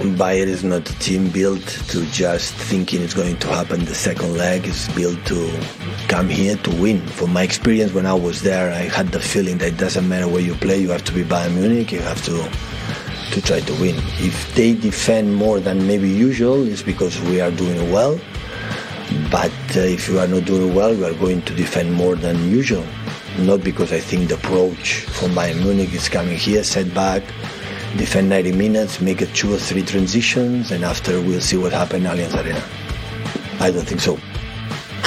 Bayern 0.00 0.46
is 0.46 0.64
not 0.64 0.88
a 0.88 0.98
team 0.98 1.28
built 1.28 1.64
to 1.88 2.04
just 2.06 2.54
thinking 2.54 3.02
it's 3.02 3.14
going 3.14 3.36
to 3.38 3.48
happen 3.48 3.84
the 3.84 3.94
second 3.94 4.36
leg. 4.36 4.66
It's 4.66 4.88
built 4.94 5.24
to 5.26 5.52
come 6.08 6.28
here 6.28 6.56
to 6.56 6.70
win. 6.80 7.06
From 7.08 7.32
my 7.32 7.42
experience 7.42 7.92
when 7.92 8.06
I 8.06 8.14
was 8.14 8.40
there, 8.42 8.72
I 8.72 8.88
had 8.88 9.08
the 9.08 9.20
feeling 9.20 9.58
that 9.58 9.68
it 9.68 9.76
doesn't 9.76 10.08
matter 10.08 10.26
where 10.26 10.40
you 10.40 10.54
play, 10.54 10.78
you 10.78 10.90
have 10.90 11.04
to 11.04 11.12
be 11.12 11.22
Bayern 11.22 11.54
Munich, 11.54 11.92
you 11.92 12.00
have 12.00 12.24
to 12.24 12.50
to 13.32 13.40
try 13.40 13.60
to 13.60 13.72
win. 13.80 13.94
If 14.18 14.54
they 14.54 14.74
defend 14.74 15.34
more 15.34 15.60
than 15.60 15.86
maybe 15.86 16.08
usual, 16.08 16.66
it's 16.66 16.82
because 16.82 17.20
we 17.22 17.40
are 17.40 17.50
doing 17.50 17.90
well. 17.92 18.18
But 19.30 19.52
uh, 19.76 19.80
if 19.80 20.08
you 20.08 20.18
are 20.18 20.26
not 20.26 20.46
doing 20.46 20.74
well, 20.74 20.94
you 20.94 21.04
are 21.04 21.14
going 21.14 21.42
to 21.42 21.54
defend 21.54 21.92
more 21.92 22.14
than 22.14 22.50
usual. 22.50 22.84
Not 23.38 23.62
because 23.62 23.92
I 23.92 24.00
think 24.00 24.28
the 24.28 24.34
approach 24.34 25.00
from 25.00 25.32
Bayern 25.32 25.62
Munich 25.62 25.92
is 25.92 26.08
coming 26.08 26.36
here, 26.36 26.64
set 26.64 26.92
back, 26.94 27.22
defend 27.96 28.28
90 28.28 28.52
minutes, 28.52 29.00
make 29.00 29.22
it 29.22 29.32
two 29.34 29.54
or 29.54 29.58
three 29.58 29.82
transitions, 29.82 30.70
and 30.70 30.84
after 30.84 31.20
we'll 31.20 31.40
see 31.40 31.56
what 31.56 31.72
happens 31.72 32.06
Allianz 32.06 32.34
Arena. 32.34 32.62
I 33.60 33.70
don't 33.70 33.86
think 33.86 34.00
so. 34.00 34.18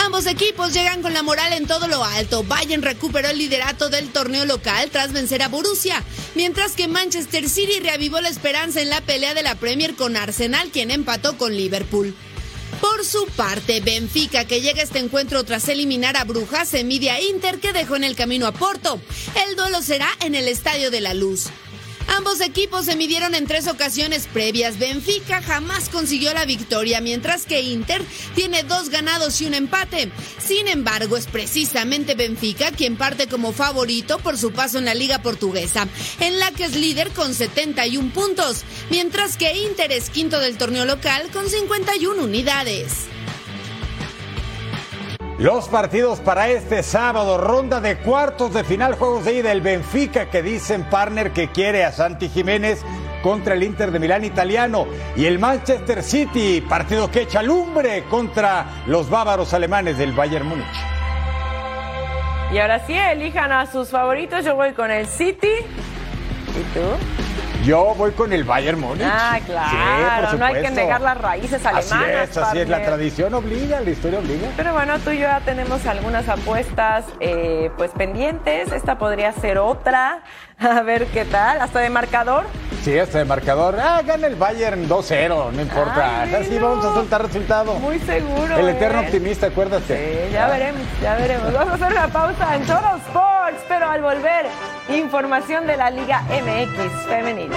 Ambos 0.05 0.27
equipos 0.27 0.73
llegan 0.73 1.01
con 1.01 1.13
la 1.13 1.23
moral 1.23 1.53
en 1.53 1.67
todo 1.67 1.87
lo 1.87 2.03
alto. 2.03 2.43
Bayern 2.43 2.83
recuperó 2.83 3.29
el 3.29 3.37
liderato 3.37 3.89
del 3.89 4.09
torneo 4.09 4.45
local 4.45 4.89
tras 4.91 5.13
vencer 5.13 5.41
a 5.41 5.47
Borussia, 5.47 6.03
mientras 6.35 6.73
que 6.73 6.87
Manchester 6.87 7.49
City 7.49 7.79
reavivó 7.81 8.21
la 8.21 8.29
esperanza 8.29 8.81
en 8.81 8.89
la 8.89 9.01
pelea 9.01 9.33
de 9.33 9.43
la 9.43 9.55
Premier 9.55 9.95
con 9.95 10.15
Arsenal, 10.15 10.69
quien 10.69 10.91
empató 10.91 11.37
con 11.37 11.55
Liverpool. 11.55 12.15
Por 12.81 13.05
su 13.05 13.25
parte, 13.35 13.79
Benfica, 13.79 14.45
que 14.45 14.61
llega 14.61 14.81
a 14.81 14.83
este 14.83 14.99
encuentro 14.99 15.43
tras 15.43 15.67
eliminar 15.69 16.17
a 16.17 16.23
Brujas, 16.23 16.69
se 16.69 16.83
mide 16.83 17.09
a 17.09 17.21
Inter, 17.21 17.59
que 17.59 17.73
dejó 17.73 17.95
en 17.95 18.03
el 18.03 18.15
camino 18.15 18.47
a 18.47 18.51
Porto. 18.51 18.99
El 19.47 19.55
duelo 19.55 19.81
será 19.81 20.09
en 20.21 20.35
el 20.35 20.47
Estadio 20.47 20.91
de 20.91 21.01
la 21.01 21.13
Luz. 21.13 21.49
Ambos 22.07 22.41
equipos 22.41 22.85
se 22.85 22.95
midieron 22.95 23.35
en 23.35 23.47
tres 23.47 23.67
ocasiones 23.67 24.27
previas. 24.31 24.79
Benfica 24.79 25.41
jamás 25.41 25.89
consiguió 25.89 26.33
la 26.33 26.45
victoria, 26.45 27.01
mientras 27.01 27.45
que 27.45 27.61
Inter 27.61 28.03
tiene 28.35 28.63
dos 28.63 28.89
ganados 28.89 29.41
y 29.41 29.47
un 29.47 29.53
empate. 29.53 30.11
Sin 30.37 30.67
embargo, 30.67 31.17
es 31.17 31.27
precisamente 31.27 32.15
Benfica 32.15 32.71
quien 32.71 32.97
parte 32.97 33.27
como 33.27 33.53
favorito 33.53 34.19
por 34.19 34.37
su 34.37 34.51
paso 34.51 34.77
en 34.77 34.85
la 34.85 34.93
Liga 34.93 35.19
Portuguesa, 35.19 35.87
en 36.19 36.39
la 36.39 36.51
que 36.51 36.65
es 36.65 36.75
líder 36.75 37.11
con 37.11 37.33
71 37.33 38.13
puntos, 38.13 38.63
mientras 38.89 39.37
que 39.37 39.57
Inter 39.57 39.91
es 39.91 40.09
quinto 40.09 40.39
del 40.39 40.57
torneo 40.57 40.85
local 40.85 41.29
con 41.33 41.49
51 41.49 42.23
unidades. 42.23 43.14
Los 45.37 45.67
partidos 45.67 46.21
para 46.21 46.47
este 46.47 46.81
sábado, 46.81 47.37
ronda 47.37 47.81
de 47.81 47.97
cuartos 47.97 48.53
de 48.53 48.63
final, 48.63 48.95
juegos 48.95 49.25
de 49.25 49.33
ida, 49.33 49.51
el 49.51 49.59
Benfica 49.59 50.29
que 50.29 50.41
dicen 50.41 50.89
partner 50.89 51.33
que 51.33 51.49
quiere 51.49 51.83
a 51.83 51.91
Santi 51.91 52.29
Jiménez 52.29 52.85
contra 53.21 53.55
el 53.55 53.63
Inter 53.63 53.91
de 53.91 53.99
Milán 53.99 54.23
italiano 54.23 54.87
y 55.17 55.25
el 55.25 55.37
Manchester 55.37 56.03
City, 56.03 56.61
partido 56.61 57.11
que 57.11 57.23
echa 57.23 57.43
lumbre 57.43 58.05
contra 58.05 58.83
los 58.87 59.09
bávaros 59.09 59.53
alemanes 59.53 59.97
del 59.97 60.13
Bayern 60.13 60.47
Múnich. 60.47 60.65
Y 62.53 62.57
ahora 62.57 62.85
sí, 62.87 62.93
elijan 62.93 63.51
a 63.51 63.65
sus 63.65 63.89
favoritos, 63.89 64.45
yo 64.45 64.55
voy 64.55 64.71
con 64.71 64.89
el 64.89 65.05
City. 65.05 65.49
¿Y 65.49 66.73
tú? 66.73 67.24
Yo 67.65 67.95
voy 67.95 68.11
con 68.11 68.31
el 68.31 68.43
Bayern 68.43 68.79
Múnich. 68.79 69.07
Ah, 69.09 69.39
claro. 69.43 70.37
no 70.37 70.45
hay 70.45 70.61
que 70.61 70.69
negar 70.69 71.01
las 71.01 71.17
raíces 71.17 71.65
alemanas. 71.65 71.91
Así 71.91 72.29
es, 72.31 72.37
así 72.37 72.59
es. 72.59 72.69
La 72.69 72.85
tradición 72.85 73.33
obliga, 73.33 73.81
la 73.81 73.89
historia 73.89 74.19
obliga. 74.19 74.49
Pero 74.55 74.71
bueno, 74.73 74.99
tú 74.99 75.09
y 75.09 75.15
yo 75.15 75.23
ya 75.23 75.39
tenemos 75.39 75.83
algunas 75.87 76.29
apuestas 76.29 77.05
eh, 77.19 77.71
pues 77.75 77.89
pendientes. 77.89 78.71
Esta 78.71 78.99
podría 78.99 79.31
ser 79.31 79.57
otra. 79.57 80.21
A 80.59 80.81
ver 80.81 81.07
qué 81.07 81.25
tal. 81.25 81.61
¿Hasta 81.61 81.79
de 81.79 81.89
marcador? 81.89 82.45
Sí, 82.83 82.97
hasta 82.97 83.17
de 83.19 83.25
marcador. 83.25 83.77
Ah, 83.79 84.01
gana 84.05 84.27
el 84.27 84.35
Bayern 84.35 84.87
2-0, 84.87 85.51
no 85.51 85.61
importa. 85.61 86.23
Así 86.23 86.57
vamos 86.59 86.85
a 86.85 86.93
soltar 86.93 87.23
resultado. 87.25 87.73
Muy 87.79 87.99
seguro. 87.99 88.57
El 88.57 88.69
eterno 88.69 89.01
¿eh? 89.01 89.05
optimista, 89.05 89.47
acuérdate. 89.47 90.27
Sí, 90.27 90.33
ya 90.33 90.47
veremos, 90.47 90.81
ya 91.01 91.15
veremos. 91.15 91.51
Vamos 91.51 91.71
a 91.71 91.85
hacer 91.85 91.91
una 91.97 92.07
pausa 92.07 92.55
en 92.55 92.61
Total 92.61 92.99
Sports, 92.99 93.63
pero 93.67 93.89
al 93.89 94.01
volver, 94.01 94.45
información 94.89 95.65
de 95.65 95.77
la 95.77 95.89
Liga 95.89 96.21
MX 96.29 97.07
femenina. 97.07 97.55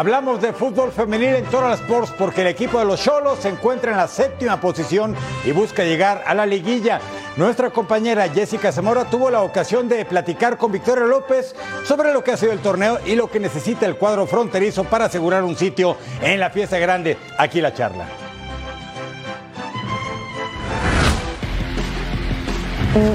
Hablamos 0.00 0.40
de 0.40 0.54
fútbol 0.54 0.92
femenil 0.92 1.34
en 1.34 1.44
Total 1.44 1.74
Sports 1.74 2.14
porque 2.16 2.40
el 2.40 2.46
equipo 2.46 2.78
de 2.78 2.86
los 2.86 3.04
Cholos 3.04 3.40
se 3.40 3.50
encuentra 3.50 3.90
en 3.90 3.98
la 3.98 4.08
séptima 4.08 4.58
posición 4.58 5.14
y 5.44 5.52
busca 5.52 5.84
llegar 5.84 6.24
a 6.26 6.32
la 6.32 6.46
liguilla. 6.46 7.02
Nuestra 7.36 7.68
compañera 7.68 8.26
Jessica 8.30 8.72
Zamora 8.72 9.04
tuvo 9.04 9.28
la 9.28 9.42
ocasión 9.42 9.90
de 9.90 10.06
platicar 10.06 10.56
con 10.56 10.72
Victoria 10.72 11.04
López 11.04 11.54
sobre 11.84 12.14
lo 12.14 12.24
que 12.24 12.32
ha 12.32 12.38
sido 12.38 12.52
el 12.52 12.60
torneo 12.60 12.98
y 13.04 13.14
lo 13.14 13.30
que 13.30 13.40
necesita 13.40 13.84
el 13.84 13.96
cuadro 13.96 14.26
fronterizo 14.26 14.84
para 14.84 15.04
asegurar 15.04 15.44
un 15.44 15.54
sitio 15.54 15.98
en 16.22 16.40
la 16.40 16.48
fiesta 16.48 16.78
grande. 16.78 17.18
Aquí 17.36 17.60
la 17.60 17.74
charla. 17.74 18.29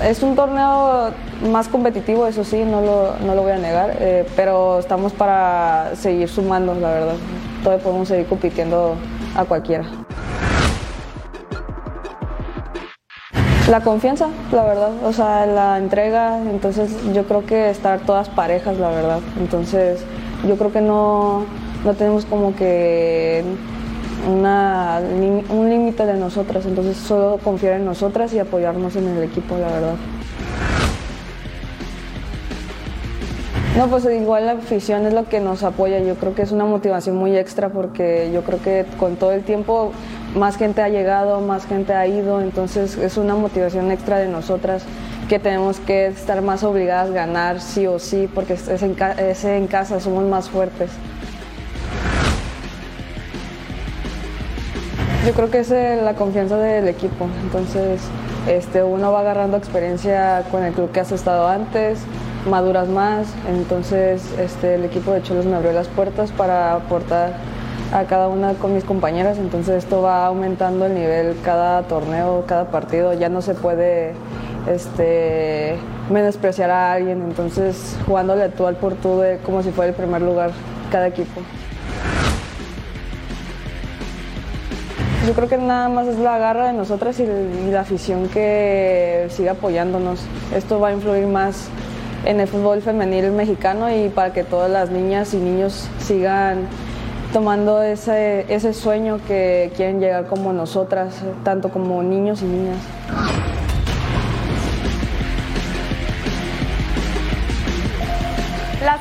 Es 0.03 0.23
un 0.23 0.36
torneo 0.36 1.11
más 1.51 1.67
competitivo, 1.67 2.28
eso 2.28 2.45
sí, 2.45 2.63
no 2.63 2.80
lo, 2.80 3.15
no 3.26 3.36
lo 3.36 3.41
voy 3.41 3.51
a 3.51 3.57
negar, 3.57 3.97
eh, 3.99 4.26
pero 4.34 4.80
estamos 4.80 5.11
para 5.11 5.91
seguir 5.97 6.30
sumando, 6.30 6.73
la 6.76 6.89
verdad. 6.91 7.15
Todavía 7.61 7.84
podemos 7.84 8.07
seguir 8.07 8.26
compitiendo 8.26 8.95
a 9.36 9.43
cualquiera. 9.43 9.86
La 13.69 13.82
confianza, 13.82 14.30
la 14.53 14.63
verdad, 14.63 14.91
o 15.03 15.11
sea, 15.11 15.45
la 15.45 15.78
entrega, 15.78 16.39
entonces 16.39 16.95
yo 17.13 17.26
creo 17.26 17.45
que 17.45 17.69
estar 17.69 17.99
todas 17.99 18.30
parejas, 18.30 18.78
la 18.78 18.89
verdad. 18.89 19.19
Entonces 19.39 19.99
yo 20.47 20.55
creo 20.55 20.71
que 20.71 20.82
no, 20.82 21.45
no 21.84 21.93
tenemos 21.95 22.23
como 22.26 22.55
que 22.55 23.43
una, 24.28 24.99
un 25.49 25.70
límite 25.70 26.05
de 26.05 26.16
nosotras, 26.16 26.66
entonces 26.66 26.97
solo 26.97 27.39
confiar 27.43 27.74
en 27.74 27.86
nosotras 27.86 28.34
y 28.34 28.39
apoyarnos 28.39 28.95
en 28.95 29.07
el 29.07 29.24
equipo, 29.24 29.57
la 29.57 29.68
verdad. 29.68 29.95
No, 33.78 33.88
pues 33.88 34.05
igual 34.05 34.45
la 34.45 34.53
afición 34.53 35.05
es 35.05 35.13
lo 35.13 35.26
que 35.26 35.41
nos 35.41 35.63
apoya, 35.63 35.99
yo 35.99 36.16
creo 36.16 36.34
que 36.34 36.43
es 36.43 36.53
una 36.53 36.63
motivación 36.63 37.18
muy 37.18 37.36
extra 37.36 37.68
porque 37.68 38.32
yo 38.34 38.41
creo 38.43 38.61
que 38.61 38.86
con 38.97 39.18
todo 39.18 39.34
el 39.34 39.43
tiempo 39.43 39.91
más 40.34 40.55
gente 40.55 40.82
ha 40.82 40.88
llegado, 40.88 41.41
más 41.41 41.66
gente 41.66 41.93
ha 41.93 42.07
ido, 42.07 42.39
entonces 42.39 42.97
es 42.97 43.18
una 43.18 43.36
motivación 43.36 43.91
extra 43.91 44.18
de 44.18 44.30
nosotras 44.30 44.86
que 45.28 45.39
tenemos 45.39 45.82
que 45.82 46.07
estar 46.07 46.41
más 46.41 46.63
obligadas 46.63 47.09
a 47.09 47.13
ganar 47.13 47.59
sí 47.59 47.86
o 47.86 47.99
sí 47.99 48.30
porque 48.34 48.53
es 48.53 48.82
en, 48.82 48.95
es 49.18 49.43
en 49.43 49.68
casa, 49.68 49.99
somos 49.99 50.24
más 50.24 50.49
fuertes. 50.49 50.91
Yo 55.26 55.34
creo 55.34 55.49
que 55.49 55.59
es 55.61 55.71
eh, 55.71 55.99
la 56.03 56.13
confianza 56.13 56.55
del 56.57 56.88
equipo. 56.88 57.28
Entonces, 57.41 57.99
este, 58.47 58.84
uno 58.84 59.11
va 59.11 59.21
agarrando 59.21 59.57
experiencia 59.57 60.43
con 60.51 60.63
el 60.63 60.71
club 60.71 60.91
que 60.91 60.99
has 60.99 61.11
estado 61.11 61.47
antes, 61.47 61.97
maduras 62.47 62.88
más. 62.88 63.26
Entonces, 63.49 64.21
este, 64.38 64.76
el 64.76 64.86
equipo 64.86 65.11
de 65.13 65.23
Cholos 65.23 65.47
me 65.47 65.55
abrió 65.55 65.71
las 65.71 65.88
puertas 65.88 66.32
para 66.32 66.76
aportar 66.76 67.34
a 67.91 68.03
cada 68.03 68.28
una 68.28 68.53
con 68.53 68.76
mis 68.76 68.84
compañeras. 68.84 69.39
Entonces, 69.39 69.84
esto 69.84 70.03
va 70.03 70.28
aumentando 70.28 70.86
el 70.86 70.93
nivel 70.93 71.36
cada 71.43 71.82
torneo, 71.88 72.43
cada 72.45 72.65
partido. 72.65 73.13
Ya 73.13 73.30
no 73.30 73.41
se 73.41 73.55
puede 73.55 74.13
este, 74.67 75.78
menospreciar 76.11 76.69
a 76.69 76.93
alguien. 76.93 77.23
Entonces, 77.23 77.97
jugándole 78.05 78.49
tú 78.49 78.67
al 78.67 78.76
por 78.76 78.93
tú 78.93 79.23
como 79.43 79.63
si 79.63 79.71
fuera 79.71 79.89
el 79.89 79.95
primer 79.95 80.21
lugar 80.21 80.51
cada 80.91 81.07
equipo. 81.07 81.41
Yo 85.26 85.34
creo 85.34 85.49
que 85.49 85.57
nada 85.57 85.89
más 85.89 86.07
es 86.07 86.19
la 86.19 86.38
garra 86.38 86.67
de 86.67 86.73
nosotras 86.73 87.19
y, 87.19 87.26
la 87.71 87.82
afición 87.82 88.30
que 88.30 89.26
sigue 89.30 89.49
apoyándonos. 89.49 90.19
Esto 90.55 90.80
va 90.80 90.89
a 90.89 90.93
influir 90.93 91.26
más 91.26 91.67
en 92.26 92.39
el 92.39 92.47
fútbol 92.47 92.84
femenil 92.84 93.32
mexicano 93.32 93.89
y 93.89 94.09
para 94.09 94.34
que 94.34 94.43
todas 94.43 94.69
las 94.69 94.91
niñas 94.91 95.34
y 95.34 95.38
niños 95.38 95.89
sigan 95.97 96.67
tomando 97.34 97.82
ese, 97.82 98.45
ese 98.53 98.71
sueño 98.73 99.19
que 99.28 99.71
quieren 99.76 99.99
llegar 99.99 100.28
como 100.28 100.53
nosotras, 100.53 101.15
tanto 101.43 101.69
como 101.69 102.03
niños 102.03 102.43
y 102.43 102.45
niñas. 102.45 102.78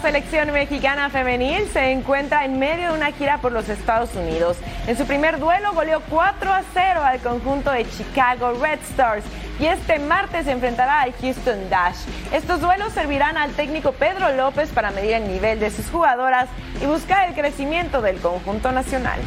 Selección 0.05 0.53
mexicana 0.53 1.09
femenil 1.09 1.67
se 1.73 1.91
encuentra 1.91 2.45
en 2.45 2.59
medio 2.59 2.89
de 2.89 2.95
una 2.99 3.11
gira 3.13 3.39
por 3.39 3.53
los 3.53 3.71
Estados 3.71 4.15
Unidos. 4.15 4.59
En 4.87 4.99
su 4.99 5.07
primer 5.07 5.39
duelo 5.41 5.73
goleó 5.73 6.03
4 6.11 6.53
a 6.53 6.63
0 6.75 7.01
al 7.03 7.21
conjunto 7.21 7.71
de 7.71 7.87
Chicago 7.89 8.53
Red 8.61 8.81
Stars 8.91 9.25
y 9.59 9.65
este 9.65 9.99
martes 10.01 10.45
se 10.45 10.51
enfrentará 10.51 11.01
al 11.01 11.15
Houston 11.15 11.71
Dash. 11.71 11.97
Estos 12.35 12.61
duelos 12.61 12.93
servirán 12.93 13.39
al 13.39 13.53
técnico 13.53 13.93
Pedro 13.93 14.31
López 14.37 14.69
para 14.69 14.91
medir 14.91 15.13
el 15.13 15.27
nivel 15.27 15.59
de 15.59 15.71
sus 15.71 15.89
jugadoras 15.89 16.51
y 16.83 16.85
buscar 16.85 17.27
el 17.27 17.35
crecimiento 17.35 18.03
del 18.03 18.19
conjunto 18.19 18.73
nacional. 18.73 19.19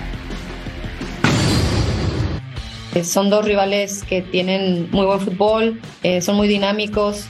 Eh, 2.94 3.04
Son 3.04 3.32
dos 3.32 3.44
rivales 3.46 4.04
que 4.04 4.22
tienen 4.22 4.92
muy 4.92 5.08
buen 5.08 5.22
fútbol, 5.22 5.82
eh, 6.04 6.22
son 6.22 6.36
muy 6.36 6.48
dinámicos 6.48 7.26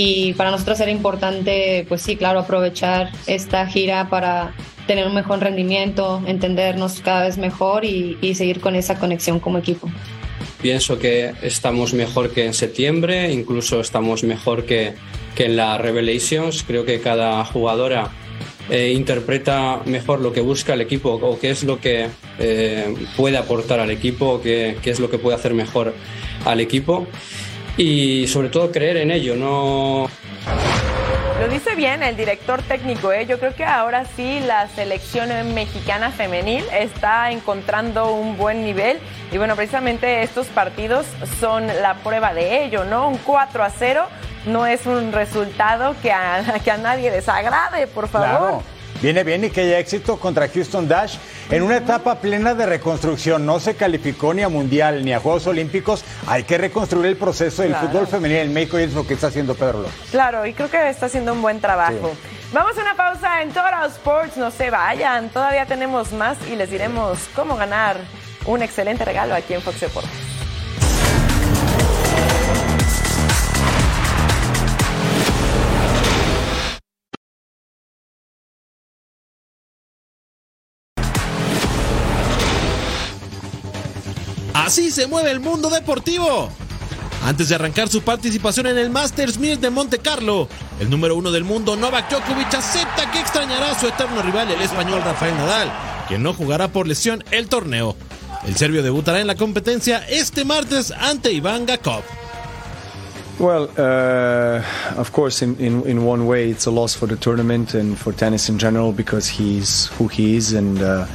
y 0.00 0.32
para 0.34 0.52
nosotros 0.52 0.78
era 0.78 0.92
importante, 0.92 1.84
pues 1.88 2.02
sí, 2.02 2.14
claro, 2.14 2.38
aprovechar 2.38 3.10
esta 3.26 3.66
gira 3.66 4.08
para 4.08 4.54
tener 4.86 5.04
un 5.08 5.12
mejor 5.12 5.40
rendimiento, 5.40 6.22
entendernos 6.24 7.00
cada 7.00 7.24
vez 7.24 7.36
mejor 7.36 7.84
y, 7.84 8.16
y 8.20 8.36
seguir 8.36 8.60
con 8.60 8.76
esa 8.76 8.96
conexión 8.96 9.40
como 9.40 9.58
equipo. 9.58 9.90
Pienso 10.62 11.00
que 11.00 11.34
estamos 11.42 11.94
mejor 11.94 12.30
que 12.30 12.46
en 12.46 12.54
septiembre, 12.54 13.32
incluso 13.32 13.80
estamos 13.80 14.22
mejor 14.22 14.66
que, 14.66 14.94
que 15.34 15.46
en 15.46 15.56
la 15.56 15.78
Revelations. 15.78 16.62
Creo 16.62 16.84
que 16.84 17.00
cada 17.00 17.44
jugadora 17.44 18.12
eh, 18.70 18.92
interpreta 18.92 19.80
mejor 19.84 20.20
lo 20.20 20.32
que 20.32 20.42
busca 20.42 20.74
el 20.74 20.80
equipo 20.80 21.10
o 21.10 21.40
qué 21.40 21.50
es 21.50 21.64
lo 21.64 21.80
que 21.80 22.06
eh, 22.38 22.94
puede 23.16 23.36
aportar 23.36 23.80
al 23.80 23.90
equipo, 23.90 24.26
o 24.34 24.40
qué, 24.40 24.76
qué 24.80 24.90
es 24.90 25.00
lo 25.00 25.10
que 25.10 25.18
puede 25.18 25.34
hacer 25.34 25.54
mejor 25.54 25.92
al 26.44 26.60
equipo. 26.60 27.08
Y 27.78 28.26
sobre 28.26 28.48
todo 28.48 28.72
creer 28.72 28.96
en 28.96 29.12
ello, 29.12 29.36
no 29.36 30.10
Lo 31.40 31.48
dice 31.48 31.76
bien 31.76 32.02
el 32.02 32.16
director 32.16 32.60
técnico, 32.60 33.12
¿eh? 33.12 33.24
yo 33.24 33.38
creo 33.38 33.54
que 33.54 33.64
ahora 33.64 34.04
sí 34.16 34.40
la 34.40 34.66
selección 34.66 35.30
mexicana 35.54 36.10
femenil 36.10 36.64
está 36.72 37.30
encontrando 37.30 38.12
un 38.12 38.36
buen 38.36 38.64
nivel 38.64 38.98
y 39.30 39.38
bueno, 39.38 39.54
precisamente 39.54 40.24
estos 40.24 40.48
partidos 40.48 41.06
son 41.38 41.68
la 41.68 41.94
prueba 42.02 42.34
de 42.34 42.64
ello, 42.64 42.84
¿no? 42.84 43.08
Un 43.08 43.18
4 43.18 43.62
a 43.62 43.70
0 43.70 44.06
no 44.46 44.66
es 44.66 44.84
un 44.84 45.12
resultado 45.12 45.94
que 46.02 46.10
a, 46.10 46.42
que 46.64 46.72
a 46.72 46.78
nadie 46.78 47.12
les 47.12 47.28
agrade, 47.28 47.86
por 47.86 48.08
favor. 48.08 48.28
Claro. 48.28 48.77
Viene 49.00 49.22
bien 49.22 49.44
y 49.44 49.50
que 49.50 49.60
haya 49.60 49.78
éxito 49.78 50.18
contra 50.18 50.48
Houston 50.48 50.88
Dash 50.88 51.16
en 51.50 51.62
una 51.62 51.76
etapa 51.76 52.16
plena 52.20 52.54
de 52.54 52.66
reconstrucción. 52.66 53.46
No 53.46 53.60
se 53.60 53.76
calificó 53.76 54.34
ni 54.34 54.42
a 54.42 54.48
Mundial 54.48 55.04
ni 55.04 55.12
a 55.12 55.20
Juegos 55.20 55.46
Olímpicos. 55.46 56.04
Hay 56.26 56.42
que 56.42 56.58
reconstruir 56.58 57.06
el 57.06 57.16
proceso 57.16 57.62
del 57.62 57.70
Claro. 57.72 57.88
fútbol 57.88 58.06
femenil 58.08 58.38
en 58.38 58.52
México 58.52 58.78
y 58.80 58.82
es 58.82 58.94
lo 58.94 59.06
que 59.06 59.14
está 59.14 59.28
haciendo 59.28 59.54
Pedro 59.54 59.82
López. 59.82 59.94
Claro, 60.10 60.44
y 60.46 60.52
creo 60.52 60.68
que 60.70 60.88
está 60.88 61.06
haciendo 61.06 61.32
un 61.32 61.42
buen 61.42 61.60
trabajo. 61.60 62.12
Vamos 62.52 62.76
a 62.76 62.80
una 62.80 62.94
pausa 62.96 63.42
en 63.42 63.50
Total 63.50 63.88
Sports, 63.90 64.36
no 64.36 64.50
se 64.50 64.70
vayan, 64.70 65.28
todavía 65.28 65.66
tenemos 65.66 66.12
más 66.12 66.36
y 66.50 66.56
les 66.56 66.70
diremos 66.70 67.18
cómo 67.36 67.56
ganar 67.56 67.98
un 68.46 68.62
excelente 68.62 69.04
regalo 69.04 69.34
aquí 69.34 69.54
en 69.54 69.60
Fox 69.62 69.80
Deportes. 69.80 70.10
Así 84.68 84.90
se 84.90 85.06
mueve 85.06 85.30
el 85.30 85.40
mundo 85.40 85.70
deportivo. 85.70 86.50
Antes 87.24 87.48
de 87.48 87.54
arrancar 87.54 87.88
su 87.88 88.02
participación 88.02 88.66
en 88.66 88.76
el 88.76 88.90
Masters 88.90 89.38
1000 89.38 89.62
de 89.62 89.70
Monte 89.70 89.98
Carlo, 89.98 90.46
el 90.78 90.90
número 90.90 91.16
uno 91.16 91.32
del 91.32 91.42
mundo, 91.42 91.74
Novak 91.74 92.10
Djokovic, 92.10 92.52
acepta 92.52 93.10
que 93.10 93.18
extrañará 93.18 93.70
a 93.70 93.80
su 93.80 93.86
eterno 93.86 94.20
rival, 94.20 94.50
el 94.50 94.60
español 94.60 95.00
Rafael 95.02 95.34
Nadal, 95.38 95.72
quien 96.06 96.22
no 96.22 96.34
jugará 96.34 96.68
por 96.68 96.86
lesión 96.86 97.24
el 97.30 97.48
torneo. 97.48 97.96
El 98.46 98.56
serbio 98.56 98.82
debutará 98.82 99.20
en 99.20 99.26
la 99.26 99.36
competencia 99.36 100.06
este 100.06 100.44
martes 100.44 100.90
ante 100.90 101.32
Iván 101.32 101.64
Gakov. 101.64 102.02
Well, 103.38 103.70
uh, 103.78 105.00
of 105.00 105.12
course, 105.12 105.40
in, 105.40 105.56
in, 105.58 105.82
in 105.88 106.04
one 106.04 106.26
way, 106.26 106.50
it's 106.50 106.66
a 106.66 106.70
loss 106.70 106.94
for 106.94 107.08
the 107.08 107.16
tournament 107.16 107.72
and 107.72 107.96
for 107.96 108.12
tennis 108.12 108.50
in 108.50 108.58
general 108.58 108.92
because 108.92 109.30
he's 109.30 109.86
who 109.96 110.08
he 110.08 110.36
is 110.36 110.52
and, 110.52 110.82
uh, 110.82 111.06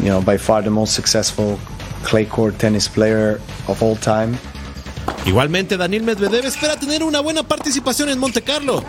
you 0.00 0.08
know, 0.08 0.20
by 0.20 0.36
far 0.36 0.62
the 0.62 0.70
most 0.70 0.94
successful 0.94 1.60
clay 2.04 2.26
court 2.26 2.56
tennis 2.58 2.88
player 2.88 3.40
of 3.66 3.82
all 3.82 3.96
time. 3.96 4.36
Igualmente, 5.26 5.76
Daniel 5.76 6.02
Medvedev 6.02 6.46
espera 6.46 6.76
tener 6.76 7.02
una 7.02 7.20
buena 7.20 7.42
participación 7.42 8.08
en 8.10 8.18
Monte 8.18 8.42
Carlo. 8.42 8.82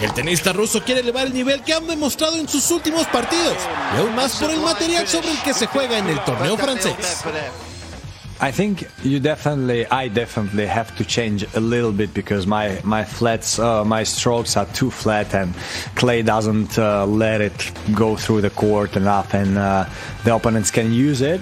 El 0.00 0.12
tenista 0.12 0.52
ruso 0.52 0.82
quiere 0.82 1.00
elevar 1.00 1.26
el 1.26 1.34
nivel 1.34 1.62
que 1.62 1.72
han 1.72 1.86
demostrado 1.86 2.36
en 2.36 2.48
sus 2.48 2.70
últimos 2.70 3.06
partidos, 3.06 3.56
y 3.94 4.00
aún 4.00 4.14
más 4.14 4.36
por 4.36 4.50
el 4.50 4.60
material 4.60 5.06
sobre 5.06 5.30
el 5.30 5.38
que 5.38 5.54
se 5.54 5.66
juega 5.66 5.98
en 5.98 6.08
el 6.08 6.18
torneo 6.24 6.56
francés. 6.56 7.24
I 8.40 8.50
think 8.50 8.84
you 9.04 9.20
definitely, 9.20 9.86
I 9.90 10.08
definitely 10.08 10.66
have 10.66 10.94
to 10.96 11.04
change 11.04 11.46
a 11.54 11.60
little 11.60 11.92
bit 11.92 12.12
because 12.12 12.46
my 12.46 12.80
my 12.82 13.04
flats, 13.04 13.58
uh, 13.58 13.84
my 13.84 14.04
strokes 14.04 14.56
are 14.56 14.66
too 14.74 14.90
flat, 14.90 15.34
and 15.34 15.54
clay 15.94 16.22
doesn't 16.22 16.76
uh, 16.76 17.06
let 17.06 17.40
it 17.40 17.72
go 17.94 18.16
through 18.16 18.42
the 18.42 18.50
court 18.50 18.96
enough, 18.96 19.34
and 19.34 19.56
uh, 19.56 19.84
the 20.24 20.34
opponents 20.34 20.70
can 20.70 20.92
use 20.92 21.22
it. 21.22 21.40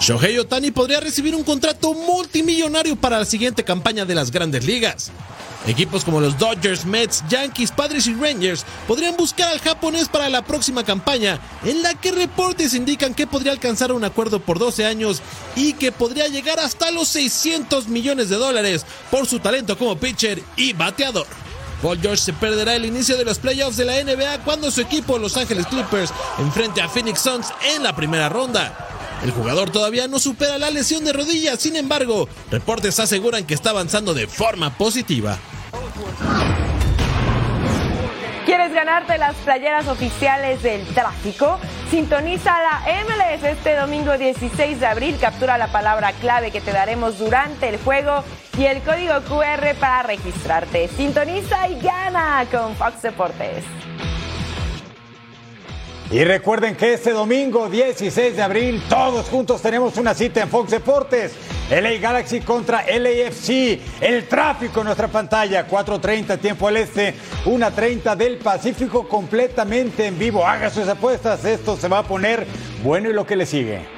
Shohei 0.00 0.38
Otani 0.38 0.70
podría 0.70 1.00
recibir 1.00 1.34
un 1.34 1.44
contrato 1.44 1.94
multimillonario 1.94 2.96
para 2.96 3.18
la 3.18 3.24
siguiente 3.24 3.64
campaña 3.64 4.04
de 4.04 4.14
las 4.14 4.30
grandes 4.30 4.64
ligas. 4.64 5.10
Equipos 5.66 6.04
como 6.04 6.20
los 6.20 6.38
Dodgers, 6.38 6.84
Mets, 6.84 7.24
Yankees, 7.28 7.70
Padres 7.70 8.06
y 8.06 8.14
Rangers 8.14 8.66
podrían 8.86 9.16
buscar 9.16 9.48
al 9.48 9.60
japonés 9.60 10.08
para 10.08 10.28
la 10.28 10.44
próxima 10.44 10.84
campaña, 10.84 11.40
en 11.64 11.82
la 11.82 11.94
que 11.94 12.12
reportes 12.12 12.74
indican 12.74 13.14
que 13.14 13.26
podría 13.26 13.52
alcanzar 13.52 13.90
un 13.92 14.04
acuerdo 14.04 14.40
por 14.40 14.58
12 14.58 14.84
años 14.84 15.22
y 15.56 15.72
que 15.72 15.90
podría 15.90 16.28
llegar 16.28 16.60
hasta 16.60 16.90
los 16.90 17.08
600 17.08 17.88
millones 17.88 18.28
de 18.28 18.36
dólares 18.36 18.84
por 19.10 19.26
su 19.26 19.38
talento 19.38 19.78
como 19.78 19.96
pitcher 19.96 20.42
y 20.56 20.74
bateador. 20.74 21.26
Paul 21.80 22.00
George 22.00 22.22
se 22.22 22.32
perderá 22.34 22.74
el 22.76 22.84
inicio 22.84 23.16
de 23.16 23.24
los 23.24 23.38
playoffs 23.38 23.76
de 23.76 23.84
la 23.84 24.02
NBA 24.02 24.44
cuando 24.44 24.70
su 24.70 24.80
equipo 24.80 25.18
Los 25.18 25.36
Angeles 25.36 25.66
Clippers 25.66 26.12
enfrente 26.38 26.80
a 26.82 26.88
Phoenix 26.88 27.20
Suns 27.20 27.48
en 27.74 27.82
la 27.82 27.94
primera 27.94 28.28
ronda. 28.28 29.03
El 29.24 29.30
jugador 29.30 29.70
todavía 29.70 30.06
no 30.06 30.18
supera 30.18 30.58
la 30.58 30.70
lesión 30.70 31.02
de 31.02 31.14
rodilla, 31.14 31.56
sin 31.56 31.76
embargo, 31.76 32.28
reportes 32.50 33.00
aseguran 33.00 33.46
que 33.46 33.54
está 33.54 33.70
avanzando 33.70 34.12
de 34.12 34.26
forma 34.26 34.76
positiva. 34.76 35.38
¿Quieres 38.44 38.74
ganarte 38.74 39.16
las 39.16 39.34
playeras 39.36 39.88
oficiales 39.88 40.62
del 40.62 40.86
tráfico? 40.88 41.58
Sintoniza 41.90 42.52
la 42.60 42.82
MLS 43.04 43.42
este 43.44 43.74
domingo 43.74 44.18
16 44.18 44.78
de 44.78 44.86
abril. 44.86 45.16
Captura 45.18 45.56
la 45.56 45.72
palabra 45.72 46.12
clave 46.12 46.50
que 46.50 46.60
te 46.60 46.72
daremos 46.72 47.18
durante 47.18 47.70
el 47.70 47.78
juego 47.78 48.22
y 48.58 48.64
el 48.66 48.82
código 48.82 49.14
QR 49.22 49.74
para 49.80 50.02
registrarte. 50.02 50.88
Sintoniza 50.88 51.66
y 51.68 51.80
gana 51.80 52.46
con 52.52 52.76
Fox 52.76 53.00
Deportes. 53.00 53.64
Y 56.10 56.22
recuerden 56.22 56.76
que 56.76 56.94
este 56.94 57.12
domingo 57.12 57.68
16 57.68 58.36
de 58.36 58.42
abril 58.42 58.82
todos 58.88 59.26
juntos 59.26 59.62
tenemos 59.62 59.96
una 59.96 60.14
cita 60.14 60.42
en 60.42 60.48
Fox 60.48 60.70
Deportes. 60.70 61.32
LA 61.70 61.98
Galaxy 61.98 62.40
contra 62.40 62.84
LAFC. 62.86 63.80
El 64.00 64.28
tráfico 64.28 64.80
en 64.80 64.86
nuestra 64.86 65.08
pantalla. 65.08 65.66
4.30 65.66 66.38
tiempo 66.38 66.68
al 66.68 66.76
este, 66.76 67.14
1.30 67.46 68.16
del 68.16 68.36
Pacífico 68.36 69.08
completamente 69.08 70.06
en 70.06 70.18
vivo. 70.18 70.46
Haga 70.46 70.70
sus 70.70 70.86
apuestas. 70.86 71.44
Esto 71.44 71.76
se 71.76 71.88
va 71.88 71.98
a 72.00 72.02
poner 72.04 72.46
bueno 72.82 73.08
y 73.08 73.14
lo 73.14 73.26
que 73.26 73.36
le 73.36 73.46
sigue. 73.46 73.93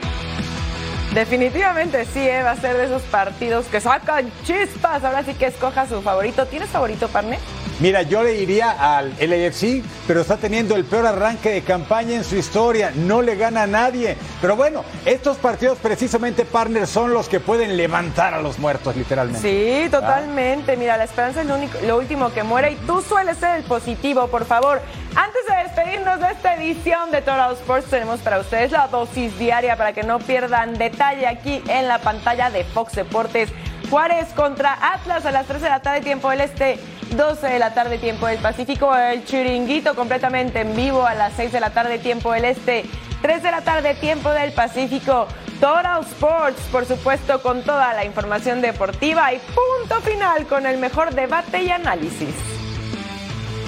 Definitivamente 1.16 2.04
sí, 2.04 2.20
¿eh? 2.20 2.42
va 2.42 2.50
a 2.50 2.56
ser 2.56 2.76
de 2.76 2.84
esos 2.84 3.00
partidos 3.04 3.64
que 3.68 3.80
sacan 3.80 4.30
chispas. 4.44 5.02
Ahora 5.02 5.24
sí 5.24 5.32
que 5.32 5.46
escoja 5.46 5.88
su 5.88 6.02
favorito. 6.02 6.44
¿Tienes 6.44 6.68
favorito, 6.68 7.08
Parne? 7.08 7.38
Mira, 7.80 8.02
yo 8.02 8.22
le 8.22 8.34
iría 8.34 8.96
al 8.96 9.14
LAFC, 9.18 9.82
pero 10.06 10.20
está 10.20 10.36
teniendo 10.36 10.76
el 10.76 10.84
peor 10.84 11.06
arranque 11.06 11.50
de 11.50 11.62
campaña 11.62 12.16
en 12.16 12.24
su 12.24 12.36
historia. 12.36 12.92
No 12.94 13.22
le 13.22 13.36
gana 13.36 13.62
a 13.62 13.66
nadie. 13.66 14.18
Pero 14.42 14.56
bueno, 14.56 14.84
estos 15.06 15.38
partidos 15.38 15.78
precisamente, 15.78 16.44
partner, 16.44 16.86
son 16.86 17.14
los 17.14 17.30
que 17.30 17.40
pueden 17.40 17.78
levantar 17.78 18.34
a 18.34 18.42
los 18.42 18.58
muertos, 18.58 18.94
literalmente. 18.94 19.40
Sí, 19.40 19.90
totalmente. 19.90 20.76
Mira, 20.76 20.98
la 20.98 21.04
esperanza 21.04 21.40
es 21.40 21.46
lo, 21.46 21.54
único, 21.54 21.78
lo 21.86 21.96
último 21.96 22.30
que 22.34 22.42
muere 22.42 22.72
y 22.72 22.76
tú 22.86 23.00
sueles 23.00 23.38
ser 23.38 23.56
el 23.56 23.64
positivo, 23.64 24.28
por 24.28 24.44
favor. 24.44 24.82
Antes 25.14 25.46
de 25.46 25.55
despedirnos 25.86 26.20
de 26.20 26.32
esta 26.32 26.54
edición 26.56 27.10
de 27.12 27.20
Total 27.20 27.52
Sports, 27.52 27.88
tenemos 27.88 28.18
para 28.20 28.40
ustedes 28.40 28.72
la 28.72 28.88
dosis 28.88 29.38
diaria 29.38 29.76
para 29.76 29.92
que 29.92 30.02
no 30.02 30.18
pierdan 30.18 30.76
detalle 30.78 31.28
aquí 31.28 31.62
en 31.68 31.86
la 31.86 32.00
pantalla 32.00 32.50
de 32.50 32.64
Fox 32.64 32.94
Deportes. 32.94 33.50
Juárez 33.88 34.26
contra 34.34 34.76
Atlas 34.94 35.24
a 35.26 35.30
las 35.30 35.46
3 35.46 35.62
de 35.62 35.68
la 35.68 35.80
tarde, 35.82 36.00
tiempo 36.00 36.30
del 36.30 36.40
Este, 36.40 36.80
12 37.10 37.46
de 37.46 37.58
la 37.60 37.72
tarde, 37.72 37.98
tiempo 37.98 38.26
del 38.26 38.38
Pacífico. 38.38 38.96
El 38.96 39.24
chiringuito 39.24 39.94
completamente 39.94 40.60
en 40.60 40.74
vivo 40.74 41.06
a 41.06 41.14
las 41.14 41.34
6 41.34 41.52
de 41.52 41.60
la 41.60 41.70
tarde, 41.70 42.00
tiempo 42.00 42.32
del 42.32 42.46
Este, 42.46 42.84
3 43.22 43.42
de 43.44 43.50
la 43.52 43.60
tarde, 43.60 43.94
tiempo 43.94 44.30
del 44.30 44.52
Pacífico. 44.52 45.28
Total 45.60 46.00
Sports, 46.02 46.62
por 46.72 46.84
supuesto, 46.84 47.40
con 47.42 47.62
toda 47.62 47.94
la 47.94 48.04
información 48.04 48.60
deportiva 48.60 49.32
y 49.32 49.38
punto 49.38 50.00
final 50.00 50.46
con 50.46 50.66
el 50.66 50.78
mejor 50.78 51.14
debate 51.14 51.62
y 51.62 51.70
análisis. 51.70 52.55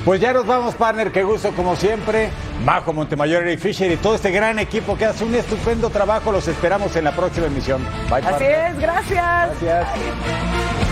Pues 0.08 0.22
ya 0.22 0.32
nos 0.32 0.46
vamos, 0.46 0.74
partner. 0.74 1.12
Qué 1.12 1.22
gusto, 1.22 1.52
como 1.52 1.76
siempre. 1.76 2.30
Bajo 2.64 2.94
Montemayor, 2.94 3.42
Eric 3.46 3.60
Fisher 3.60 3.92
y 3.92 3.96
todo 3.98 4.14
este 4.14 4.30
gran 4.30 4.58
equipo 4.58 4.96
que 4.96 5.04
hace 5.04 5.22
un 5.22 5.34
estupendo 5.34 5.90
trabajo. 5.90 6.32
Los 6.32 6.48
esperamos 6.48 6.96
en 6.96 7.04
la 7.04 7.12
próxima 7.12 7.46
emisión. 7.48 7.84
Bye, 8.08 8.20
Así 8.20 8.24
partner. 8.24 8.70
es, 8.70 8.78
gracias. 8.78 9.60
Gracias. 9.60 10.87